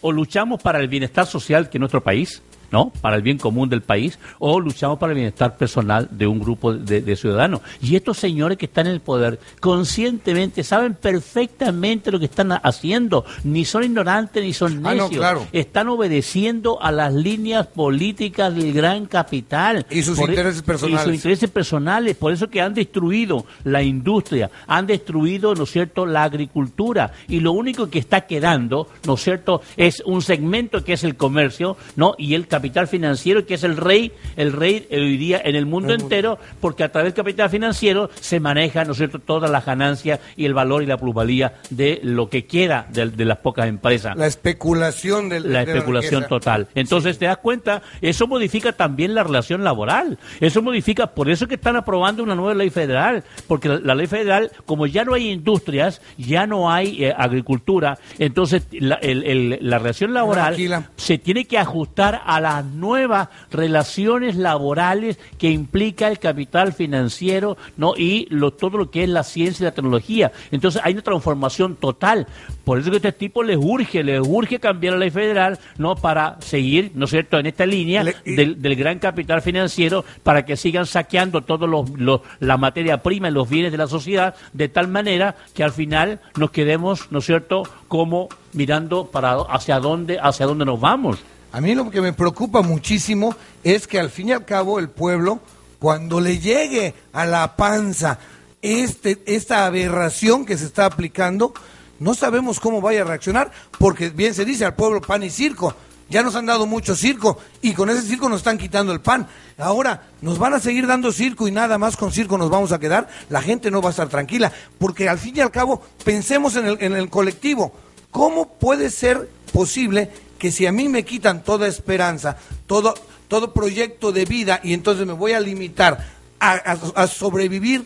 O 0.00 0.10
luchamos 0.10 0.60
para 0.62 0.80
el 0.80 0.88
bienestar 0.88 1.26
social 1.26 1.68
que 1.68 1.78
es 1.78 1.80
nuestro 1.80 2.02
país, 2.02 2.42
¿no? 2.70 2.90
Para 3.00 3.16
el 3.16 3.22
bien 3.22 3.38
común 3.38 3.68
del 3.68 3.82
país, 3.82 4.18
o 4.38 4.60
luchamos 4.60 4.98
para 4.98 5.12
el 5.12 5.16
bienestar 5.16 5.56
personal 5.56 6.08
de 6.10 6.26
un 6.26 6.38
grupo 6.40 6.72
de, 6.74 7.00
de 7.00 7.16
ciudadanos. 7.16 7.60
Y 7.80 7.96
estos 7.96 8.18
señores 8.18 8.58
que 8.58 8.66
están 8.66 8.86
en 8.86 8.92
el 8.94 9.00
poder 9.00 9.38
conscientemente 9.60 10.64
saben 10.64 10.94
perfectamente 10.94 12.10
lo 12.10 12.18
que 12.18 12.24
están 12.26 12.52
ha- 12.52 12.56
haciendo. 12.56 13.24
Ni 13.44 13.64
son 13.64 13.84
ignorantes 13.84 14.42
ni 14.42 14.52
son 14.52 14.84
Ah, 14.86 14.94
no, 14.94 15.04
necios. 15.04 15.20
claro. 15.20 15.46
Están 15.52 15.88
obedeciendo 15.88 16.82
a 16.82 16.90
las 16.92 17.12
líneas 17.14 17.66
políticas 17.66 18.54
del 18.54 18.72
gran 18.72 19.06
capital. 19.06 19.86
Y 19.90 20.02
sus 20.02 20.18
Por 20.18 20.28
e- 20.30 20.32
intereses 20.32 20.62
personales. 20.62 21.02
Y 21.02 21.04
sus 21.06 21.14
intereses 21.14 21.50
personales, 21.50 22.16
por 22.16 22.32
eso 22.32 22.48
que 22.48 22.60
han 22.60 22.74
destruido 22.74 23.46
la 23.64 23.82
industria, 23.82 24.50
han 24.66 24.86
destruido, 24.86 25.54
¿no 25.54 25.64
es 25.64 25.70
cierto?, 25.70 26.06
la 26.06 26.24
agricultura, 26.24 27.12
y 27.28 27.40
lo 27.40 27.52
único 27.52 27.88
que 27.90 27.98
está 27.98 28.22
quedando, 28.22 28.88
¿no 29.06 29.14
es 29.14 29.22
cierto?, 29.22 29.60
es 29.76 30.02
un 30.04 30.22
segmento 30.22 30.82
que 30.84 30.94
es 30.94 31.04
el 31.04 31.16
comercio, 31.16 31.76
¿no?, 31.96 32.14
y 32.18 32.34
el 32.34 32.46
capital 32.56 32.86
financiero, 32.88 33.44
que 33.46 33.54
es 33.54 33.64
el 33.64 33.76
rey, 33.76 34.12
el 34.36 34.52
rey 34.52 34.86
eh, 34.90 34.98
hoy 35.00 35.16
día 35.16 35.40
en 35.44 35.56
el 35.56 35.66
mundo 35.66 35.92
entero, 35.94 36.38
porque 36.60 36.84
a 36.84 36.90
través 36.90 37.12
del 37.12 37.22
capital 37.24 37.50
financiero 37.50 38.10
se 38.20 38.40
maneja, 38.40 38.84
¿no 38.84 38.92
es 38.92 38.98
cierto?, 38.98 39.18
todas 39.18 39.50
las 39.50 39.64
ganancias 39.64 40.20
y 40.36 40.44
el 40.46 40.54
valor 40.54 40.82
y 40.82 40.86
la 40.86 40.96
plusvalía 40.96 41.54
de 41.70 42.00
lo 42.02 42.28
que 42.30 42.46
queda 42.46 42.86
de, 42.90 43.08
de 43.10 43.24
las 43.24 43.38
pocas 43.38 43.66
empresas 43.68 44.16
La 44.16 44.26
especulación 44.26 45.28
del, 45.28 45.52
la 45.52 45.64
de 45.64 45.72
especulación 45.72 46.26
total. 46.28 46.68
Entonces, 46.74 47.18
te 47.18 47.26
das 47.26 47.38
cuenta, 47.38 47.82
eso 48.00 48.26
modifica 48.26 48.72
también 48.72 49.14
la 49.14 49.22
relación 49.22 49.62
laboral. 49.64 50.18
Eso 50.40 50.62
modifica, 50.62 51.08
por 51.08 51.28
eso 51.30 51.46
que 51.46 51.54
están 51.56 51.76
aprobando 51.76 52.22
una 52.22 52.34
nueva 52.34 52.54
ley 52.54 52.70
federal, 52.70 53.22
porque 53.46 53.68
la, 53.68 53.78
la 53.80 53.94
ley 53.94 54.06
federal, 54.06 54.50
como 54.64 54.86
ya 54.86 55.04
no 55.04 55.14
hay 55.14 55.30
industrias, 55.30 56.00
ya 56.18 56.46
no 56.46 56.70
hay 56.70 57.04
eh, 57.04 57.14
agricultura, 57.16 57.98
entonces 58.18 58.62
la, 58.72 58.96
el- 58.96 59.22
el- 59.24 59.58
la 59.60 59.78
relación 59.78 60.14
laboral 60.14 60.54
Tranquila. 60.54 60.90
se 60.96 61.18
tiene 61.18 61.44
que 61.44 61.58
ajustar 61.58 62.22
a 62.24 62.40
las 62.46 62.64
nuevas 62.64 63.28
relaciones 63.50 64.36
laborales 64.36 65.18
que 65.38 65.50
implica 65.50 66.08
el 66.08 66.18
capital 66.18 66.72
financiero 66.72 67.56
no 67.76 67.94
y 67.96 68.26
lo, 68.30 68.52
todo 68.52 68.78
lo 68.78 68.90
que 68.90 69.02
es 69.02 69.08
la 69.08 69.24
ciencia 69.24 69.64
y 69.64 69.66
la 69.66 69.72
tecnología. 69.74 70.32
Entonces 70.50 70.80
hay 70.84 70.92
una 70.92 71.02
transformación 71.02 71.76
total. 71.76 72.26
Por 72.64 72.78
eso 72.78 72.90
que 72.90 72.96
a 72.96 72.98
este 72.98 73.12
tipo 73.12 73.42
les 73.42 73.56
urge, 73.60 74.02
les 74.04 74.20
urge 74.26 74.60
cambiar 74.60 74.94
la 74.94 75.00
ley 75.00 75.10
federal 75.10 75.58
no 75.78 75.96
para 75.96 76.36
seguir, 76.40 76.92
¿no 76.94 77.04
es 77.06 77.10
cierto?, 77.10 77.38
en 77.38 77.46
esta 77.46 77.66
línea 77.66 78.02
Le- 78.04 78.14
y- 78.24 78.34
del, 78.36 78.62
del 78.62 78.76
gran 78.76 78.98
capital 78.98 79.42
financiero 79.42 80.04
para 80.22 80.44
que 80.44 80.56
sigan 80.56 80.86
saqueando 80.86 81.40
todos 81.42 81.68
los, 81.68 81.90
los- 81.98 82.20
la 82.40 82.56
materia 82.56 83.02
prima 83.02 83.28
y 83.28 83.32
los 83.32 83.48
bienes 83.48 83.72
de 83.72 83.78
la 83.78 83.86
sociedad 83.86 84.34
de 84.52 84.68
tal 84.68 84.88
manera 84.88 85.34
que 85.54 85.64
al 85.64 85.72
final 85.72 86.20
nos 86.36 86.50
quedemos, 86.50 87.10
¿no 87.10 87.18
es 87.18 87.26
cierto?, 87.26 87.64
como 87.88 88.28
mirando 88.52 89.06
para 89.06 89.32
hacia 89.50 89.78
dónde 89.80 90.18
hacia 90.20 90.46
dónde 90.46 90.64
nos 90.64 90.80
vamos. 90.80 91.18
A 91.52 91.60
mí 91.60 91.74
lo 91.74 91.90
que 91.90 92.00
me 92.00 92.12
preocupa 92.12 92.62
muchísimo 92.62 93.34
es 93.64 93.86
que 93.86 93.98
al 93.98 94.10
fin 94.10 94.28
y 94.28 94.32
al 94.32 94.44
cabo 94.44 94.78
el 94.78 94.88
pueblo, 94.88 95.40
cuando 95.78 96.20
le 96.20 96.38
llegue 96.38 96.94
a 97.12 97.24
la 97.24 97.56
panza 97.56 98.18
este, 98.62 99.22
esta 99.26 99.66
aberración 99.66 100.44
que 100.44 100.58
se 100.58 100.66
está 100.66 100.86
aplicando, 100.86 101.54
no 101.98 102.14
sabemos 102.14 102.60
cómo 102.60 102.80
vaya 102.80 103.02
a 103.02 103.04
reaccionar, 103.04 103.50
porque 103.78 104.10
bien 104.10 104.34
se 104.34 104.44
dice 104.44 104.64
al 104.64 104.74
pueblo 104.74 105.00
pan 105.00 105.22
y 105.22 105.30
circo. 105.30 105.74
Ya 106.08 106.22
nos 106.22 106.36
han 106.36 106.46
dado 106.46 106.66
mucho 106.66 106.94
circo 106.94 107.38
y 107.62 107.72
con 107.72 107.90
ese 107.90 108.02
circo 108.02 108.28
nos 108.28 108.38
están 108.38 108.58
quitando 108.58 108.92
el 108.92 109.00
pan. 109.00 109.26
Ahora 109.58 110.08
nos 110.20 110.38
van 110.38 110.54
a 110.54 110.60
seguir 110.60 110.86
dando 110.86 111.10
circo 111.10 111.48
y 111.48 111.50
nada 111.50 111.78
más 111.78 111.96
con 111.96 112.12
circo 112.12 112.38
nos 112.38 112.48
vamos 112.48 112.70
a 112.70 112.78
quedar. 112.78 113.08
La 113.28 113.42
gente 113.42 113.72
no 113.72 113.82
va 113.82 113.88
a 113.88 113.90
estar 113.90 114.08
tranquila, 114.08 114.52
porque 114.78 115.08
al 115.08 115.18
fin 115.18 115.36
y 115.36 115.40
al 115.40 115.50
cabo 115.50 115.82
pensemos 116.04 116.54
en 116.54 116.66
el, 116.66 116.78
en 116.80 116.94
el 116.94 117.10
colectivo. 117.10 117.72
¿Cómo 118.12 118.48
puede 118.48 118.90
ser 118.90 119.28
posible 119.52 120.10
que 120.38 120.50
si 120.52 120.66
a 120.66 120.72
mí 120.72 120.88
me 120.88 121.04
quitan 121.04 121.42
toda 121.42 121.66
esperanza, 121.66 122.36
todo, 122.66 122.94
todo 123.28 123.52
proyecto 123.52 124.12
de 124.12 124.24
vida 124.24 124.60
y 124.62 124.72
entonces 124.74 125.06
me 125.06 125.12
voy 125.12 125.32
a 125.32 125.40
limitar 125.40 126.06
a, 126.40 126.52
a- 126.52 127.06
sobrevivir 127.06 127.84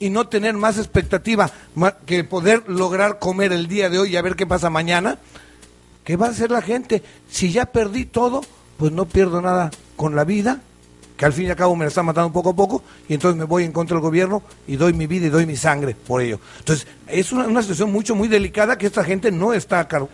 y 0.00 0.10
no 0.10 0.26
tener 0.26 0.54
más 0.54 0.78
expectativa 0.78 1.50
que 2.06 2.24
poder 2.24 2.64
lograr 2.68 3.18
comer 3.18 3.52
el 3.52 3.68
día 3.68 3.88
de 3.90 3.98
hoy 3.98 4.12
y 4.12 4.16
a 4.16 4.22
ver 4.22 4.34
qué 4.36 4.46
pasa 4.46 4.70
mañana? 4.70 5.18
¿Qué 6.04 6.16
va 6.16 6.26
a 6.26 6.30
hacer 6.30 6.50
la 6.50 6.62
gente? 6.62 7.02
Si 7.30 7.52
ya 7.52 7.66
perdí 7.66 8.06
todo, 8.06 8.40
pues 8.78 8.90
no 8.90 9.04
pierdo 9.06 9.40
nada 9.40 9.70
con 9.94 10.16
la 10.16 10.24
vida, 10.24 10.60
que 11.16 11.24
al 11.24 11.32
fin 11.32 11.46
y 11.46 11.50
al 11.50 11.56
cabo 11.56 11.76
me 11.76 11.84
la 11.84 11.88
está 11.88 12.02
matando 12.02 12.32
poco 12.32 12.50
a 12.50 12.56
poco, 12.56 12.82
y 13.08 13.14
entonces 13.14 13.38
me 13.38 13.44
voy 13.44 13.64
en 13.64 13.72
contra 13.72 13.94
del 13.96 14.02
gobierno 14.02 14.42
y 14.66 14.76
doy 14.76 14.92
mi 14.92 15.06
vida 15.06 15.26
y 15.26 15.30
doy 15.30 15.46
mi 15.46 15.56
sangre 15.56 15.94
por 15.94 16.20
ello. 16.22 16.38
Entonces, 16.58 16.86
es 17.06 17.32
una, 17.32 17.46
una 17.46 17.62
situación 17.62 17.92
mucho, 17.92 18.14
muy 18.14 18.28
delicada 18.28 18.78
que 18.78 18.86
esta 18.86 19.04
gente 19.04 19.30
no 19.30 19.52
está, 19.52 19.86
ca- 19.88 20.06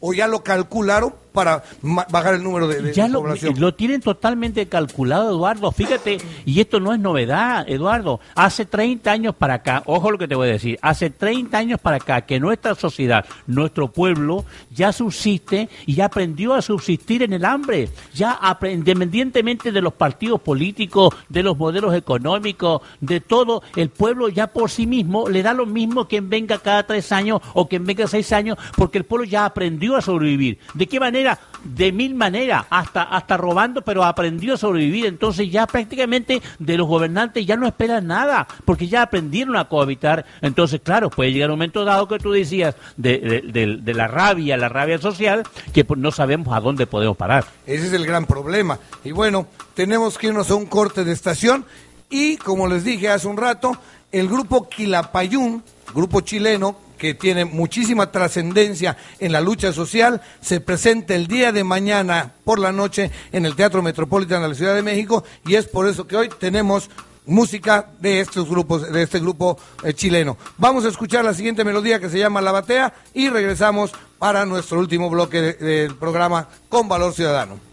o 0.00 0.12
ya 0.12 0.26
lo 0.26 0.42
calcularon 0.42 1.14
para 1.30 1.62
bajar 2.10 2.34
el 2.34 2.42
número 2.42 2.68
de, 2.68 2.82
de 2.82 2.92
Ya 2.92 3.08
lo, 3.08 3.20
población. 3.20 3.54
lo 3.58 3.74
tienen 3.74 4.00
totalmente 4.00 4.66
calculado, 4.66 5.30
Eduardo. 5.30 5.72
Fíjate, 5.72 6.18
y 6.44 6.60
esto 6.60 6.80
no 6.80 6.92
es 6.92 7.00
novedad, 7.00 7.68
Eduardo. 7.68 8.20
Hace 8.34 8.66
30 8.66 9.10
años 9.10 9.34
para 9.34 9.54
acá, 9.54 9.82
ojo 9.86 10.10
lo 10.10 10.18
que 10.18 10.28
te 10.28 10.34
voy 10.34 10.48
a 10.48 10.52
decir, 10.52 10.78
hace 10.82 11.10
30 11.10 11.56
años 11.56 11.80
para 11.80 11.96
acá 11.96 12.22
que 12.22 12.40
nuestra 12.40 12.74
sociedad, 12.74 13.24
nuestro 13.46 13.92
pueblo, 13.92 14.44
ya 14.70 14.92
subsiste 14.92 15.68
y 15.86 15.94
ya 15.94 16.06
aprendió 16.06 16.54
a 16.54 16.62
subsistir 16.62 17.22
en 17.22 17.32
el 17.32 17.44
hambre. 17.44 17.88
Ya 18.14 18.38
independientemente 18.70 19.72
de 19.72 19.80
los 19.80 19.92
partidos 19.94 20.40
políticos, 20.40 21.14
de 21.28 21.42
los 21.42 21.56
modelos 21.56 21.94
económicos, 21.94 22.82
de 23.00 23.20
todo, 23.20 23.62
el 23.76 23.90
pueblo 23.90 24.28
ya 24.28 24.48
por 24.48 24.70
sí 24.70 24.86
mismo 24.86 25.28
le 25.28 25.42
da 25.42 25.52
lo 25.52 25.66
mismo 25.66 26.08
quien 26.08 26.28
venga 26.28 26.58
cada 26.58 26.86
tres 26.86 27.12
años 27.12 27.40
o 27.54 27.68
quien 27.68 27.84
venga 27.84 28.06
seis 28.06 28.32
años, 28.32 28.58
porque 28.76 28.98
el 28.98 29.04
pueblo 29.04 29.24
ya 29.24 29.44
aprendió 29.44 29.96
a 29.96 30.02
sobrevivir. 30.02 30.58
¿De 30.74 30.86
qué 30.86 30.98
manera? 31.00 31.19
De 31.62 31.92
mil 31.92 32.14
maneras, 32.14 32.64
hasta, 32.70 33.02
hasta 33.02 33.36
robando, 33.36 33.82
pero 33.82 34.02
aprendió 34.02 34.54
a 34.54 34.56
sobrevivir. 34.56 35.04
Entonces 35.04 35.50
ya 35.50 35.66
prácticamente 35.66 36.40
de 36.58 36.78
los 36.78 36.88
gobernantes 36.88 37.44
ya 37.44 37.54
no 37.56 37.66
esperan 37.66 38.06
nada, 38.06 38.48
porque 38.64 38.88
ya 38.88 39.02
aprendieron 39.02 39.56
a 39.56 39.68
cohabitar. 39.68 40.24
Entonces, 40.40 40.80
claro, 40.82 41.10
puede 41.10 41.32
llegar 41.32 41.50
un 41.50 41.56
momento 41.56 41.84
dado 41.84 42.08
que 42.08 42.18
tú 42.18 42.30
decías 42.32 42.74
de, 42.96 43.42
de- 43.52 43.94
la 43.94 44.08
rabia, 44.08 44.56
la 44.56 44.70
rabia 44.70 44.96
social, 44.98 45.42
que 45.74 45.84
pues, 45.84 46.00
no 46.00 46.10
sabemos 46.12 46.56
a 46.56 46.60
dónde 46.60 46.86
podemos 46.86 47.16
parar. 47.18 47.44
Ese 47.66 47.88
es 47.88 47.92
el 47.92 48.06
gran 48.06 48.24
problema. 48.24 48.78
Y 49.04 49.10
bueno, 49.12 49.46
tenemos 49.74 50.16
que 50.16 50.28
irnos 50.28 50.50
a 50.50 50.54
un 50.54 50.64
corte 50.64 51.04
de 51.04 51.12
estación 51.12 51.66
y 52.08 52.38
como 52.38 52.68
les 52.68 52.84
dije 52.84 53.10
hace 53.10 53.28
un 53.28 53.36
rato, 53.36 53.76
el 54.12 54.28
grupo 54.28 54.68
Quilapayún, 54.68 55.62
grupo 55.94 56.22
chileno 56.22 56.76
que 57.00 57.14
tiene 57.14 57.46
muchísima 57.46 58.12
trascendencia 58.12 58.96
en 59.18 59.32
la 59.32 59.40
lucha 59.40 59.72
social, 59.72 60.20
se 60.42 60.60
presenta 60.60 61.14
el 61.14 61.26
día 61.26 61.50
de 61.50 61.64
mañana 61.64 62.32
por 62.44 62.58
la 62.58 62.72
noche 62.72 63.10
en 63.32 63.46
el 63.46 63.56
Teatro 63.56 63.80
Metropolitano 63.82 64.42
de 64.42 64.48
la 64.50 64.54
Ciudad 64.54 64.74
de 64.74 64.82
México 64.82 65.24
y 65.46 65.54
es 65.54 65.66
por 65.66 65.88
eso 65.88 66.06
que 66.06 66.16
hoy 66.16 66.28
tenemos 66.38 66.90
música 67.24 67.86
de 68.00 68.20
estos 68.20 68.48
grupos, 68.48 68.92
de 68.92 69.02
este 69.02 69.18
grupo 69.18 69.58
eh, 69.82 69.94
chileno. 69.94 70.36
Vamos 70.58 70.84
a 70.84 70.88
escuchar 70.88 71.24
la 71.24 71.32
siguiente 71.34 71.64
melodía 71.64 72.00
que 72.00 72.10
se 72.10 72.18
llama 72.18 72.40
La 72.42 72.52
Batea 72.52 72.92
y 73.14 73.28
regresamos 73.30 73.92
para 74.18 74.44
nuestro 74.44 74.78
último 74.78 75.08
bloque 75.08 75.40
de- 75.40 75.52
del 75.54 75.94
programa 75.96 76.48
con 76.68 76.86
Valor 76.88 77.14
Ciudadano. 77.14 77.69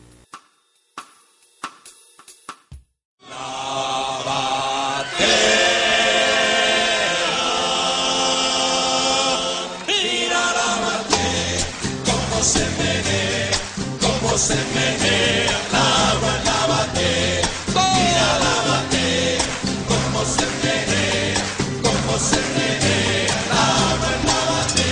Se 14.47 14.55
menea 14.55 15.57
agua 15.73 16.35
bate. 16.69 17.41
Mira 17.75 18.29
la 18.43 18.55
bate, 18.67 19.37
cómo 19.89 20.19
se 20.35 20.45
menea, 20.63 21.43
cómo 21.85 22.13
se 22.29 22.39
menea 22.55 23.35
agua 23.51 24.13
bate. 24.49 24.91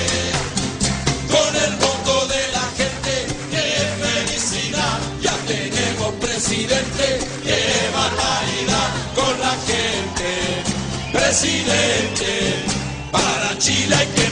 Con 1.34 1.52
el 1.66 1.74
voto 1.86 2.16
de 2.34 2.42
la 2.56 2.66
gente, 2.80 3.14
qué 3.54 3.68
felicidad, 4.04 5.00
ya 5.22 5.36
tenemos 5.48 6.12
presidente, 6.26 7.06
qué 7.46 7.62
barbaridad. 7.96 8.90
Con 9.20 9.40
la 9.40 9.56
gente, 9.70 10.32
presidente. 11.14 12.32
Para 13.10 13.58
Chile 13.58 13.96
hay 13.96 14.08
que 14.18 14.28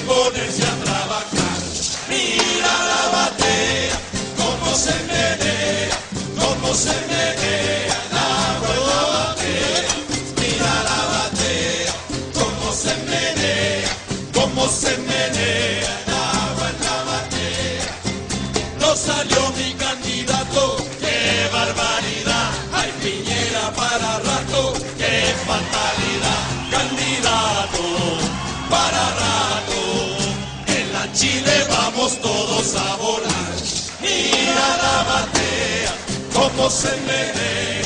cómo 36.64 36.76
se 36.76 36.95
menea, 36.95 37.82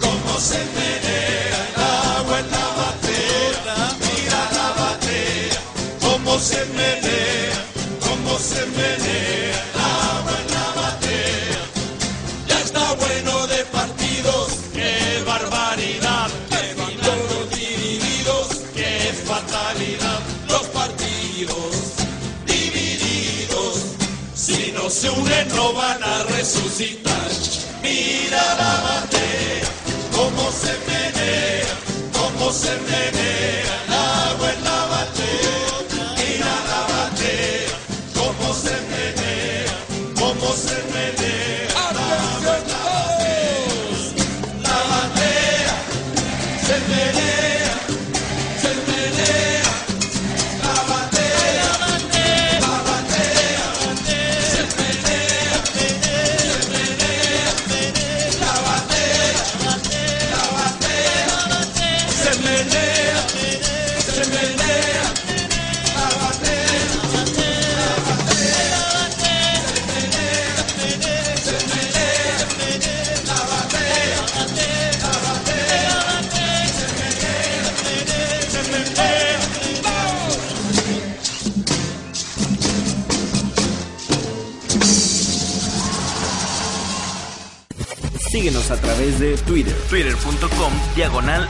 cómo 0.00 0.40
se 0.40 0.56
menea 0.56 1.68
el 1.68 1.82
agua 2.16 2.38
en 2.40 2.50
la 2.50 2.66
batea. 2.80 3.88
Mira 4.00 4.50
la 4.56 4.68
batea, 4.80 5.60
cómo 6.00 6.38
se 6.38 6.64
menea, 6.64 7.52
cómo 8.00 8.38
se 8.38 8.64
menea 8.64 9.60
el 9.74 9.80
agua 9.80 10.32
en 10.40 10.54
la 10.54 10.80
batea. 10.80 11.60
Ya 12.48 12.60
está 12.60 12.94
bueno 12.94 13.46
de 13.48 13.64
partidos, 13.66 14.48
qué 14.72 15.22
barbaridad. 15.26 16.30
Terminaron 16.48 17.50
divididos, 17.50 18.62
qué 18.74 19.12
fatalidad. 19.26 20.20
Los 20.48 20.62
partidos 20.68 21.74
divididos, 22.46 23.76
si 24.34 24.72
no 24.72 24.88
se 24.88 25.10
unen 25.10 25.48
no 25.48 25.74
van 25.74 26.02
a 26.02 26.22
resucitar. 26.22 27.01
Mira 28.32 28.54
la 28.56 29.11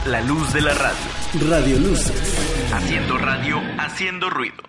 la 0.05 0.19
luz 0.19 0.51
de 0.51 0.61
la 0.61 0.73
radio. 0.73 1.49
Radio 1.49 1.79
Luces. 1.79 2.71
Haciendo 2.73 3.17
radio, 3.17 3.61
haciendo 3.79 4.29
ruido. 4.29 4.61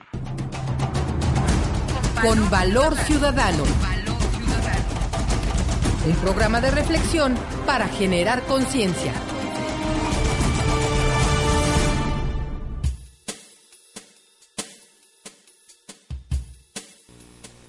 Con 2.22 2.49
Valor 2.51 2.95
Ciudadano. 2.99 3.64
Un 6.07 6.14
programa 6.16 6.61
de 6.61 6.70
reflexión 6.70 7.35
para 7.66 7.89
generar 7.89 8.43
conciencia. 8.43 9.12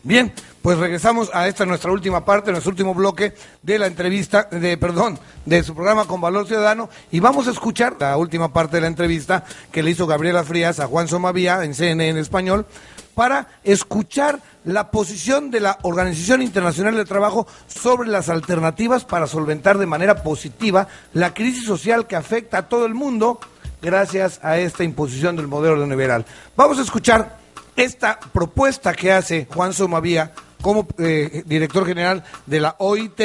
Bien, 0.04 0.32
pues 0.62 0.78
regresamos 0.78 1.32
a 1.34 1.48
esta 1.48 1.66
nuestra 1.66 1.92
última 1.92 2.24
parte, 2.24 2.52
nuestro 2.52 2.70
último 2.72 2.94
bloque 2.94 3.34
de 3.64 3.80
la 3.80 3.88
entrevista, 3.88 4.44
de 4.44 4.78
perdón, 4.78 5.20
de 5.46 5.64
su 5.64 5.76
programa 5.76 6.06
con 6.06 6.22
Valor 6.22 6.48
Ciudadano 6.48 6.90
y 7.12 7.20
vamos 7.20 7.48
a 7.48 7.52
escuchar 7.52 7.96
la 8.00 8.18
última 8.18 8.52
parte 8.52 8.78
de 8.78 8.82
la 8.82 8.88
entrevista 8.88 9.44
que 9.72 9.84
le 9.84 9.92
hizo 9.92 10.08
Gabriela 10.08 10.44
Frías 10.44 10.80
a 10.80 10.88
Juan 10.88 11.08
Somavía 11.08 11.64
en 11.64 11.76
CNN 11.76 12.10
en 12.10 12.18
español 12.18 12.66
para 13.14 13.48
escuchar 13.64 14.42
la 14.66 14.92
posición 14.92 15.52
de 15.52 15.62
la 15.62 15.78
Organización 15.84 16.42
Internacional 16.42 16.96
del 16.96 17.08
Trabajo 17.08 17.48
sobre 17.68 18.10
las 18.10 18.30
alternativas 18.30 19.06
para 19.06 19.28
solventar 19.28 19.78
de 19.78 19.86
manera 19.86 20.24
positiva 20.24 20.88
la 21.14 21.34
crisis 21.34 21.66
social 21.66 22.08
que 22.08 22.16
afecta 22.16 22.58
a 22.58 22.70
todo 22.70 22.86
el 22.86 22.94
mundo 22.94 23.40
gracias 23.82 24.40
a 24.44 24.58
esta 24.58 24.84
imposición 24.84 25.36
del 25.36 25.48
modelo 25.48 25.78
neoliberal. 25.78 26.26
Vamos 26.58 26.80
a 26.80 26.82
escuchar 26.82 27.38
esta 27.76 28.20
propuesta 28.34 28.94
que 28.94 29.12
hace 29.12 29.48
Juan 29.54 29.74
Somavía 29.74 30.34
como 30.62 30.88
eh, 30.98 31.44
director 31.46 31.86
general 31.86 32.24
de 32.46 32.60
la 32.60 32.76
OIT 32.80 33.22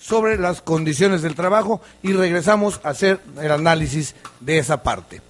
sobre 0.00 0.38
las 0.38 0.62
condiciones 0.62 1.22
del 1.22 1.36
trabajo 1.36 1.80
y 2.02 2.12
regresamos 2.14 2.80
a 2.82 2.88
hacer 2.88 3.20
el 3.40 3.52
análisis 3.52 4.16
de 4.40 4.58
esa 4.58 4.82
parte. 4.82 5.20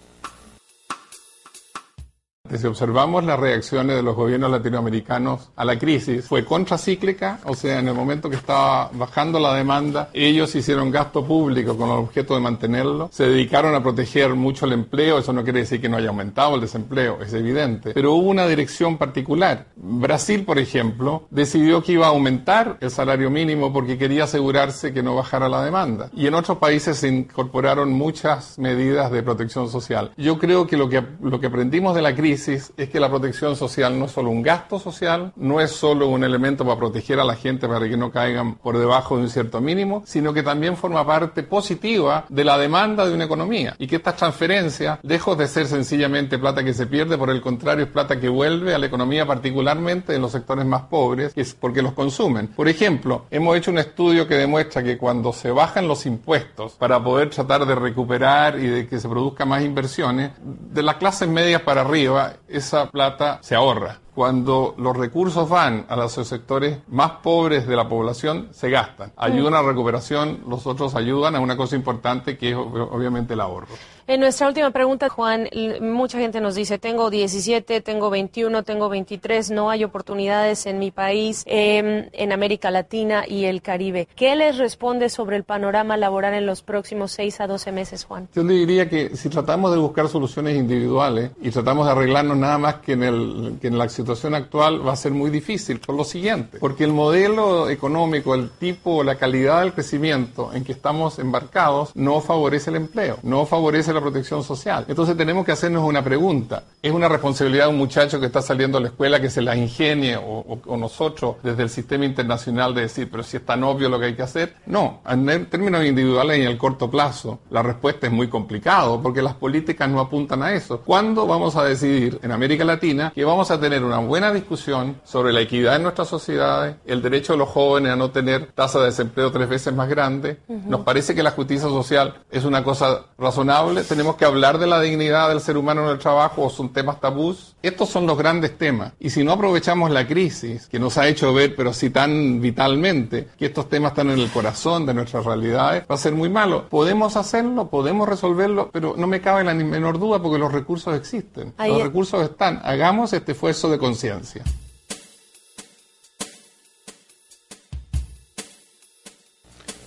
Si 2.56 2.66
observamos 2.66 3.24
las 3.24 3.38
reacciones 3.38 3.94
de 3.94 4.02
los 4.02 4.16
gobiernos 4.16 4.50
latinoamericanos 4.50 5.50
a 5.54 5.64
la 5.64 5.78
crisis, 5.78 6.26
fue 6.26 6.44
contracíclica, 6.44 7.38
o 7.44 7.54
sea, 7.54 7.78
en 7.78 7.86
el 7.86 7.94
momento 7.94 8.28
que 8.28 8.34
estaba 8.34 8.90
bajando 8.92 9.38
la 9.38 9.54
demanda, 9.54 10.10
ellos 10.12 10.54
hicieron 10.56 10.90
gasto 10.90 11.24
público 11.24 11.76
con 11.76 11.90
el 11.90 11.96
objeto 11.96 12.34
de 12.34 12.40
mantenerlo, 12.40 13.08
se 13.12 13.28
dedicaron 13.28 13.74
a 13.74 13.82
proteger 13.82 14.34
mucho 14.34 14.66
el 14.66 14.72
empleo, 14.72 15.18
eso 15.18 15.32
no 15.32 15.44
quiere 15.44 15.60
decir 15.60 15.80
que 15.80 15.88
no 15.88 15.96
haya 15.96 16.08
aumentado 16.08 16.56
el 16.56 16.60
desempleo, 16.60 17.18
es 17.22 17.32
evidente, 17.34 17.92
pero 17.94 18.14
hubo 18.14 18.28
una 18.28 18.48
dirección 18.48 18.98
particular. 18.98 19.66
Brasil, 19.76 20.44
por 20.44 20.58
ejemplo, 20.58 21.28
decidió 21.30 21.84
que 21.84 21.92
iba 21.92 22.06
a 22.06 22.10
aumentar 22.10 22.78
el 22.80 22.90
salario 22.90 23.30
mínimo 23.30 23.72
porque 23.72 23.96
quería 23.96 24.24
asegurarse 24.24 24.92
que 24.92 25.04
no 25.04 25.14
bajara 25.14 25.48
la 25.48 25.64
demanda. 25.64 26.10
Y 26.14 26.26
en 26.26 26.34
otros 26.34 26.58
países 26.58 26.98
se 26.98 27.08
incorporaron 27.08 27.92
muchas 27.92 28.58
medidas 28.58 29.12
de 29.12 29.22
protección 29.22 29.68
social. 29.68 30.12
Yo 30.16 30.38
creo 30.38 30.66
que 30.66 30.76
lo 30.76 30.88
que, 30.88 31.02
lo 31.22 31.38
que 31.38 31.46
aprendimos 31.46 31.94
de 31.94 32.02
la 32.02 32.14
crisis 32.14 32.39
es 32.48 32.72
que 32.76 33.00
la 33.00 33.08
protección 33.08 33.56
social 33.56 33.98
no 33.98 34.06
es 34.06 34.12
solo 34.12 34.30
un 34.30 34.42
gasto 34.42 34.78
social, 34.78 35.32
no 35.36 35.60
es 35.60 35.70
solo 35.70 36.08
un 36.08 36.24
elemento 36.24 36.64
para 36.64 36.78
proteger 36.78 37.20
a 37.20 37.24
la 37.24 37.36
gente 37.36 37.68
para 37.68 37.88
que 37.88 37.96
no 37.96 38.10
caigan 38.10 38.56
por 38.56 38.78
debajo 38.78 39.16
de 39.16 39.22
un 39.22 39.30
cierto 39.30 39.60
mínimo, 39.60 40.02
sino 40.06 40.32
que 40.32 40.42
también 40.42 40.76
forma 40.76 41.06
parte 41.06 41.42
positiva 41.42 42.24
de 42.28 42.44
la 42.44 42.58
demanda 42.58 43.06
de 43.06 43.14
una 43.14 43.24
economía 43.24 43.74
y 43.78 43.86
que 43.86 43.96
estas 43.96 44.16
transferencias, 44.16 44.98
lejos 45.02 45.36
de 45.38 45.48
ser 45.48 45.66
sencillamente 45.66 46.38
plata 46.38 46.64
que 46.64 46.74
se 46.74 46.86
pierde, 46.86 47.18
por 47.18 47.30
el 47.30 47.40
contrario 47.40 47.84
es 47.84 47.90
plata 47.90 48.18
que 48.18 48.28
vuelve 48.28 48.74
a 48.74 48.78
la 48.78 48.86
economía 48.86 49.26
particularmente 49.26 50.14
en 50.14 50.22
los 50.22 50.32
sectores 50.32 50.64
más 50.64 50.82
pobres, 50.82 51.34
que 51.34 51.42
es 51.42 51.54
porque 51.54 51.82
los 51.82 51.92
consumen. 51.92 52.48
Por 52.48 52.68
ejemplo, 52.68 53.26
hemos 53.30 53.56
hecho 53.56 53.70
un 53.70 53.78
estudio 53.78 54.26
que 54.26 54.34
demuestra 54.34 54.82
que 54.82 54.98
cuando 54.98 55.32
se 55.32 55.50
bajan 55.50 55.88
los 55.88 56.06
impuestos 56.06 56.72
para 56.72 57.02
poder 57.02 57.30
tratar 57.30 57.66
de 57.66 57.74
recuperar 57.74 58.58
y 58.58 58.66
de 58.66 58.86
que 58.86 59.00
se 59.00 59.08
produzcan 59.08 59.48
más 59.48 59.62
inversiones, 59.62 60.30
de 60.42 60.82
las 60.82 60.96
clases 60.96 61.28
medias 61.28 61.62
para 61.62 61.82
arriba, 61.82 62.29
esa 62.48 62.90
plata 62.90 63.38
se 63.42 63.54
ahorra 63.54 63.98
cuando 64.20 64.74
los 64.76 64.94
recursos 64.96 65.48
van 65.48 65.86
a 65.88 65.96
los 65.96 66.12
sectores 66.12 66.80
más 66.88 67.12
pobres 67.22 67.66
de 67.66 67.74
la 67.74 67.88
población, 67.88 68.48
se 68.50 68.68
gastan. 68.68 69.12
Ayudan 69.16 69.54
a 69.54 69.62
la 69.62 69.68
recuperación, 69.68 70.40
los 70.46 70.66
otros 70.66 70.94
ayudan 70.94 71.36
a 71.36 71.40
una 71.40 71.56
cosa 71.56 71.74
importante 71.74 72.36
que 72.36 72.50
es 72.50 72.54
obviamente 72.54 73.32
el 73.32 73.40
ahorro. 73.40 73.68
En 74.10 74.18
nuestra 74.18 74.48
última 74.48 74.72
pregunta, 74.72 75.08
Juan, 75.08 75.48
mucha 75.80 76.18
gente 76.18 76.40
nos 76.40 76.56
dice, 76.56 76.80
tengo 76.80 77.10
17, 77.10 77.80
tengo 77.80 78.10
21, 78.10 78.64
tengo 78.64 78.88
23, 78.88 79.52
no 79.52 79.70
hay 79.70 79.84
oportunidades 79.84 80.66
en 80.66 80.80
mi 80.80 80.90
país, 80.90 81.44
em, 81.46 82.08
en 82.12 82.32
América 82.32 82.72
Latina 82.72 83.22
y 83.24 83.44
el 83.44 83.62
Caribe. 83.62 84.08
¿Qué 84.16 84.34
les 84.34 84.58
responde 84.58 85.10
sobre 85.10 85.36
el 85.36 85.44
panorama 85.44 85.96
laboral 85.96 86.34
en 86.34 86.44
los 86.44 86.60
próximos 86.62 87.12
6 87.12 87.40
a 87.40 87.46
12 87.46 87.70
meses, 87.70 88.04
Juan? 88.04 88.28
Yo 88.34 88.42
le 88.42 88.54
diría 88.54 88.88
que 88.88 89.16
si 89.16 89.28
tratamos 89.28 89.70
de 89.70 89.78
buscar 89.78 90.08
soluciones 90.08 90.56
individuales 90.56 91.30
y 91.40 91.50
tratamos 91.52 91.86
de 91.86 91.92
arreglarnos 91.92 92.36
nada 92.36 92.58
más 92.58 92.74
que 92.78 92.94
en, 92.94 93.04
el, 93.04 93.58
que 93.60 93.68
en 93.68 93.78
la 93.78 93.88
situación 93.88 94.34
actual 94.34 94.84
va 94.84 94.94
a 94.94 94.96
ser 94.96 95.12
muy 95.12 95.30
difícil 95.30 95.78
por 95.78 95.94
lo 95.94 96.02
siguiente, 96.02 96.58
porque 96.58 96.82
el 96.82 96.92
modelo 96.92 97.70
económico, 97.70 98.34
el 98.34 98.50
tipo, 98.50 99.04
la 99.04 99.14
calidad 99.14 99.60
del 99.60 99.72
crecimiento 99.72 100.52
en 100.52 100.64
que 100.64 100.72
estamos 100.72 101.20
embarcados 101.20 101.92
no 101.94 102.20
favorece 102.20 102.70
el 102.70 102.76
empleo, 102.76 103.20
no 103.22 103.46
favorece 103.46 103.92
la 103.92 103.99
protección 104.00 104.42
social. 104.42 104.84
Entonces 104.88 105.16
tenemos 105.16 105.44
que 105.44 105.52
hacernos 105.52 105.84
una 105.84 106.02
pregunta. 106.02 106.64
¿Es 106.82 106.92
una 106.92 107.08
responsabilidad 107.08 107.64
de 107.64 107.70
un 107.70 107.78
muchacho 107.78 108.18
que 108.18 108.26
está 108.26 108.42
saliendo 108.42 108.78
a 108.78 108.80
la 108.80 108.88
escuela 108.88 109.20
que 109.20 109.30
se 109.30 109.42
la 109.42 109.56
ingenie 109.56 110.16
o, 110.16 110.60
nosotros 110.76 111.36
desde 111.42 111.62
el 111.62 111.68
sistema 111.68 112.04
internacional 112.04 112.74
de 112.74 112.82
decir, 112.82 113.08
pero 113.10 113.22
si 113.22 113.36
es 113.36 113.44
tan 113.44 113.62
obvio 113.64 113.88
lo 113.88 113.98
que 113.98 114.06
hay 114.06 114.14
que 114.14 114.22
hacer? 114.22 114.54
No, 114.66 115.00
en 115.08 115.46
términos 115.46 115.84
individuales 115.84 116.38
y 116.38 116.42
en 116.42 116.48
el 116.48 116.58
corto 116.58 116.90
plazo, 116.90 117.40
la 117.50 117.62
respuesta 117.62 118.06
es 118.06 118.12
muy 118.12 118.28
complicado 118.28 119.00
porque 119.02 119.20
las 119.20 119.34
políticas 119.34 119.88
no 119.88 120.00
apuntan 120.00 120.42
a 120.42 120.52
eso. 120.52 120.80
¿Cuándo 120.80 121.26
vamos 121.26 121.56
a 121.56 121.64
decidir 121.64 122.18
en 122.22 122.32
América 122.32 122.64
Latina 122.64 123.12
que 123.14 123.24
vamos 123.24 123.50
a 123.50 123.60
tener 123.60 123.84
una 123.84 123.98
buena 123.98 124.32
discusión 124.32 125.00
sobre 125.04 125.32
la 125.32 125.40
equidad 125.40 125.76
en 125.76 125.82
nuestras 125.82 126.08
sociedades, 126.08 126.76
el 126.86 127.02
derecho 127.02 127.34
de 127.34 127.38
los 127.38 127.48
jóvenes 127.48 127.92
a 127.92 127.96
no 127.96 128.10
tener 128.10 128.52
tasa 128.52 128.78
de 128.80 128.86
desempleo 128.86 129.30
tres 129.30 129.48
veces 129.48 129.74
más 129.74 129.88
grande? 129.88 130.38
Nos 130.48 130.80
parece 130.80 131.14
que 131.14 131.22
la 131.22 131.32
justicia 131.32 131.68
social 131.68 132.14
es 132.30 132.44
una 132.44 132.64
cosa 132.64 133.06
razonable. 133.18 133.84
Tenemos 133.90 134.14
que 134.14 134.24
hablar 134.24 134.58
de 134.58 134.68
la 134.68 134.80
dignidad 134.80 135.30
del 135.30 135.40
ser 135.40 135.56
humano 135.56 135.82
en 135.82 135.90
el 135.90 135.98
trabajo 135.98 136.44
o 136.44 136.48
son 136.48 136.72
temas 136.72 137.00
tabús. 137.00 137.56
Estos 137.60 137.88
son 137.88 138.06
los 138.06 138.16
grandes 138.16 138.56
temas. 138.56 138.92
Y 139.00 139.10
si 139.10 139.24
no 139.24 139.32
aprovechamos 139.32 139.90
la 139.90 140.06
crisis, 140.06 140.68
que 140.68 140.78
nos 140.78 140.96
ha 140.96 141.08
hecho 141.08 141.34
ver, 141.34 141.56
pero 141.56 141.72
sí 141.72 141.90
tan 141.90 142.40
vitalmente, 142.40 143.30
que 143.36 143.46
estos 143.46 143.68
temas 143.68 143.90
están 143.90 144.10
en 144.10 144.20
el 144.20 144.30
corazón 144.30 144.86
de 144.86 144.94
nuestras 144.94 145.24
realidades, 145.24 145.82
va 145.90 145.96
a 145.96 145.98
ser 145.98 146.12
muy 146.12 146.28
malo. 146.28 146.68
Podemos 146.68 147.16
hacerlo, 147.16 147.68
podemos 147.68 148.08
resolverlo, 148.08 148.70
pero 148.70 148.94
no 148.96 149.08
me 149.08 149.20
cabe 149.20 149.42
la 149.42 149.54
menor 149.54 149.98
duda 149.98 150.22
porque 150.22 150.38
los 150.38 150.52
recursos 150.52 150.94
existen. 150.94 151.52
los 151.58 151.82
recursos 151.82 152.22
están. 152.22 152.60
Hagamos 152.62 153.12
este 153.12 153.32
esfuerzo 153.32 153.68
de 153.70 153.78
conciencia. 153.78 154.44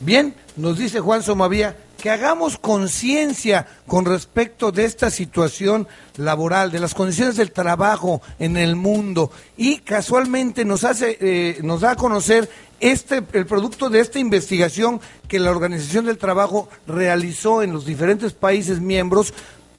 Bien, 0.01 0.35
nos 0.57 0.77
dice 0.77 0.99
Juan 0.99 1.23
Somavía 1.23 1.77
que 2.03 2.11
hagamos 2.11 2.57
conciencia 2.57 3.65
con 3.87 4.03
respecto 4.03 4.73
de 4.73 4.83
esta 4.83 5.09
situación 5.09 5.87
laboral, 6.17 6.69
de 6.69 6.81
las 6.81 6.93
condiciones 6.93 7.37
del 7.37 7.53
trabajo 7.53 8.21
en 8.39 8.57
el 8.57 8.75
mundo. 8.75 9.31
Y 9.55 9.77
casualmente 9.77 10.65
nos 10.65 10.83
hace, 10.83 11.17
eh, 11.21 11.59
nos 11.63 11.79
da 11.79 11.91
a 11.91 11.95
conocer 11.95 12.49
este, 12.81 13.23
el 13.31 13.45
producto 13.45 13.89
de 13.89 14.01
esta 14.01 14.19
investigación 14.19 14.99
que 15.29 15.39
la 15.39 15.51
Organización 15.51 16.03
del 16.03 16.17
Trabajo 16.17 16.67
realizó 16.87 17.63
en 17.63 17.71
los 17.71 17.85
diferentes 17.85 18.33
países 18.33 18.81
miembros 18.81 19.33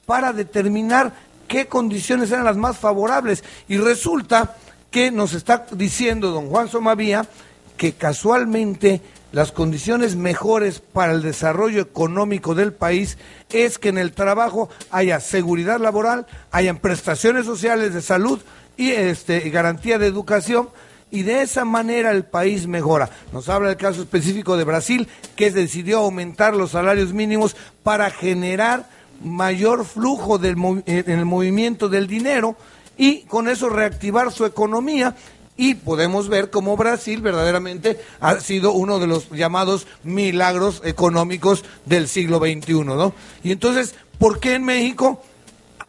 para 0.07 0.33
determinar 0.33 1.13
qué 1.47 1.67
condiciones 1.67 2.31
eran 2.31 2.45
las 2.45 2.57
más 2.57 2.75
favorables. 2.75 3.43
Y 3.67 3.77
resulta 3.77 4.55
que 4.89 5.11
nos 5.11 5.33
está 5.33 5.67
diciendo 5.73 6.31
don 6.31 6.49
Juan 6.49 6.69
Somavía 6.69 7.29
que 7.77 7.93
casualmente 7.93 9.01
las 9.35 9.51
condiciones 9.51 10.15
mejores 10.15 10.79
para 10.79 11.11
el 11.11 11.21
desarrollo 11.21 11.81
económico 11.81 12.55
del 12.55 12.71
país 12.71 13.17
es 13.51 13.77
que 13.77 13.89
en 13.89 13.97
el 13.97 14.13
trabajo 14.13 14.69
haya 14.91 15.19
seguridad 15.19 15.77
laboral, 15.77 16.25
hayan 16.51 16.77
prestaciones 16.77 17.45
sociales 17.45 17.93
de 17.93 18.01
salud 18.01 18.39
y 18.77 18.91
este, 18.91 19.41
garantía 19.49 19.99
de 19.99 20.07
educación 20.07 20.69
y 21.11 21.23
de 21.23 21.41
esa 21.41 21.65
manera 21.65 22.11
el 22.11 22.23
país 22.23 22.65
mejora. 22.65 23.09
Nos 23.33 23.49
habla 23.49 23.71
el 23.71 23.75
caso 23.75 24.03
específico 24.03 24.55
de 24.55 24.63
Brasil, 24.63 25.09
que 25.35 25.51
decidió 25.51 25.99
aumentar 25.99 26.55
los 26.55 26.71
salarios 26.71 27.11
mínimos 27.11 27.57
para 27.83 28.11
generar 28.11 28.87
mayor 29.21 29.83
flujo 29.83 30.37
del, 30.37 30.55
en 30.85 31.11
el 31.11 31.25
movimiento 31.25 31.89
del 31.89 32.07
dinero 32.07 32.55
y 32.95 33.23
con 33.23 33.49
eso 33.49 33.67
reactivar 33.67 34.31
su 34.31 34.45
economía 34.45 35.13
y 35.57 35.75
podemos 35.75 36.27
ver 36.29 36.49
cómo 36.49 36.75
Brasil 36.77 37.21
verdaderamente 37.21 37.99
ha 38.19 38.39
sido 38.39 38.73
uno 38.73 38.99
de 38.99 39.07
los 39.07 39.29
llamados 39.31 39.87
milagros 40.03 40.81
económicos 40.83 41.63
del 41.85 42.07
siglo 42.07 42.39
XXI, 42.39 42.73
¿no? 42.83 43.13
Y 43.43 43.51
entonces, 43.51 43.95
¿por 44.17 44.39
qué 44.39 44.55
en 44.55 44.65
México 44.65 45.21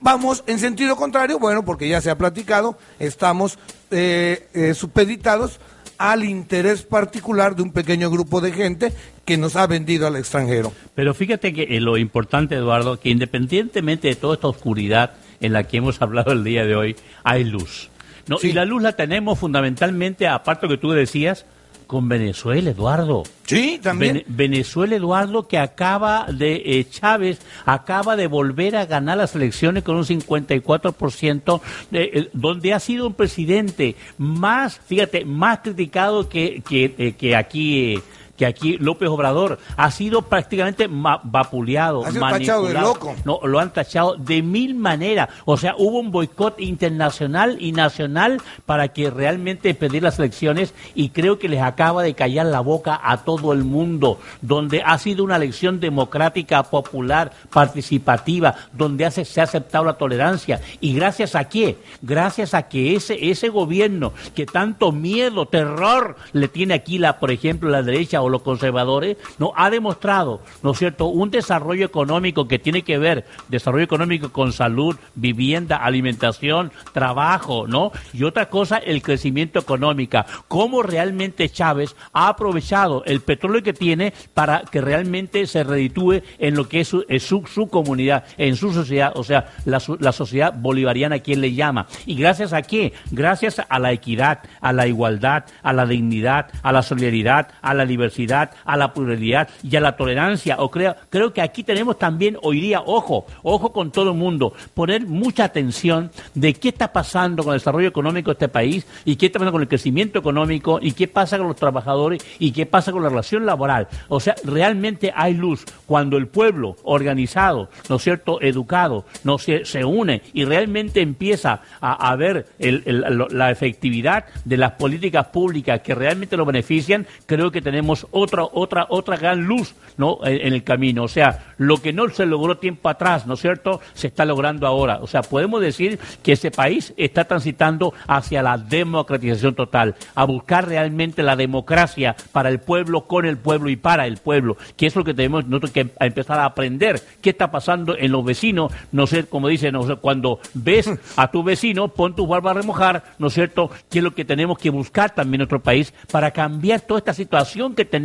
vamos 0.00 0.44
en 0.46 0.58
sentido 0.58 0.96
contrario? 0.96 1.38
Bueno, 1.38 1.64
porque 1.64 1.88
ya 1.88 2.00
se 2.00 2.10
ha 2.10 2.18
platicado, 2.18 2.78
estamos 2.98 3.58
eh, 3.90 4.48
eh, 4.54 4.74
supeditados 4.74 5.58
al 5.98 6.24
interés 6.24 6.82
particular 6.82 7.56
de 7.56 7.62
un 7.62 7.72
pequeño 7.72 8.10
grupo 8.10 8.40
de 8.40 8.52
gente 8.52 8.92
que 9.24 9.36
nos 9.36 9.56
ha 9.56 9.66
vendido 9.66 10.06
al 10.06 10.16
extranjero. 10.16 10.72
Pero 10.94 11.14
fíjate 11.14 11.52
que 11.52 11.62
eh, 11.62 11.80
lo 11.80 11.96
importante, 11.96 12.54
Eduardo, 12.54 13.00
que 13.00 13.08
independientemente 13.08 14.08
de 14.08 14.16
toda 14.16 14.34
esta 14.34 14.48
oscuridad 14.48 15.14
en 15.40 15.52
la 15.52 15.64
que 15.64 15.78
hemos 15.78 16.00
hablado 16.00 16.32
el 16.32 16.44
día 16.44 16.64
de 16.64 16.76
hoy, 16.76 16.96
hay 17.24 17.44
luz. 17.44 17.90
No, 18.26 18.38
Y 18.42 18.52
la 18.52 18.64
luz 18.64 18.82
la 18.82 18.92
tenemos 18.92 19.38
fundamentalmente, 19.38 20.26
aparte 20.26 20.66
de 20.66 20.72
lo 20.72 20.78
que 20.78 20.82
tú 20.82 20.90
decías, 20.92 21.46
con 21.86 22.08
Venezuela, 22.08 22.70
Eduardo. 22.70 23.22
Sí, 23.44 23.78
también. 23.80 24.24
Venezuela, 24.26 24.96
Eduardo, 24.96 25.46
que 25.46 25.58
acaba 25.58 26.26
de, 26.32 26.62
eh, 26.64 26.86
Chávez, 26.88 27.40
acaba 27.64 28.16
de 28.16 28.26
volver 28.26 28.74
a 28.76 28.86
ganar 28.86 29.18
las 29.18 29.36
elecciones 29.36 29.84
con 29.84 29.96
un 29.96 30.04
54%, 30.04 31.60
de, 31.90 32.10
eh, 32.12 32.30
donde 32.32 32.74
ha 32.74 32.80
sido 32.80 33.06
un 33.06 33.14
presidente 33.14 33.94
más, 34.18 34.80
fíjate, 34.86 35.24
más 35.24 35.60
criticado 35.60 36.28
que, 36.28 36.62
que, 36.68 36.94
eh, 36.98 37.12
que 37.12 37.36
aquí 37.36 38.00
que 38.36 38.46
aquí 38.46 38.76
López 38.78 39.08
Obrador 39.08 39.58
ha 39.76 39.90
sido 39.90 40.22
prácticamente 40.22 40.88
ma- 40.88 41.20
vapuleado, 41.22 42.00
tachado 42.02 42.14
de 42.14 42.20
manipulado. 42.20 42.80
loco. 42.80 43.14
No, 43.24 43.40
lo 43.44 43.58
han 43.60 43.72
tachado 43.72 44.16
de 44.16 44.42
mil 44.42 44.74
maneras. 44.74 45.28
O 45.44 45.56
sea, 45.56 45.74
hubo 45.78 45.98
un 45.98 46.10
boicot 46.10 46.60
internacional 46.60 47.56
y 47.60 47.72
nacional 47.72 48.40
para 48.66 48.88
que 48.88 49.10
realmente 49.10 49.74
pedir 49.74 50.02
las 50.02 50.18
elecciones 50.18 50.74
y 50.94 51.10
creo 51.10 51.38
que 51.38 51.48
les 51.48 51.62
acaba 51.62 52.02
de 52.02 52.14
callar 52.14 52.46
la 52.46 52.60
boca 52.60 53.00
a 53.02 53.18
todo 53.24 53.52
el 53.52 53.64
mundo, 53.64 54.18
donde 54.42 54.82
ha 54.84 54.98
sido 54.98 55.24
una 55.24 55.36
elección 55.36 55.80
democrática, 55.80 56.62
popular, 56.64 57.32
participativa, 57.50 58.54
donde 58.72 59.04
hace- 59.04 59.24
se 59.24 59.40
ha 59.40 59.44
aceptado 59.44 59.84
la 59.84 59.94
tolerancia. 59.94 60.60
¿Y 60.80 60.94
gracias 60.94 61.34
a 61.34 61.44
qué? 61.48 61.76
Gracias 62.02 62.54
a 62.54 62.68
que 62.68 62.94
ese, 62.96 63.30
ese 63.30 63.48
gobierno 63.48 64.12
que 64.34 64.46
tanto 64.46 64.92
miedo, 64.92 65.46
terror 65.46 66.16
le 66.32 66.48
tiene 66.48 66.74
aquí, 66.74 66.98
la, 66.98 67.18
por 67.18 67.30
ejemplo, 67.30 67.68
la 67.70 67.82
derecha 67.82 68.20
los 68.30 68.42
conservadores, 68.42 69.16
no 69.38 69.52
ha 69.56 69.70
demostrado, 69.70 70.40
¿no 70.62 70.72
es 70.72 70.78
cierto?, 70.78 71.06
un 71.06 71.30
desarrollo 71.30 71.84
económico 71.86 72.48
que 72.48 72.58
tiene 72.58 72.82
que 72.82 72.98
ver, 72.98 73.26
desarrollo 73.48 73.84
económico 73.84 74.30
con 74.30 74.52
salud, 74.52 74.96
vivienda, 75.14 75.76
alimentación, 75.76 76.72
trabajo, 76.92 77.66
¿no? 77.66 77.92
Y 78.12 78.24
otra 78.24 78.48
cosa, 78.48 78.78
el 78.78 79.02
crecimiento 79.02 79.58
económico. 79.58 80.24
Cómo 80.48 80.82
realmente 80.82 81.48
Chávez 81.48 81.96
ha 82.12 82.28
aprovechado 82.28 83.02
el 83.04 83.20
petróleo 83.20 83.62
que 83.62 83.72
tiene 83.72 84.12
para 84.34 84.62
que 84.62 84.80
realmente 84.80 85.46
se 85.46 85.64
reditúe 85.64 86.22
en 86.38 86.54
lo 86.54 86.68
que 86.68 86.80
es 86.80 86.88
su, 86.88 87.04
es 87.08 87.22
su, 87.22 87.44
su 87.46 87.68
comunidad, 87.68 88.24
en 88.36 88.56
su 88.56 88.72
sociedad, 88.72 89.12
o 89.14 89.24
sea, 89.24 89.52
la, 89.64 89.80
la 89.98 90.12
sociedad 90.12 90.54
bolivariana, 90.56 91.18
quien 91.18 91.40
le 91.40 91.54
llama. 91.54 91.86
¿Y 92.04 92.14
gracias 92.14 92.52
a 92.52 92.62
qué? 92.62 92.92
Gracias 93.10 93.60
a 93.68 93.78
la 93.78 93.92
equidad, 93.92 94.40
a 94.60 94.72
la 94.72 94.86
igualdad, 94.86 95.44
a 95.62 95.72
la 95.72 95.86
dignidad, 95.86 96.48
a 96.62 96.72
la 96.72 96.82
solidaridad, 96.82 97.48
a 97.62 97.74
la 97.74 97.86
diversidad, 97.86 98.15
a 98.64 98.76
la 98.76 98.92
pluralidad 98.92 99.48
y 99.62 99.76
a 99.76 99.80
la 99.80 99.96
tolerancia. 99.96 100.56
O 100.58 100.70
creo, 100.70 100.94
creo 101.10 101.32
que 101.32 101.42
aquí 101.42 101.62
tenemos 101.62 101.98
también, 101.98 102.38
hoy 102.42 102.60
día, 102.60 102.82
ojo, 102.84 103.26
ojo 103.42 103.72
con 103.72 103.90
todo 103.90 104.10
el 104.10 104.16
mundo, 104.16 104.52
poner 104.74 105.06
mucha 105.06 105.44
atención 105.44 106.10
de 106.34 106.54
qué 106.54 106.68
está 106.68 106.92
pasando 106.92 107.42
con 107.44 107.52
el 107.52 107.60
desarrollo 107.60 107.88
económico 107.88 108.30
de 108.30 108.34
este 108.34 108.48
país 108.48 108.86
y 109.04 109.16
qué 109.16 109.26
está 109.26 109.38
pasando 109.38 109.52
con 109.52 109.62
el 109.62 109.68
crecimiento 109.68 110.18
económico 110.18 110.78
y 110.80 110.92
qué 110.92 111.08
pasa 111.08 111.38
con 111.38 111.48
los 111.48 111.56
trabajadores 111.56 112.24
y 112.38 112.52
qué 112.52 112.66
pasa 112.66 112.92
con 112.92 113.02
la 113.02 113.08
relación 113.08 113.44
laboral. 113.44 113.88
O 114.08 114.20
sea, 114.20 114.34
realmente 114.44 115.12
hay 115.14 115.34
luz 115.34 115.64
cuando 115.86 116.16
el 116.16 116.28
pueblo 116.28 116.76
organizado, 116.84 117.68
¿no 117.88 117.96
es 117.96 118.02
cierto?, 118.02 118.40
educado, 118.40 119.04
no 119.24 119.38
se, 119.38 119.64
se 119.64 119.84
une 119.84 120.22
y 120.32 120.44
realmente 120.44 121.00
empieza 121.00 121.60
a, 121.80 122.10
a 122.10 122.16
ver 122.16 122.46
la 122.58 123.50
efectividad 123.50 124.24
de 124.44 124.56
las 124.56 124.72
políticas 124.72 125.26
públicas 125.26 125.80
que 125.80 125.94
realmente 125.94 126.36
lo 126.36 126.44
benefician, 126.44 127.06
creo 127.26 127.50
que 127.50 127.62
tenemos 127.62 128.05
otra 128.10 128.44
otra 128.44 128.86
otra 128.88 129.16
gran 129.16 129.44
luz, 129.44 129.74
¿no?, 129.96 130.18
en, 130.24 130.46
en 130.46 130.52
el 130.52 130.64
camino. 130.64 131.04
O 131.04 131.08
sea, 131.08 131.54
lo 131.58 131.78
que 131.78 131.92
no 131.92 132.08
se 132.08 132.26
logró 132.26 132.58
tiempo 132.58 132.88
atrás, 132.88 133.26
¿no 133.26 133.34
es 133.34 133.40
cierto?, 133.40 133.80
se 133.94 134.06
está 134.08 134.24
logrando 134.24 134.66
ahora. 134.66 134.98
O 135.02 135.06
sea, 135.06 135.22
podemos 135.22 135.60
decir 135.60 135.98
que 136.22 136.32
ese 136.32 136.50
país 136.50 136.94
está 136.96 137.24
transitando 137.24 137.94
hacia 138.06 138.42
la 138.42 138.58
democratización 138.58 139.54
total, 139.54 139.94
a 140.14 140.24
buscar 140.24 140.68
realmente 140.68 141.22
la 141.22 141.36
democracia 141.36 142.16
para 142.32 142.48
el 142.48 142.60
pueblo, 142.60 143.06
con 143.06 143.26
el 143.26 143.36
pueblo 143.36 143.68
y 143.68 143.76
para 143.76 144.06
el 144.06 144.16
pueblo, 144.18 144.56
que 144.76 144.86
es 144.86 144.96
lo 144.96 145.04
que 145.04 145.14
tenemos 145.14 145.46
nosotros 145.46 145.72
que 145.72 145.90
empezar 146.00 146.38
a 146.38 146.44
aprender 146.44 147.02
qué 147.20 147.30
está 147.30 147.50
pasando 147.50 147.96
en 147.96 148.12
los 148.12 148.24
vecinos, 148.24 148.72
no 148.92 149.06
sé, 149.06 149.24
como 149.24 149.48
dicen, 149.48 149.72
no 149.72 150.00
cuando 150.00 150.40
ves 150.54 150.90
a 151.16 151.30
tu 151.30 151.42
vecino, 151.42 151.88
pon 151.88 152.14
tu 152.14 152.26
barba 152.26 152.50
a 152.50 152.54
remojar, 152.54 153.04
¿no 153.18 153.28
es 153.28 153.34
cierto?, 153.34 153.70
qué 153.90 153.98
es 153.98 154.04
lo 154.04 154.14
que 154.14 154.24
tenemos 154.24 154.58
que 154.58 154.70
buscar 154.70 155.14
también 155.14 155.34
en 155.36 155.40
nuestro 155.40 155.62
país 155.62 155.92
para 156.10 156.30
cambiar 156.30 156.80
toda 156.80 156.98
esta 156.98 157.14
situación 157.14 157.74
que 157.74 157.84
tenemos 157.84 157.95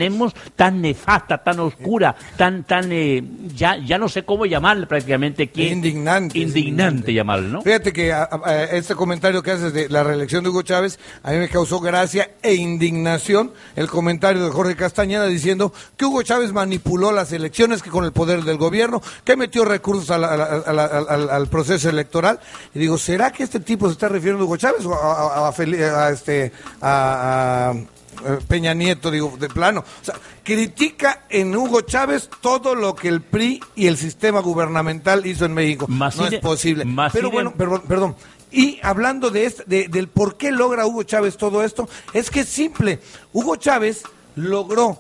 tan 0.56 0.82
nefasta, 0.82 1.38
tan 1.44 1.60
oscura, 1.60 2.16
tan, 2.38 2.64
tan, 2.64 2.92
eh, 2.92 3.24
ya, 3.56 3.78
ya 3.78 3.98
no 3.98 4.08
sé 4.10 4.24
cómo 4.24 4.46
llamarle 4.46 4.88
prácticamente, 4.88 5.50
que 5.50 5.70
Indignante, 5.70 6.40
indignante 6.40 7.14
llamarle, 7.14 7.50
¿no? 7.50 7.62
Fíjate 7.62 7.94
que 7.94 8.12
a- 8.14 8.30
a- 8.44 8.64
este 8.64 8.96
comentario 8.96 9.42
que 9.44 9.52
haces 9.52 9.74
de 9.74 9.90
la 9.90 10.04
reelección 10.04 10.44
de 10.44 10.50
Hugo 10.50 10.62
Chávez, 10.62 11.00
a 11.24 11.32
mí 11.32 11.38
me 11.38 11.50
causó 11.50 11.80
gracia 11.80 12.32
e 12.42 12.54
indignación 12.56 13.52
el 13.76 13.88
comentario 13.88 14.44
de 14.46 14.52
Jorge 14.52 14.76
Castañeda 14.76 15.26
diciendo 15.28 15.74
que 15.98 16.06
Hugo 16.06 16.22
Chávez 16.24 16.52
manipuló 16.54 17.12
las 17.12 17.32
elecciones 17.32 17.82
que 17.82 17.90
con 17.90 18.06
el 18.06 18.12
poder 18.12 18.44
del 18.44 18.58
gobierno, 18.58 19.02
que 19.24 19.36
metió 19.36 19.66
recursos 19.66 20.10
a 20.12 20.18
la- 20.18 20.36
la- 20.36 20.86
al, 20.86 21.48
proceso 21.48 21.90
electoral. 21.90 22.40
Y 22.74 22.80
digo, 22.80 22.98
¿será 22.98 23.32
que 23.32 23.44
este 23.44 23.60
tipo 23.60 23.88
se 23.88 23.94
está 23.94 24.08
refiriendo 24.10 24.44
a 24.44 24.46
Hugo 24.46 24.58
Chávez 24.58 24.86
o 24.86 24.94
a, 24.94 25.48
a- 25.48 25.50
a 25.50 26.10
este 26.12 26.52
a- 26.82 27.74
Peña 28.48 28.74
Nieto, 28.74 29.12
digo, 29.12 29.36
de 29.40 29.50
plano. 29.50 29.82
O 30.02 30.06
sea, 30.06 30.16
critica 30.44 31.26
en 31.30 31.56
Hugo 31.56 31.82
Chávez 31.82 32.30
todo 32.42 32.76
lo 32.76 32.96
que 32.96 33.08
el 33.08 33.22
PRI 33.22 33.62
y 33.76 33.88
el 33.88 33.98
sistema 33.98 34.40
gubernamental 34.42 35.26
hizo 35.26 35.46
en 35.46 35.54
México. 35.54 35.86
Más 35.88 36.16
no 36.18 36.26
es 36.28 36.40
posible. 36.40 36.86
más 36.86 37.14
Pero 37.14 37.30
bueno, 37.32 37.54
perdón, 37.54 37.84
perdón. 37.88 38.16
Y 38.52 38.80
hablando 38.84 39.30
de 39.30 39.46
este, 39.46 39.64
de- 39.66 39.88
del 39.88 40.08
por 40.10 40.36
qué 40.38 40.52
logra 40.52 40.86
Hugo 40.86 41.04
Chávez 41.04 41.38
todo 41.38 41.64
esto, 41.64 41.88
es 42.14 42.30
que 42.30 42.42
es 42.42 42.50
simple. 42.50 43.00
Hugo 43.32 43.56
Chávez 43.56 44.04
logró 44.36 45.00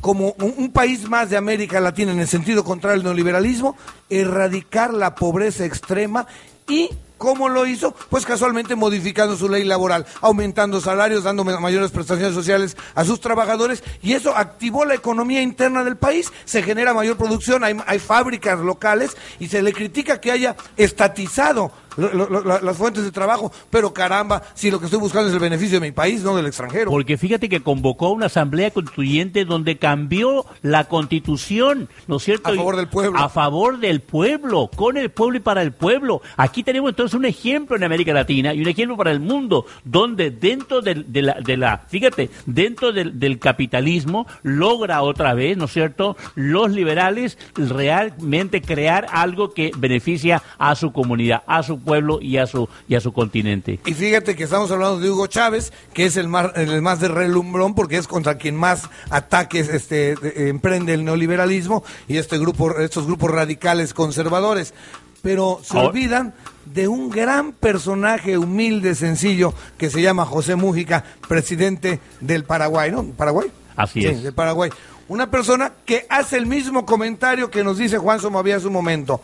como 0.00 0.34
un, 0.38 0.54
un 0.56 0.70
país 0.70 1.08
más 1.08 1.30
de 1.30 1.36
América 1.36 1.80
Latina 1.80 2.12
en 2.12 2.20
el 2.20 2.28
sentido 2.28 2.62
contrario 2.64 2.98
al 3.00 3.04
neoliberalismo, 3.04 3.76
erradicar 4.08 4.92
la 4.94 5.14
pobreza 5.14 5.64
extrema 5.64 6.26
y 6.68 6.90
¿Cómo 7.18 7.48
lo 7.48 7.66
hizo? 7.66 7.94
Pues 8.08 8.24
casualmente 8.24 8.76
modificando 8.76 9.36
su 9.36 9.48
ley 9.48 9.64
laboral, 9.64 10.06
aumentando 10.20 10.80
salarios, 10.80 11.24
dando 11.24 11.44
ma- 11.44 11.58
mayores 11.60 11.90
prestaciones 11.90 12.32
sociales 12.34 12.76
a 12.94 13.04
sus 13.04 13.20
trabajadores 13.20 13.82
y 14.02 14.12
eso 14.14 14.36
activó 14.36 14.84
la 14.84 14.94
economía 14.94 15.42
interna 15.42 15.82
del 15.84 15.96
país, 15.96 16.32
se 16.44 16.62
genera 16.62 16.94
mayor 16.94 17.16
producción, 17.16 17.64
hay, 17.64 17.76
hay 17.86 17.98
fábricas 17.98 18.60
locales 18.60 19.16
y 19.40 19.48
se 19.48 19.62
le 19.62 19.72
critica 19.72 20.20
que 20.20 20.30
haya 20.32 20.56
estatizado 20.76 21.72
lo- 21.98 22.14
lo- 22.14 22.28
lo- 22.30 22.44
la- 22.44 22.60
las 22.60 22.76
fuentes 22.76 23.04
de 23.04 23.10
trabajo, 23.12 23.52
pero 23.70 23.92
caramba, 23.92 24.42
si 24.54 24.70
lo 24.70 24.78
que 24.78 24.86
estoy 24.86 25.00
buscando 25.00 25.28
es 25.28 25.34
el 25.34 25.40
beneficio 25.40 25.80
de 25.80 25.86
mi 25.88 25.92
país, 25.92 26.22
no 26.22 26.36
del 26.36 26.46
extranjero. 26.46 26.90
Porque 26.90 27.18
fíjate 27.18 27.48
que 27.48 27.60
convocó 27.60 28.10
una 28.10 28.26
asamblea 28.26 28.70
constituyente 28.70 29.44
donde 29.44 29.76
cambió 29.78 30.46
la 30.62 30.84
constitución, 30.84 31.88
¿no 32.06 32.16
es 32.16 32.22
cierto? 32.22 32.50
A 32.50 32.54
favor 32.54 32.76
del 32.76 32.88
pueblo. 32.88 33.18
A 33.18 33.28
favor 33.28 33.78
del 33.80 34.00
pueblo, 34.00 34.70
con 34.76 34.96
el 34.96 35.10
pueblo 35.10 35.38
y 35.38 35.40
para 35.40 35.62
el 35.62 35.72
pueblo. 35.72 36.22
Aquí 36.36 36.62
tenemos 36.62 36.90
entonces 36.90 37.14
un 37.14 37.24
ejemplo 37.24 37.74
en 37.76 37.82
América 37.82 38.12
Latina 38.12 38.54
y 38.54 38.60
un 38.62 38.68
ejemplo 38.68 38.96
para 38.96 39.10
el 39.10 39.18
mundo, 39.20 39.66
donde 39.84 40.30
dentro 40.30 40.80
de, 40.80 40.94
la, 41.22 41.34
de 41.42 41.56
la, 41.56 41.78
fíjate, 41.88 42.30
dentro 42.46 42.92
del, 42.92 43.18
del 43.18 43.38
capitalismo 43.40 44.26
logra 44.44 45.02
otra 45.02 45.34
vez, 45.34 45.56
¿no 45.56 45.64
es 45.64 45.72
cierto?, 45.72 46.16
los 46.36 46.70
liberales 46.70 47.36
realmente 47.56 48.62
crear 48.62 49.06
algo 49.10 49.52
que 49.52 49.72
beneficia 49.76 50.42
a 50.58 50.74
su 50.76 50.92
comunidad, 50.92 51.42
a 51.46 51.62
su 51.64 51.74
pueblo 51.80 51.87
y 52.20 52.36
a 52.38 52.46
su, 52.46 52.68
y 52.88 52.94
a 52.94 53.00
su 53.00 53.12
continente. 53.12 53.80
Y 53.86 53.94
fíjate 53.94 54.36
que 54.36 54.44
estamos 54.44 54.70
hablando 54.70 55.00
de 55.00 55.10
Hugo 55.10 55.26
Chávez, 55.26 55.72
que 55.94 56.06
es 56.06 56.16
el 56.16 56.28
más, 56.28 56.50
el 56.56 56.82
más 56.82 57.00
de 57.00 57.08
relumbrón, 57.08 57.74
porque 57.74 57.96
es 57.96 58.06
contra 58.06 58.36
quien 58.38 58.56
más 58.56 58.88
ataques 59.10 59.68
este, 59.68 60.14
de- 60.16 60.48
emprende 60.48 60.94
el 60.94 61.04
neoliberalismo 61.04 61.82
y 62.06 62.16
este 62.18 62.38
grupo, 62.38 62.78
estos 62.78 63.06
grupos 63.06 63.30
radicales 63.30 63.94
conservadores. 63.94 64.74
Pero 65.22 65.60
se 65.64 65.76
Ahora- 65.76 65.88
olvidan 65.88 66.34
de 66.64 66.86
un 66.86 67.10
gran 67.10 67.52
personaje 67.52 68.38
humilde, 68.38 68.94
sencillo, 68.94 69.52
que 69.76 69.90
se 69.90 70.00
llama 70.02 70.24
José 70.24 70.54
Mújica, 70.54 71.02
presidente 71.26 71.98
del 72.20 72.44
Paraguay, 72.44 72.90
¿no? 72.92 73.04
¿Paraguay? 73.04 73.50
Así 73.76 74.00
Sí, 74.02 74.06
es. 74.06 74.22
del 74.22 74.32
Paraguay. 74.34 74.70
Una 75.08 75.30
persona 75.30 75.72
que 75.86 76.06
hace 76.10 76.36
el 76.36 76.44
mismo 76.46 76.84
comentario 76.84 77.50
que 77.50 77.64
nos 77.64 77.78
dice 77.78 77.96
Juan 77.96 78.20
Somavía 78.20 78.56
hace 78.56 78.66
un 78.66 78.74
momento. 78.74 79.20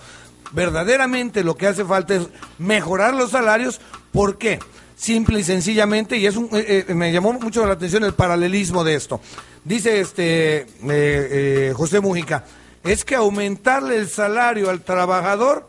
Verdaderamente 0.53 1.43
lo 1.43 1.57
que 1.57 1.67
hace 1.67 1.85
falta 1.85 2.15
es 2.15 2.29
mejorar 2.59 3.15
los 3.15 3.31
salarios. 3.31 3.81
¿Por 4.13 4.39
qué? 4.39 4.59
Simple 4.97 5.41
y 5.41 5.45
sencillamente, 5.45 6.17
y 6.17 6.27
es 6.27 6.37
un, 6.37 6.49
eh, 6.53 6.87
eh, 6.89 6.95
me 6.95 7.13
llamó 7.13 7.33
mucho 7.33 7.67
la 7.67 7.73
atención 7.73 8.05
el 8.05 8.15
paralelismo 8.15 8.85
de 8.85 8.95
esto. 8.95 9.21
Dice 9.65 10.01
este 10.01 10.59
eh, 10.59 10.67
eh, 10.83 11.73
José 11.75 12.01
Mujica, 12.01 12.45
es 12.85 13.05
que 13.05 13.15
aumentarle 13.15 13.97
el 13.97 14.09
salario 14.09 14.69
al 14.69 14.83
trabajador 14.83 15.67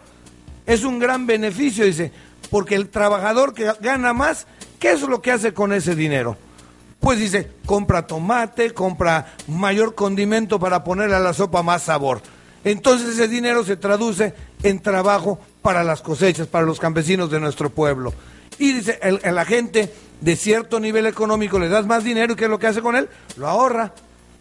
es 0.65 0.84
un 0.84 0.99
gran 0.99 1.26
beneficio, 1.26 1.86
dice, 1.86 2.11
porque 2.49 2.76
el 2.76 2.89
trabajador 2.89 3.53
que 3.53 3.71
gana 3.80 4.13
más, 4.13 4.47
¿qué 4.80 4.91
es 4.91 5.01
lo 5.01 5.21
que 5.21 5.32
hace 5.32 5.53
con 5.53 5.71
ese 5.71 5.95
dinero? 5.95 6.38
Pues 6.99 7.19
dice, 7.19 7.51
compra 7.65 8.05
tomate, 8.05 8.71
compra 8.71 9.34
mayor 9.47 9.95
condimento 9.95 10.59
para 10.59 10.84
ponerle 10.84 11.15
a 11.15 11.19
la 11.19 11.34
sopa 11.34 11.63
más 11.63 11.84
sabor. 11.84 12.21
Entonces 12.63 13.09
ese 13.09 13.28
dinero 13.28 13.63
se 13.63 13.78
traduce 13.78 14.34
en 14.66 14.80
trabajo 14.82 15.39
para 15.61 15.84
las 15.84 16.01
cosechas, 16.01 16.47
para 16.47 16.66
los 16.66 16.80
campesinos 16.80 17.30
de 17.30 17.39
nuestro 17.39 17.70
pueblo. 17.70 18.13
Y 18.57 18.74
dice, 18.74 18.99
el, 19.01 19.20
el- 19.24 19.36
la 19.36 19.45
de 20.22 20.36
cierto 20.36 20.80
nivel 20.80 21.05
económico 21.05 21.59
le 21.59 21.70
das 21.70 21.86
más 21.86 22.03
dinero 22.03 22.34
y 22.34 22.36
¿qué 22.36 22.45
es 22.45 22.49
lo 22.49 22.57
que 22.59 22.68
hace 22.68 22.82
con 22.82 22.95
él? 22.95 23.09
Lo 23.38 23.47
ahorra 23.47 23.93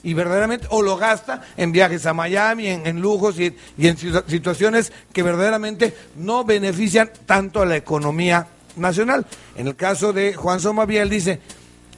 y 0.03 0.15
verdaderamente 0.15 0.67
o 0.71 0.83
lo 0.83 0.97
gasta 0.97 1.43
en 1.57 1.73
viajes 1.73 2.07
a 2.07 2.15
Miami, 2.15 2.69
en, 2.69 2.87
en 2.87 3.01
lujos 3.01 3.39
y, 3.41 3.57
y 3.77 3.89
en 3.89 3.97
situa- 3.97 4.25
situaciones 4.27 4.93
que 5.13 5.23
verdaderamente 5.23 5.95
no 6.17 6.45
benefician 6.45 7.11
tanto 7.27 7.61
a 7.63 7.67
la 7.67 7.77
economía 7.77 8.47
nacional. 8.77 9.27
En 9.57 9.67
el 9.67 9.77
caso 9.77 10.13
de 10.13 10.35
Juan 10.35 10.61
Somaviel 10.61 11.09
dice, 11.11 11.41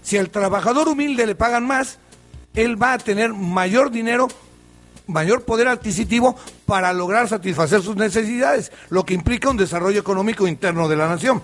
si 0.02 0.16
al 0.18 0.30
trabajador 0.30 0.88
humilde 0.88 1.26
le 1.26 1.34
pagan 1.34 1.66
más, 1.66 1.98
él 2.54 2.80
va 2.80 2.94
a 2.94 2.98
tener 2.98 3.34
mayor 3.34 3.90
dinero 3.90 4.28
mayor 5.06 5.42
poder 5.44 5.68
adquisitivo 5.68 6.36
para 6.66 6.92
lograr 6.92 7.28
satisfacer 7.28 7.82
sus 7.82 7.96
necesidades, 7.96 8.72
lo 8.90 9.04
que 9.04 9.14
implica 9.14 9.50
un 9.50 9.56
desarrollo 9.56 10.00
económico 10.00 10.46
interno 10.46 10.88
de 10.88 10.96
la 10.96 11.08
nación. 11.08 11.42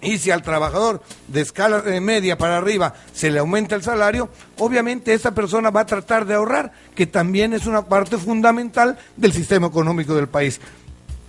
Y 0.00 0.18
si 0.18 0.30
al 0.30 0.42
trabajador 0.42 1.02
de 1.28 1.40
escala 1.40 1.82
eh, 1.86 2.00
media 2.00 2.36
para 2.36 2.58
arriba 2.58 2.94
se 3.14 3.30
le 3.30 3.38
aumenta 3.38 3.74
el 3.74 3.82
salario, 3.82 4.28
obviamente 4.58 5.14
esa 5.14 5.34
persona 5.34 5.70
va 5.70 5.80
a 5.80 5.86
tratar 5.86 6.26
de 6.26 6.34
ahorrar, 6.34 6.72
que 6.94 7.06
también 7.06 7.54
es 7.54 7.66
una 7.66 7.86
parte 7.86 8.18
fundamental 8.18 8.98
del 9.16 9.32
sistema 9.32 9.68
económico 9.68 10.14
del 10.14 10.28
país. 10.28 10.60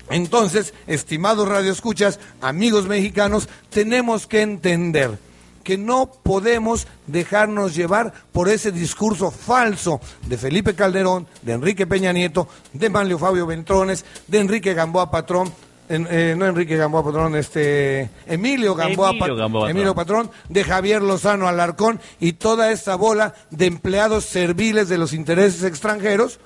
Entonces, 0.09 0.73
estimados 0.87 1.47
radioescuchas, 1.47 2.19
amigos 2.41 2.87
mexicanos, 2.87 3.47
tenemos 3.69 4.27
que 4.27 4.41
entender 4.41 5.17
que 5.65 5.77
no 5.79 6.11
podemos 6.23 6.87
dejarnos 7.07 7.75
llevar 7.75 8.13
por 8.31 8.47
ese 8.47 8.71
discurso 8.71 9.31
falso 9.31 9.99
de 10.27 10.37
Felipe 10.37 10.75
Calderón, 10.75 11.27
de 11.41 11.53
Enrique 11.53 11.87
Peña 11.87 12.13
Nieto, 12.13 12.47
de 12.71 12.89
Manlio 12.89 13.17
Fabio 13.17 13.47
Ventrones, 13.47 14.05
de 14.27 14.39
Enrique 14.39 14.75
Gamboa 14.75 15.09
Patrón, 15.09 15.51
eh, 15.89 16.35
no 16.37 16.45
Enrique 16.45 16.77
Gamboa 16.77 17.03
Patrón, 17.03 17.35
este 17.35 18.11
Emilio 18.27 18.75
Gamboa, 18.75 19.09
Emilio 19.09 19.35
Gamboa 19.35 19.71
Emilio 19.71 19.95
Patrón, 19.95 20.29
de 20.49 20.63
Javier 20.63 21.01
Lozano 21.01 21.47
Alarcón 21.47 21.99
y 22.19 22.33
toda 22.33 22.71
esta 22.71 22.95
bola 22.95 23.33
de 23.49 23.65
empleados 23.65 24.25
serviles 24.25 24.87
de 24.87 24.99
los 24.99 25.13
intereses 25.13 25.63
extranjeros 25.63 26.39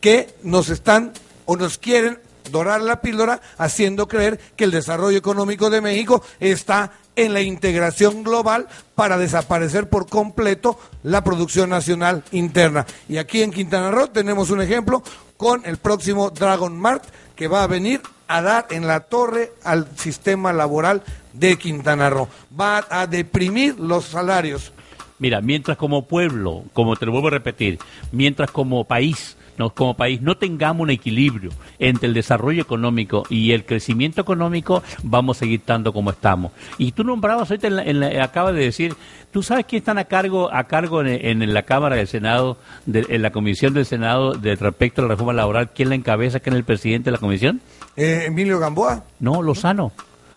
que 0.00 0.34
nos 0.42 0.68
están 0.68 1.12
o 1.46 1.56
nos 1.56 1.78
quieren 1.78 2.18
dorar 2.50 2.80
la 2.80 3.00
píldora 3.00 3.40
haciendo 3.58 4.08
creer 4.08 4.38
que 4.56 4.64
el 4.64 4.70
desarrollo 4.70 5.18
económico 5.18 5.70
de 5.70 5.80
México 5.80 6.22
está 6.40 6.92
en 7.16 7.32
la 7.32 7.40
integración 7.40 8.24
global 8.24 8.66
para 8.94 9.18
desaparecer 9.18 9.88
por 9.88 10.08
completo 10.08 10.78
la 11.02 11.22
producción 11.22 11.70
nacional 11.70 12.24
interna. 12.32 12.86
Y 13.08 13.18
aquí 13.18 13.42
en 13.42 13.52
Quintana 13.52 13.90
Roo 13.90 14.08
tenemos 14.08 14.50
un 14.50 14.60
ejemplo 14.60 15.02
con 15.36 15.62
el 15.64 15.78
próximo 15.78 16.30
Dragon 16.30 16.78
Mart 16.78 17.04
que 17.36 17.48
va 17.48 17.62
a 17.62 17.68
venir 17.68 18.00
a 18.28 18.42
dar 18.42 18.66
en 18.70 18.86
la 18.86 19.00
torre 19.00 19.52
al 19.64 19.88
sistema 19.96 20.52
laboral 20.52 21.02
de 21.32 21.56
Quintana 21.56 22.10
Roo. 22.10 22.28
Va 22.58 22.84
a 22.88 23.06
deprimir 23.06 23.78
los 23.78 24.06
salarios. 24.06 24.72
Mira, 25.18 25.40
mientras 25.40 25.76
como 25.76 26.06
pueblo, 26.06 26.64
como 26.72 26.96
te 26.96 27.06
lo 27.06 27.12
vuelvo 27.12 27.28
a 27.28 27.32
repetir, 27.32 27.78
mientras 28.12 28.50
como 28.50 28.84
país 28.84 29.36
no, 29.58 29.70
como 29.70 29.94
país 29.94 30.20
no 30.20 30.36
tengamos 30.36 30.82
un 30.82 30.90
equilibrio 30.90 31.50
entre 31.78 32.08
el 32.08 32.14
desarrollo 32.14 32.62
económico 32.62 33.24
y 33.28 33.52
el 33.52 33.64
crecimiento 33.64 34.20
económico, 34.20 34.82
vamos 35.02 35.36
a 35.36 35.40
seguir 35.40 35.60
estando 35.60 35.92
como 35.92 36.10
estamos. 36.10 36.52
Y 36.78 36.92
tú 36.92 37.04
nombrabas 37.04 37.50
ahorita, 37.50 37.68
en 37.68 38.00
la, 38.00 38.24
acabas 38.24 38.54
de 38.54 38.60
decir, 38.60 38.94
¿tú 39.30 39.42
sabes 39.42 39.66
quién 39.66 39.80
están 39.80 39.98
a 39.98 40.04
cargo, 40.04 40.52
a 40.52 40.64
cargo 40.64 41.02
en, 41.02 41.54
la 41.54 41.62
Cámara 41.62 41.96
del 41.96 42.08
Senado, 42.08 42.56
en 42.86 43.22
la 43.22 43.30
Comisión 43.30 43.74
del 43.74 43.86
Senado 43.86 44.32
de 44.32 44.56
respecto 44.56 45.00
a 45.00 45.04
la 45.04 45.10
reforma 45.10 45.32
laboral? 45.32 45.70
¿Quién 45.74 45.88
la 45.88 45.94
encabeza? 45.94 46.40
¿Quién 46.40 46.54
es 46.54 46.58
el 46.58 46.64
presidente 46.64 47.10
de 47.10 47.12
la 47.12 47.18
comisión? 47.18 47.60
Eh, 47.96 48.24
Emilio 48.26 48.58
Gamboa. 48.58 49.04
No, 49.20 49.42
Lozano. 49.42 49.92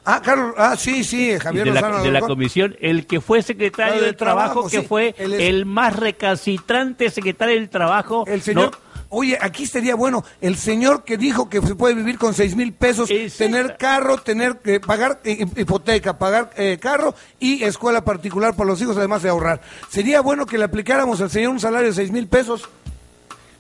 Ah, 0.10 0.22
Carlos, 0.24 0.54
ah, 0.58 0.76
sí, 0.78 1.04
sí, 1.04 1.38
Javier 1.38 1.66
de 1.66 1.72
Lozano. 1.72 1.98
La, 1.98 2.04
de 2.04 2.12
la 2.12 2.22
comisión, 2.22 2.78
el 2.80 3.06
que 3.06 3.20
fue 3.20 3.42
secretario 3.42 4.02
del 4.02 4.16
Trabajo, 4.16 4.70
que 4.70 4.82
fue 4.82 5.14
el 5.18 5.66
más 5.66 5.96
recalcitrante 5.98 7.10
secretario 7.10 7.56
del 7.56 7.70
Trabajo. 7.70 8.24
El 8.26 8.42
señor... 8.42 8.72
Oye, 9.10 9.38
aquí 9.40 9.66
sería 9.66 9.96
bueno 9.96 10.26
el 10.42 10.58
señor 10.58 11.04
que 11.04 11.18
dijo 11.18 11.50
que 11.50 11.62
se 11.62 11.76
puede 11.76 11.96
vivir 11.96 12.18
con 12.18 12.34
seis 12.34 12.56
mil 12.56 12.74
pesos, 12.74 13.10
tener 13.38 13.78
carro, 13.78 14.18
tener 14.18 14.58
que 14.58 14.80
pagar 14.80 15.22
eh, 15.24 15.46
hipoteca, 15.56 16.18
pagar 16.18 16.52
eh, 16.58 16.78
carro 16.82 17.16
y 17.40 17.64
escuela 17.64 18.04
particular 18.04 18.56
para 18.56 18.70
los 18.70 18.82
hijos, 18.82 18.98
además 18.98 19.24
de 19.24 19.30
ahorrar. 19.30 19.62
Sería 19.90 20.22
bueno 20.22 20.46
que 20.46 20.58
le 20.58 20.66
aplicáramos 20.66 21.22
al 21.22 21.30
señor 21.30 21.52
un 21.52 21.60
salario 21.60 21.88
de 21.88 21.94
seis 21.96 22.12
mil 22.12 22.28
pesos. 22.28 22.68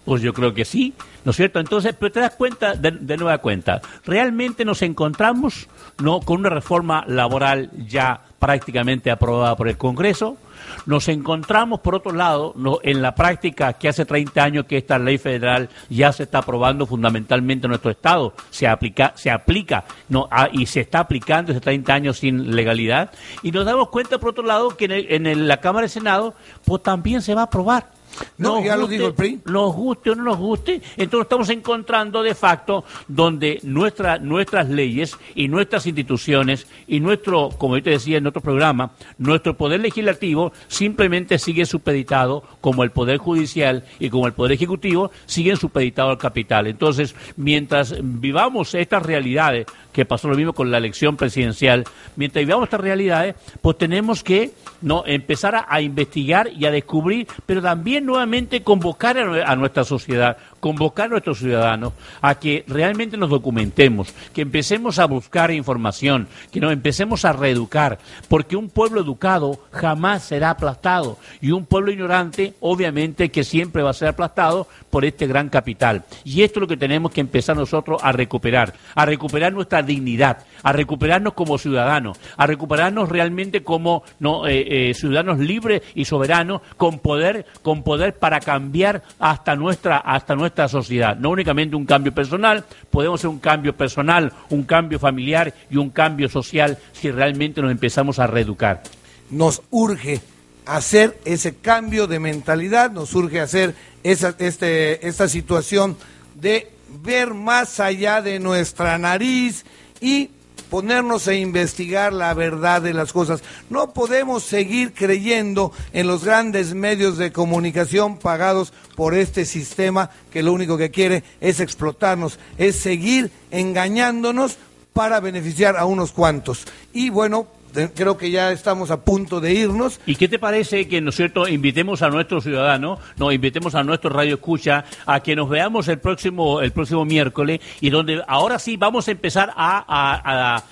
Pues 0.03 0.21
yo 0.21 0.33
creo 0.33 0.53
que 0.53 0.63
sí, 0.63 0.93
¿no 1.25 1.31
es 1.31 1.37
cierto? 1.37 1.59
Entonces, 1.59 1.93
pero 1.99 2.11
te 2.13 2.21
das 2.21 2.35
cuenta, 2.35 2.75
de, 2.75 2.91
de 2.91 3.17
nueva 3.17 3.39
cuenta, 3.39 3.81
realmente 4.05 4.63
nos 4.63 4.81
encontramos 4.81 5.67
no 6.01 6.21
con 6.21 6.39
una 6.39 6.49
reforma 6.49 7.03
laboral 7.07 7.71
ya 7.89 8.21
prácticamente 8.39 9.11
aprobada 9.11 9.57
por 9.57 9.67
el 9.67 9.77
Congreso, 9.77 10.37
nos 10.85 11.07
encontramos, 11.09 11.79
por 11.81 11.95
otro 11.95 12.11
lado, 12.11 12.53
en 12.83 13.01
la 13.01 13.15
práctica 13.15 13.73
que 13.73 13.89
hace 13.89 14.05
30 14.05 14.43
años 14.43 14.65
que 14.65 14.77
esta 14.77 14.99
ley 14.99 15.17
federal 15.17 15.69
ya 15.89 16.11
se 16.11 16.23
está 16.23 16.39
aprobando 16.39 16.85
fundamentalmente 16.85 17.67
en 17.67 17.69
nuestro 17.69 17.91
Estado, 17.91 18.33
se 18.49 18.67
aplica, 18.67 19.13
se 19.15 19.31
aplica 19.31 19.85
no, 20.09 20.29
y 20.51 20.65
se 20.65 20.81
está 20.81 20.99
aplicando 20.99 21.51
hace 21.51 21.61
30 21.61 21.93
años 21.93 22.19
sin 22.19 22.55
legalidad, 22.55 23.11
y 23.43 23.51
nos 23.51 23.65
damos 23.65 23.89
cuenta, 23.89 24.17
por 24.17 24.29
otro 24.29 24.43
lado, 24.43 24.69
que 24.69 24.85
en, 25.09 25.47
la 25.47 25.57
Cámara 25.57 25.83
de 25.83 25.89
Senado 25.89 26.33
pues 26.65 26.83
también 26.83 27.21
se 27.21 27.33
va 27.33 27.41
a 27.41 27.45
aprobar. 27.45 27.96
No, 28.37 28.63
ya 28.63 28.75
lo 28.75 28.87
dijo 28.87 29.07
el 29.07 29.13
PRI. 29.13 29.41
Nos 29.45 29.73
guste 29.73 30.11
o 30.11 30.15
no 30.15 30.23
nos 30.23 30.37
guste, 30.37 30.81
entonces 30.95 31.25
estamos 31.25 31.49
encontrando 31.49 32.23
de 32.23 32.35
facto 32.35 32.83
donde 33.07 33.59
nuestra, 33.63 34.17
nuestras 34.19 34.69
leyes 34.69 35.17
y 35.35 35.47
nuestras 35.47 35.85
instituciones 35.85 36.67
y 36.87 36.99
nuestro, 36.99 37.49
como 37.57 37.77
yo 37.77 37.83
te 37.83 37.89
decía 37.91 38.17
en 38.17 38.27
otro 38.27 38.41
programa, 38.41 38.91
nuestro 39.17 39.55
poder 39.57 39.81
legislativo 39.81 40.51
simplemente 40.67 41.39
sigue 41.39 41.65
supeditado 41.65 42.43
como 42.61 42.83
el 42.83 42.91
poder 42.91 43.17
judicial 43.17 43.83
y 43.99 44.09
como 44.09 44.27
el 44.27 44.33
poder 44.33 44.53
ejecutivo 44.53 45.11
siguen 45.25 45.57
supeditados 45.57 46.11
al 46.11 46.17
capital. 46.17 46.67
Entonces, 46.67 47.15
mientras 47.35 47.95
vivamos 48.01 48.75
estas 48.75 49.03
realidades, 49.03 49.67
que 49.91 50.05
pasó 50.05 50.27
lo 50.27 50.35
mismo 50.35 50.53
con 50.53 50.69
la 50.69 50.77
elección 50.77 51.17
presidencial, 51.17 51.83
mientras 52.15 52.45
vivamos 52.45 52.65
estas 52.65 52.81
realidades, 52.81 53.35
pues 53.61 53.77
tenemos 53.77 54.23
que 54.23 54.51
no 54.81 55.03
empezar 55.07 55.65
a 55.67 55.81
investigar 55.81 56.51
y 56.55 56.65
a 56.65 56.71
descubrir, 56.71 57.27
pero 57.47 57.61
también 57.61 57.96
nuevamente 58.01 58.63
convocar 58.63 59.17
a, 59.17 59.55
nuestra 59.55 59.83
sociedad, 59.83 60.37
convocar 60.59 61.07
a 61.07 61.09
nuestros 61.09 61.39
ciudadanos 61.39 61.93
a 62.21 62.35
que 62.35 62.63
realmente 62.67 63.17
nos 63.17 63.29
documentemos, 63.29 64.13
que 64.33 64.41
empecemos 64.41 64.99
a 64.99 65.05
buscar 65.05 65.51
información, 65.51 66.27
que 66.51 66.59
nos 66.59 66.73
empecemos 66.73 67.25
a 67.25 67.33
reeducar, 67.33 67.99
porque 68.27 68.55
un 68.55 68.69
pueblo 68.69 69.01
educado 69.01 69.59
jamás 69.71 70.23
será 70.23 70.51
aplastado 70.51 71.17
y 71.41 71.51
un 71.51 71.65
pueblo 71.65 71.91
ignorante 71.91 72.53
obviamente 72.59 73.29
que 73.29 73.43
siempre 73.43 73.83
va 73.83 73.91
a 73.91 73.93
ser 73.93 74.09
aplastado 74.09 74.67
por 74.89 75.05
este 75.05 75.27
gran 75.27 75.49
capital. 75.49 76.03
Y 76.23 76.43
esto 76.43 76.59
es 76.59 76.61
lo 76.61 76.67
que 76.67 76.77
tenemos 76.77 77.11
que 77.11 77.21
empezar 77.21 77.55
nosotros 77.55 78.01
a 78.03 78.11
recuperar, 78.11 78.73
a 78.95 79.05
recuperar 79.05 79.53
nuestra 79.53 79.81
dignidad, 79.83 80.45
a 80.63 80.73
recuperarnos 80.73 81.33
como 81.33 81.57
ciudadanos, 81.57 82.19
a 82.35 82.47
recuperarnos 82.47 83.09
realmente 83.09 83.63
como 83.63 84.03
eh, 84.47 84.89
eh, 84.89 84.93
ciudadanos 84.93 85.39
libres 85.39 85.81
y 85.95 86.05
soberanos 86.05 86.61
con 86.77 86.99
poder, 86.99 87.45
con 87.61 87.83
poder 87.83 88.17
para 88.17 88.39
cambiar 88.39 89.03
hasta 89.19 89.55
nuestra, 89.55 89.97
hasta 89.97 90.35
nuestra 90.35 90.56
sociedad. 90.67 91.17
No 91.17 91.29
únicamente 91.29 91.75
un 91.75 91.85
cambio 91.85 92.13
personal, 92.13 92.65
podemos 92.89 93.19
hacer 93.19 93.29
un 93.29 93.39
cambio 93.39 93.75
personal, 93.75 94.33
un 94.49 94.63
cambio 94.63 94.97
familiar 94.97 95.53
y 95.69 95.77
un 95.77 95.89
cambio 95.89 96.29
social 96.29 96.77
si 96.93 97.11
realmente 97.11 97.61
nos 97.61 97.71
empezamos 97.71 98.19
a 98.19 98.27
reeducar. 98.27 98.81
Nos 99.29 99.61
urge 99.69 100.21
hacer 100.65 101.17
ese 101.25 101.55
cambio 101.55 102.07
de 102.07 102.19
mentalidad, 102.19 102.91
nos 102.91 103.13
urge 103.13 103.39
hacer 103.39 103.75
esa, 104.03 104.35
este, 104.39 105.07
esta 105.07 105.27
situación 105.27 105.97
de 106.35 106.71
ver 107.03 107.33
más 107.33 107.79
allá 107.79 108.21
de 108.21 108.39
nuestra 108.39 108.97
nariz 108.97 109.65
y 110.01 110.29
ponernos 110.69 111.27
a 111.27 111.33
investigar 111.33 112.13
la 112.13 112.33
verdad 112.33 112.81
de 112.81 112.93
las 112.93 113.13
cosas. 113.13 113.41
No 113.69 113.93
podemos 113.93 114.43
seguir 114.43 114.93
creyendo 114.93 115.71
en 115.93 116.07
los 116.07 116.23
grandes 116.23 116.73
medios 116.73 117.17
de 117.17 117.31
comunicación 117.31 118.17
pagados 118.17 118.73
por 118.95 119.13
este 119.13 119.45
sistema 119.45 120.09
que 120.31 120.43
lo 120.43 120.53
único 120.53 120.77
que 120.77 120.91
quiere 120.91 121.23
es 121.41 121.59
explotarnos, 121.59 122.39
es 122.57 122.75
seguir 122.75 123.31
engañándonos 123.51 124.57
para 124.93 125.19
beneficiar 125.19 125.77
a 125.77 125.85
unos 125.85 126.11
cuantos. 126.11 126.65
Y 126.91 127.09
bueno, 127.09 127.47
creo 127.95 128.17
que 128.17 128.31
ya 128.31 128.51
estamos 128.51 128.91
a 128.91 129.01
punto 129.01 129.39
de 129.39 129.53
irnos. 129.53 129.99
¿Y 130.05 130.15
qué 130.15 130.27
te 130.27 130.39
parece 130.39 130.87
que, 130.87 131.01
¿no 131.01 131.09
es 131.09 131.15
cierto?, 131.15 131.47
invitemos 131.47 132.01
a 132.01 132.09
nuestros 132.09 132.43
ciudadanos, 132.43 132.99
nos 133.17 133.33
invitemos 133.33 133.75
a 133.75 133.83
nuestro 133.83 134.09
radio 134.09 134.35
escucha 134.35 134.85
a 135.05 135.19
que 135.19 135.35
nos 135.35 135.49
veamos 135.49 135.87
el 135.87 135.99
próximo, 135.99 136.61
el 136.61 136.71
próximo 136.71 137.05
miércoles 137.05 137.59
y 137.81 137.89
donde 137.89 138.21
ahora 138.27 138.59
sí 138.59 138.77
vamos 138.77 139.07
a 139.07 139.11
empezar 139.11 139.53
a, 139.55 140.63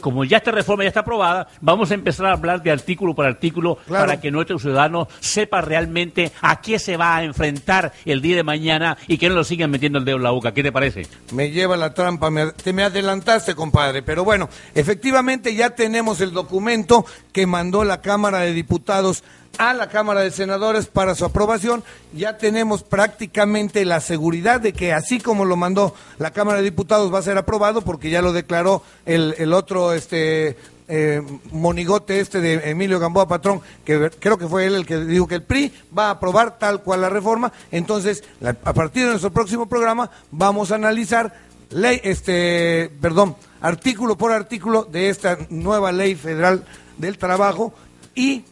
como 0.00 0.24
ya 0.24 0.38
esta 0.38 0.50
reforma 0.50 0.84
ya 0.84 0.88
está 0.88 1.00
aprobada, 1.00 1.48
vamos 1.60 1.90
a 1.90 1.94
empezar 1.94 2.26
a 2.26 2.32
hablar 2.32 2.62
de 2.62 2.70
artículo 2.70 3.14
por 3.14 3.26
artículo 3.26 3.78
para 3.88 4.20
que 4.20 4.30
nuestros 4.30 4.62
ciudadanos 4.62 5.08
sepan 5.20 5.64
realmente 5.64 6.32
a 6.40 6.60
qué 6.60 6.78
se 6.78 6.96
va 6.96 7.16
a 7.16 7.24
enfrentar 7.24 7.92
el 8.04 8.20
día 8.20 8.36
de 8.36 8.42
mañana 8.42 8.96
y 9.06 9.18
que 9.18 9.28
no 9.28 9.34
lo 9.34 9.44
sigan 9.44 9.70
metiendo 9.70 9.98
el 9.98 10.04
dedo 10.04 10.16
en 10.16 10.22
la 10.22 10.30
boca. 10.30 10.52
¿Qué 10.52 10.62
te 10.62 10.72
parece? 10.72 11.06
Me 11.32 11.50
lleva 11.50 11.76
la 11.76 11.94
trampa, 11.94 12.30
te 12.62 12.72
me 12.72 12.82
adelantaste, 12.82 13.54
compadre, 13.54 14.02
pero 14.02 14.24
bueno, 14.24 14.48
efectivamente 14.74 15.54
ya 15.54 15.70
tenemos 15.70 16.20
el 16.20 16.32
documento 16.42 17.04
que 17.32 17.46
mandó 17.46 17.84
la 17.84 18.00
Cámara 18.00 18.40
de 18.40 18.52
Diputados 18.52 19.22
a 19.58 19.74
la 19.74 19.88
Cámara 19.88 20.20
de 20.20 20.30
Senadores 20.30 20.86
para 20.86 21.14
su 21.14 21.24
aprobación. 21.24 21.82
Ya 22.14 22.38
tenemos 22.38 22.82
prácticamente 22.82 23.84
la 23.84 24.00
seguridad 24.00 24.60
de 24.60 24.72
que 24.72 24.92
así 24.92 25.20
como 25.20 25.44
lo 25.44 25.56
mandó 25.56 25.94
la 26.18 26.30
Cámara 26.30 26.58
de 26.58 26.64
Diputados 26.64 27.12
va 27.12 27.18
a 27.18 27.22
ser 27.22 27.36
aprobado 27.36 27.82
porque 27.82 28.10
ya 28.10 28.22
lo 28.22 28.32
declaró 28.32 28.82
el, 29.06 29.34
el 29.38 29.52
otro 29.52 29.92
este 29.92 30.56
eh, 30.92 31.22
monigote 31.52 32.18
este 32.18 32.40
de 32.40 32.70
Emilio 32.70 32.98
Gamboa 32.98 33.28
Patrón, 33.28 33.60
que 33.84 34.10
creo 34.18 34.38
que 34.38 34.48
fue 34.48 34.66
él 34.66 34.74
el 34.74 34.86
que 34.86 34.98
dijo 34.98 35.28
que 35.28 35.36
el 35.36 35.42
PRI 35.44 35.72
va 35.96 36.08
a 36.08 36.10
aprobar 36.10 36.58
tal 36.58 36.82
cual 36.82 37.02
la 37.02 37.08
reforma. 37.08 37.52
Entonces, 37.70 38.24
a 38.42 38.72
partir 38.72 39.04
de 39.04 39.10
nuestro 39.10 39.30
próximo 39.30 39.66
programa, 39.66 40.10
vamos 40.32 40.72
a 40.72 40.74
analizar 40.74 41.32
ley, 41.70 42.00
este, 42.02 42.90
perdón, 43.00 43.36
artículo 43.60 44.16
por 44.16 44.32
artículo 44.32 44.84
de 44.84 45.08
esta 45.08 45.38
nueva 45.50 45.92
ley 45.92 46.14
federal 46.14 46.64
del 46.98 47.18
trabajo 47.18 47.72
y 48.14 48.44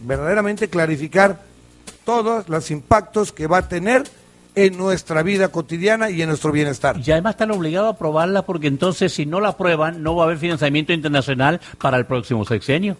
verdaderamente 0.00 0.68
clarificar 0.68 1.42
todos 2.04 2.48
los 2.48 2.70
impactos 2.70 3.32
que 3.32 3.46
va 3.46 3.58
a 3.58 3.68
tener 3.68 4.04
en 4.54 4.76
nuestra 4.76 5.22
vida 5.22 5.48
cotidiana 5.48 6.10
y 6.10 6.22
en 6.22 6.28
nuestro 6.28 6.52
bienestar. 6.52 7.00
Y 7.04 7.10
además 7.10 7.34
están 7.34 7.50
obligados 7.50 7.88
a 7.88 7.96
aprobarla 7.96 8.42
porque 8.42 8.68
entonces 8.68 9.12
si 9.12 9.26
no 9.26 9.40
la 9.40 9.50
aprueban 9.50 10.02
no 10.02 10.14
va 10.14 10.24
a 10.24 10.26
haber 10.26 10.38
financiamiento 10.38 10.92
internacional 10.92 11.60
para 11.80 11.96
el 11.96 12.06
próximo 12.06 12.44
sexenio. 12.44 12.96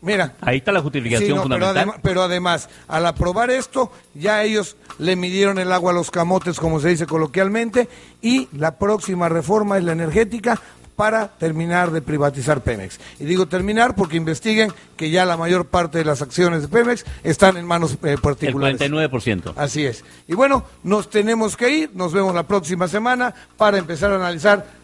Mira, 0.00 0.34
Ahí 0.40 0.58
está 0.58 0.70
la 0.72 0.80
justificación 0.80 1.28
Sí, 1.28 1.34
no, 1.34 1.42
pero, 1.42 1.66
fundamental. 1.66 2.00
pero 2.02 2.22
además, 2.22 2.68
al 2.86 3.06
aprobar 3.06 3.50
esto, 3.50 3.90
ya 4.14 4.42
ellos 4.44 4.76
le 4.98 5.16
midieron 5.16 5.58
el 5.58 5.72
agua 5.72 5.90
a 5.92 5.94
los 5.94 6.10
camotes, 6.10 6.60
como 6.60 6.78
se 6.80 6.88
dice 6.88 7.06
coloquialmente, 7.06 7.88
y 8.22 8.48
la 8.52 8.78
próxima 8.78 9.28
reforma 9.28 9.76
es 9.76 9.84
la 9.84 9.92
energética 9.92 10.60
para 10.94 11.28
terminar 11.28 11.92
de 11.92 12.02
privatizar 12.02 12.60
Pemex. 12.60 12.98
Y 13.20 13.24
digo 13.24 13.46
terminar 13.46 13.94
porque 13.94 14.16
investiguen 14.16 14.72
que 14.96 15.10
ya 15.10 15.24
la 15.24 15.36
mayor 15.36 15.66
parte 15.66 15.98
de 15.98 16.04
las 16.04 16.22
acciones 16.22 16.62
de 16.62 16.68
Pemex 16.68 17.04
están 17.22 17.56
en 17.56 17.66
manos 17.66 17.92
eh, 18.02 18.10
el 18.14 18.18
particulares. 18.18 18.80
49%. 18.80 19.52
Así 19.56 19.86
es. 19.86 20.04
Y 20.26 20.34
bueno, 20.34 20.64
nos 20.82 21.08
tenemos 21.08 21.56
que 21.56 21.70
ir, 21.70 21.90
nos 21.94 22.12
vemos 22.12 22.34
la 22.34 22.42
próxima 22.48 22.88
semana 22.88 23.32
para 23.56 23.78
empezar 23.78 24.10
a 24.10 24.16
analizar 24.16 24.77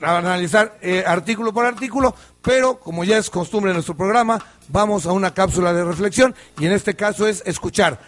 a 0.00 0.18
analizar 0.18 0.78
eh, 0.80 1.04
artículo 1.06 1.52
por 1.52 1.66
artículo, 1.66 2.14
pero 2.42 2.78
como 2.78 3.04
ya 3.04 3.18
es 3.18 3.30
costumbre 3.30 3.70
en 3.70 3.76
nuestro 3.76 3.96
programa, 3.96 4.38
vamos 4.68 5.06
a 5.06 5.12
una 5.12 5.34
cápsula 5.34 5.72
de 5.72 5.84
reflexión 5.84 6.34
y 6.58 6.66
en 6.66 6.72
este 6.72 6.94
caso 6.94 7.26
es 7.26 7.42
escuchar 7.46 7.98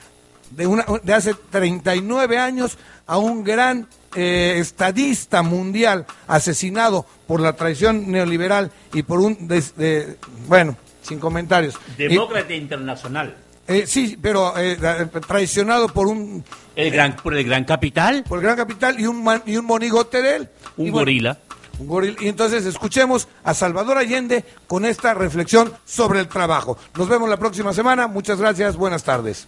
de, 0.51 0.67
una, 0.67 0.85
de 1.03 1.13
hace 1.15 1.35
39 1.35 2.39
años 2.39 2.77
a 3.07 3.19
un 3.19 3.43
gran 3.45 3.89
eh, 4.15 4.57
estadista 4.59 5.43
mundial 5.43 6.07
asesinado 6.27 7.07
por 7.27 7.41
la 7.41 7.53
traición 7.55 8.11
neoliberal 8.11 8.71
y 8.93 9.03
por 9.03 9.21
un, 9.21 9.47
des- 9.49 9.77
de- 9.77 10.17
bueno, 10.49 10.77
sin 11.03 11.19
comentarios. 11.21 11.75
Demócrata 11.97 12.53
internacional. 12.55 13.37
Eh, 13.69 13.85
sí, 13.87 14.19
pero 14.21 14.53
eh, 14.59 14.77
traicionado 15.29 15.89
por 15.89 16.09
un 16.09 16.45
El 16.75 16.91
gran, 16.91 17.15
por 17.17 17.35
el 17.37 17.45
gran 17.45 17.65
capital, 17.65 18.25
por 18.29 18.39
el 18.39 18.45
gran 18.45 18.57
capital 18.57 18.99
y 18.99 19.07
un 19.07 19.23
man- 19.23 19.43
y 19.47 19.57
un 19.57 19.65
monigote 19.65 20.21
de 20.23 20.37
él. 20.37 20.49
un 20.77 20.87
Y 20.87 20.91
bueno, 20.91 21.03
gorila. 21.05 21.39
Goril. 21.87 22.17
Y 22.21 22.29
entonces 22.29 22.67
escuchemos 22.67 23.29
a 23.45 23.55
Salvador 23.55 23.99
Allende 23.99 24.45
con 24.67 24.85
esta 24.85 25.15
reflexión 25.15 25.73
sobre 25.85 26.21
el 26.21 26.29
trabajo. 26.29 26.79
Nos 26.97 27.09
vemos 27.09 27.29
la 27.29 27.37
próxima 27.37 27.73
semana. 27.73 28.07
Muchas 28.07 28.41
gracias. 28.41 28.77
Buenas 28.77 29.05
tardes. 29.05 29.47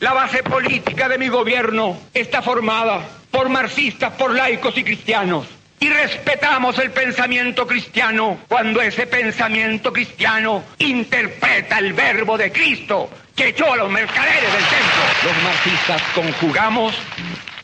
La 0.00 0.12
base 0.12 0.44
política 0.44 1.08
de 1.08 1.18
mi 1.18 1.28
gobierno 1.28 1.98
está 2.14 2.40
formada 2.40 3.00
por 3.32 3.48
marxistas, 3.48 4.12
por 4.12 4.32
laicos 4.32 4.76
y 4.78 4.84
cristianos. 4.84 5.46
Y 5.80 5.88
respetamos 5.88 6.78
el 6.78 6.90
pensamiento 6.90 7.66
cristiano 7.66 8.38
cuando 8.48 8.80
ese 8.80 9.06
pensamiento 9.06 9.92
cristiano 9.92 10.64
interpreta 10.78 11.78
el 11.78 11.92
verbo 11.92 12.36
de 12.36 12.50
Cristo 12.50 13.10
que 13.34 13.48
echó 13.48 13.72
a 13.72 13.76
los 13.76 13.90
mercaderes 13.90 14.52
del 14.52 14.64
templo. 14.64 15.02
Los 15.24 15.42
marxistas 15.44 16.02
conjugamos 16.14 16.94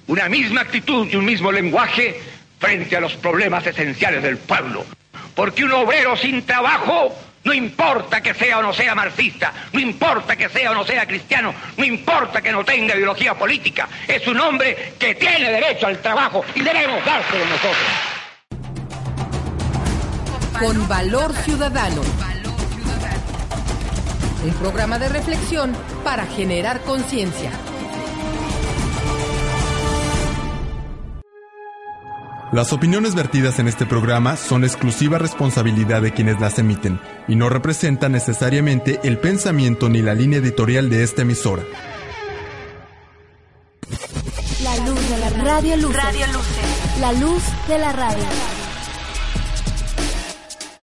una 0.07 0.29
misma 0.29 0.63
actitud 0.63 1.09
y 1.11 1.17
un 1.17 1.25
mismo 1.25 1.51
lenguaje 1.51 2.21
frente 2.59 2.97
a 2.97 3.01
los 3.01 3.15
problemas 3.15 3.67
esenciales 3.67 4.23
del 4.23 4.39
pueblo. 4.39 4.85
Porque 5.35 5.65
un 5.65 5.73
obrero 5.73 6.17
sin 6.17 6.43
trabajo 6.47 7.15
no 7.45 7.53
importa 7.53 8.23
que 8.23 8.35
sea 8.35 8.59
o 8.59 8.63
no 8.63 8.73
sea 8.73 8.95
marxista, 8.95 9.53
no 9.73 9.81
importa 9.81 10.35
que 10.35 10.49
sea 10.49 10.71
o 10.71 10.75
no 10.75 10.85
sea 10.85 11.07
cristiano, 11.07 11.55
no 11.77 11.85
importa 11.85 12.41
que 12.41 12.51
no 12.51 12.65
tenga 12.65 12.95
ideología 12.95 13.35
política, 13.35 13.89
es 14.09 14.27
un 14.27 14.41
hombre 14.41 14.95
que 14.99 15.15
tiene 15.15 15.51
derecho 15.51 15.87
al 15.87 16.01
trabajo 16.01 16.43
y 16.55 16.61
debemos 16.61 17.05
dárselo 17.05 17.45
nosotros. 17.45 17.77
Con 20.59 20.89
Valor 20.89 21.35
Ciudadano. 21.35 22.03
Un 24.45 24.55
programa 24.55 24.99
de 24.99 25.09
reflexión 25.09 25.75
para 26.03 26.27
generar 26.27 26.81
conciencia. 26.83 27.51
Las 32.55 32.73
opiniones 32.73 33.17
vertidas 33.17 33.59
en 33.59 33.67
este 33.67 33.85
programa 33.85 34.37
son 34.37 34.63
exclusiva 34.63 35.19
responsabilidad 35.19 36.03
de 36.03 36.13
quienes 36.13 36.39
las 36.39 36.61
emiten 36.61 37.01
y 37.27 37.35
no 37.35 37.49
representan 37.49 38.13
necesariamente 38.13 39.01
el 39.03 39.19
pensamiento 39.19 39.89
ni 39.89 40.03
la 40.03 40.15
línea 40.15 40.39
editorial 40.39 40.89
de 40.89 41.03
esta 41.03 41.23
emisora. 41.23 41.65
La 44.63 44.77
luz 44.87 45.11
de 45.11 45.19
la 45.19 45.31
radio. 45.31 45.91
Radio 45.91 46.27
Luces. 46.29 47.01
La 47.01 47.13
luz 47.15 47.43
de 47.67 47.77
la 47.77 47.91
radio. 47.91 48.64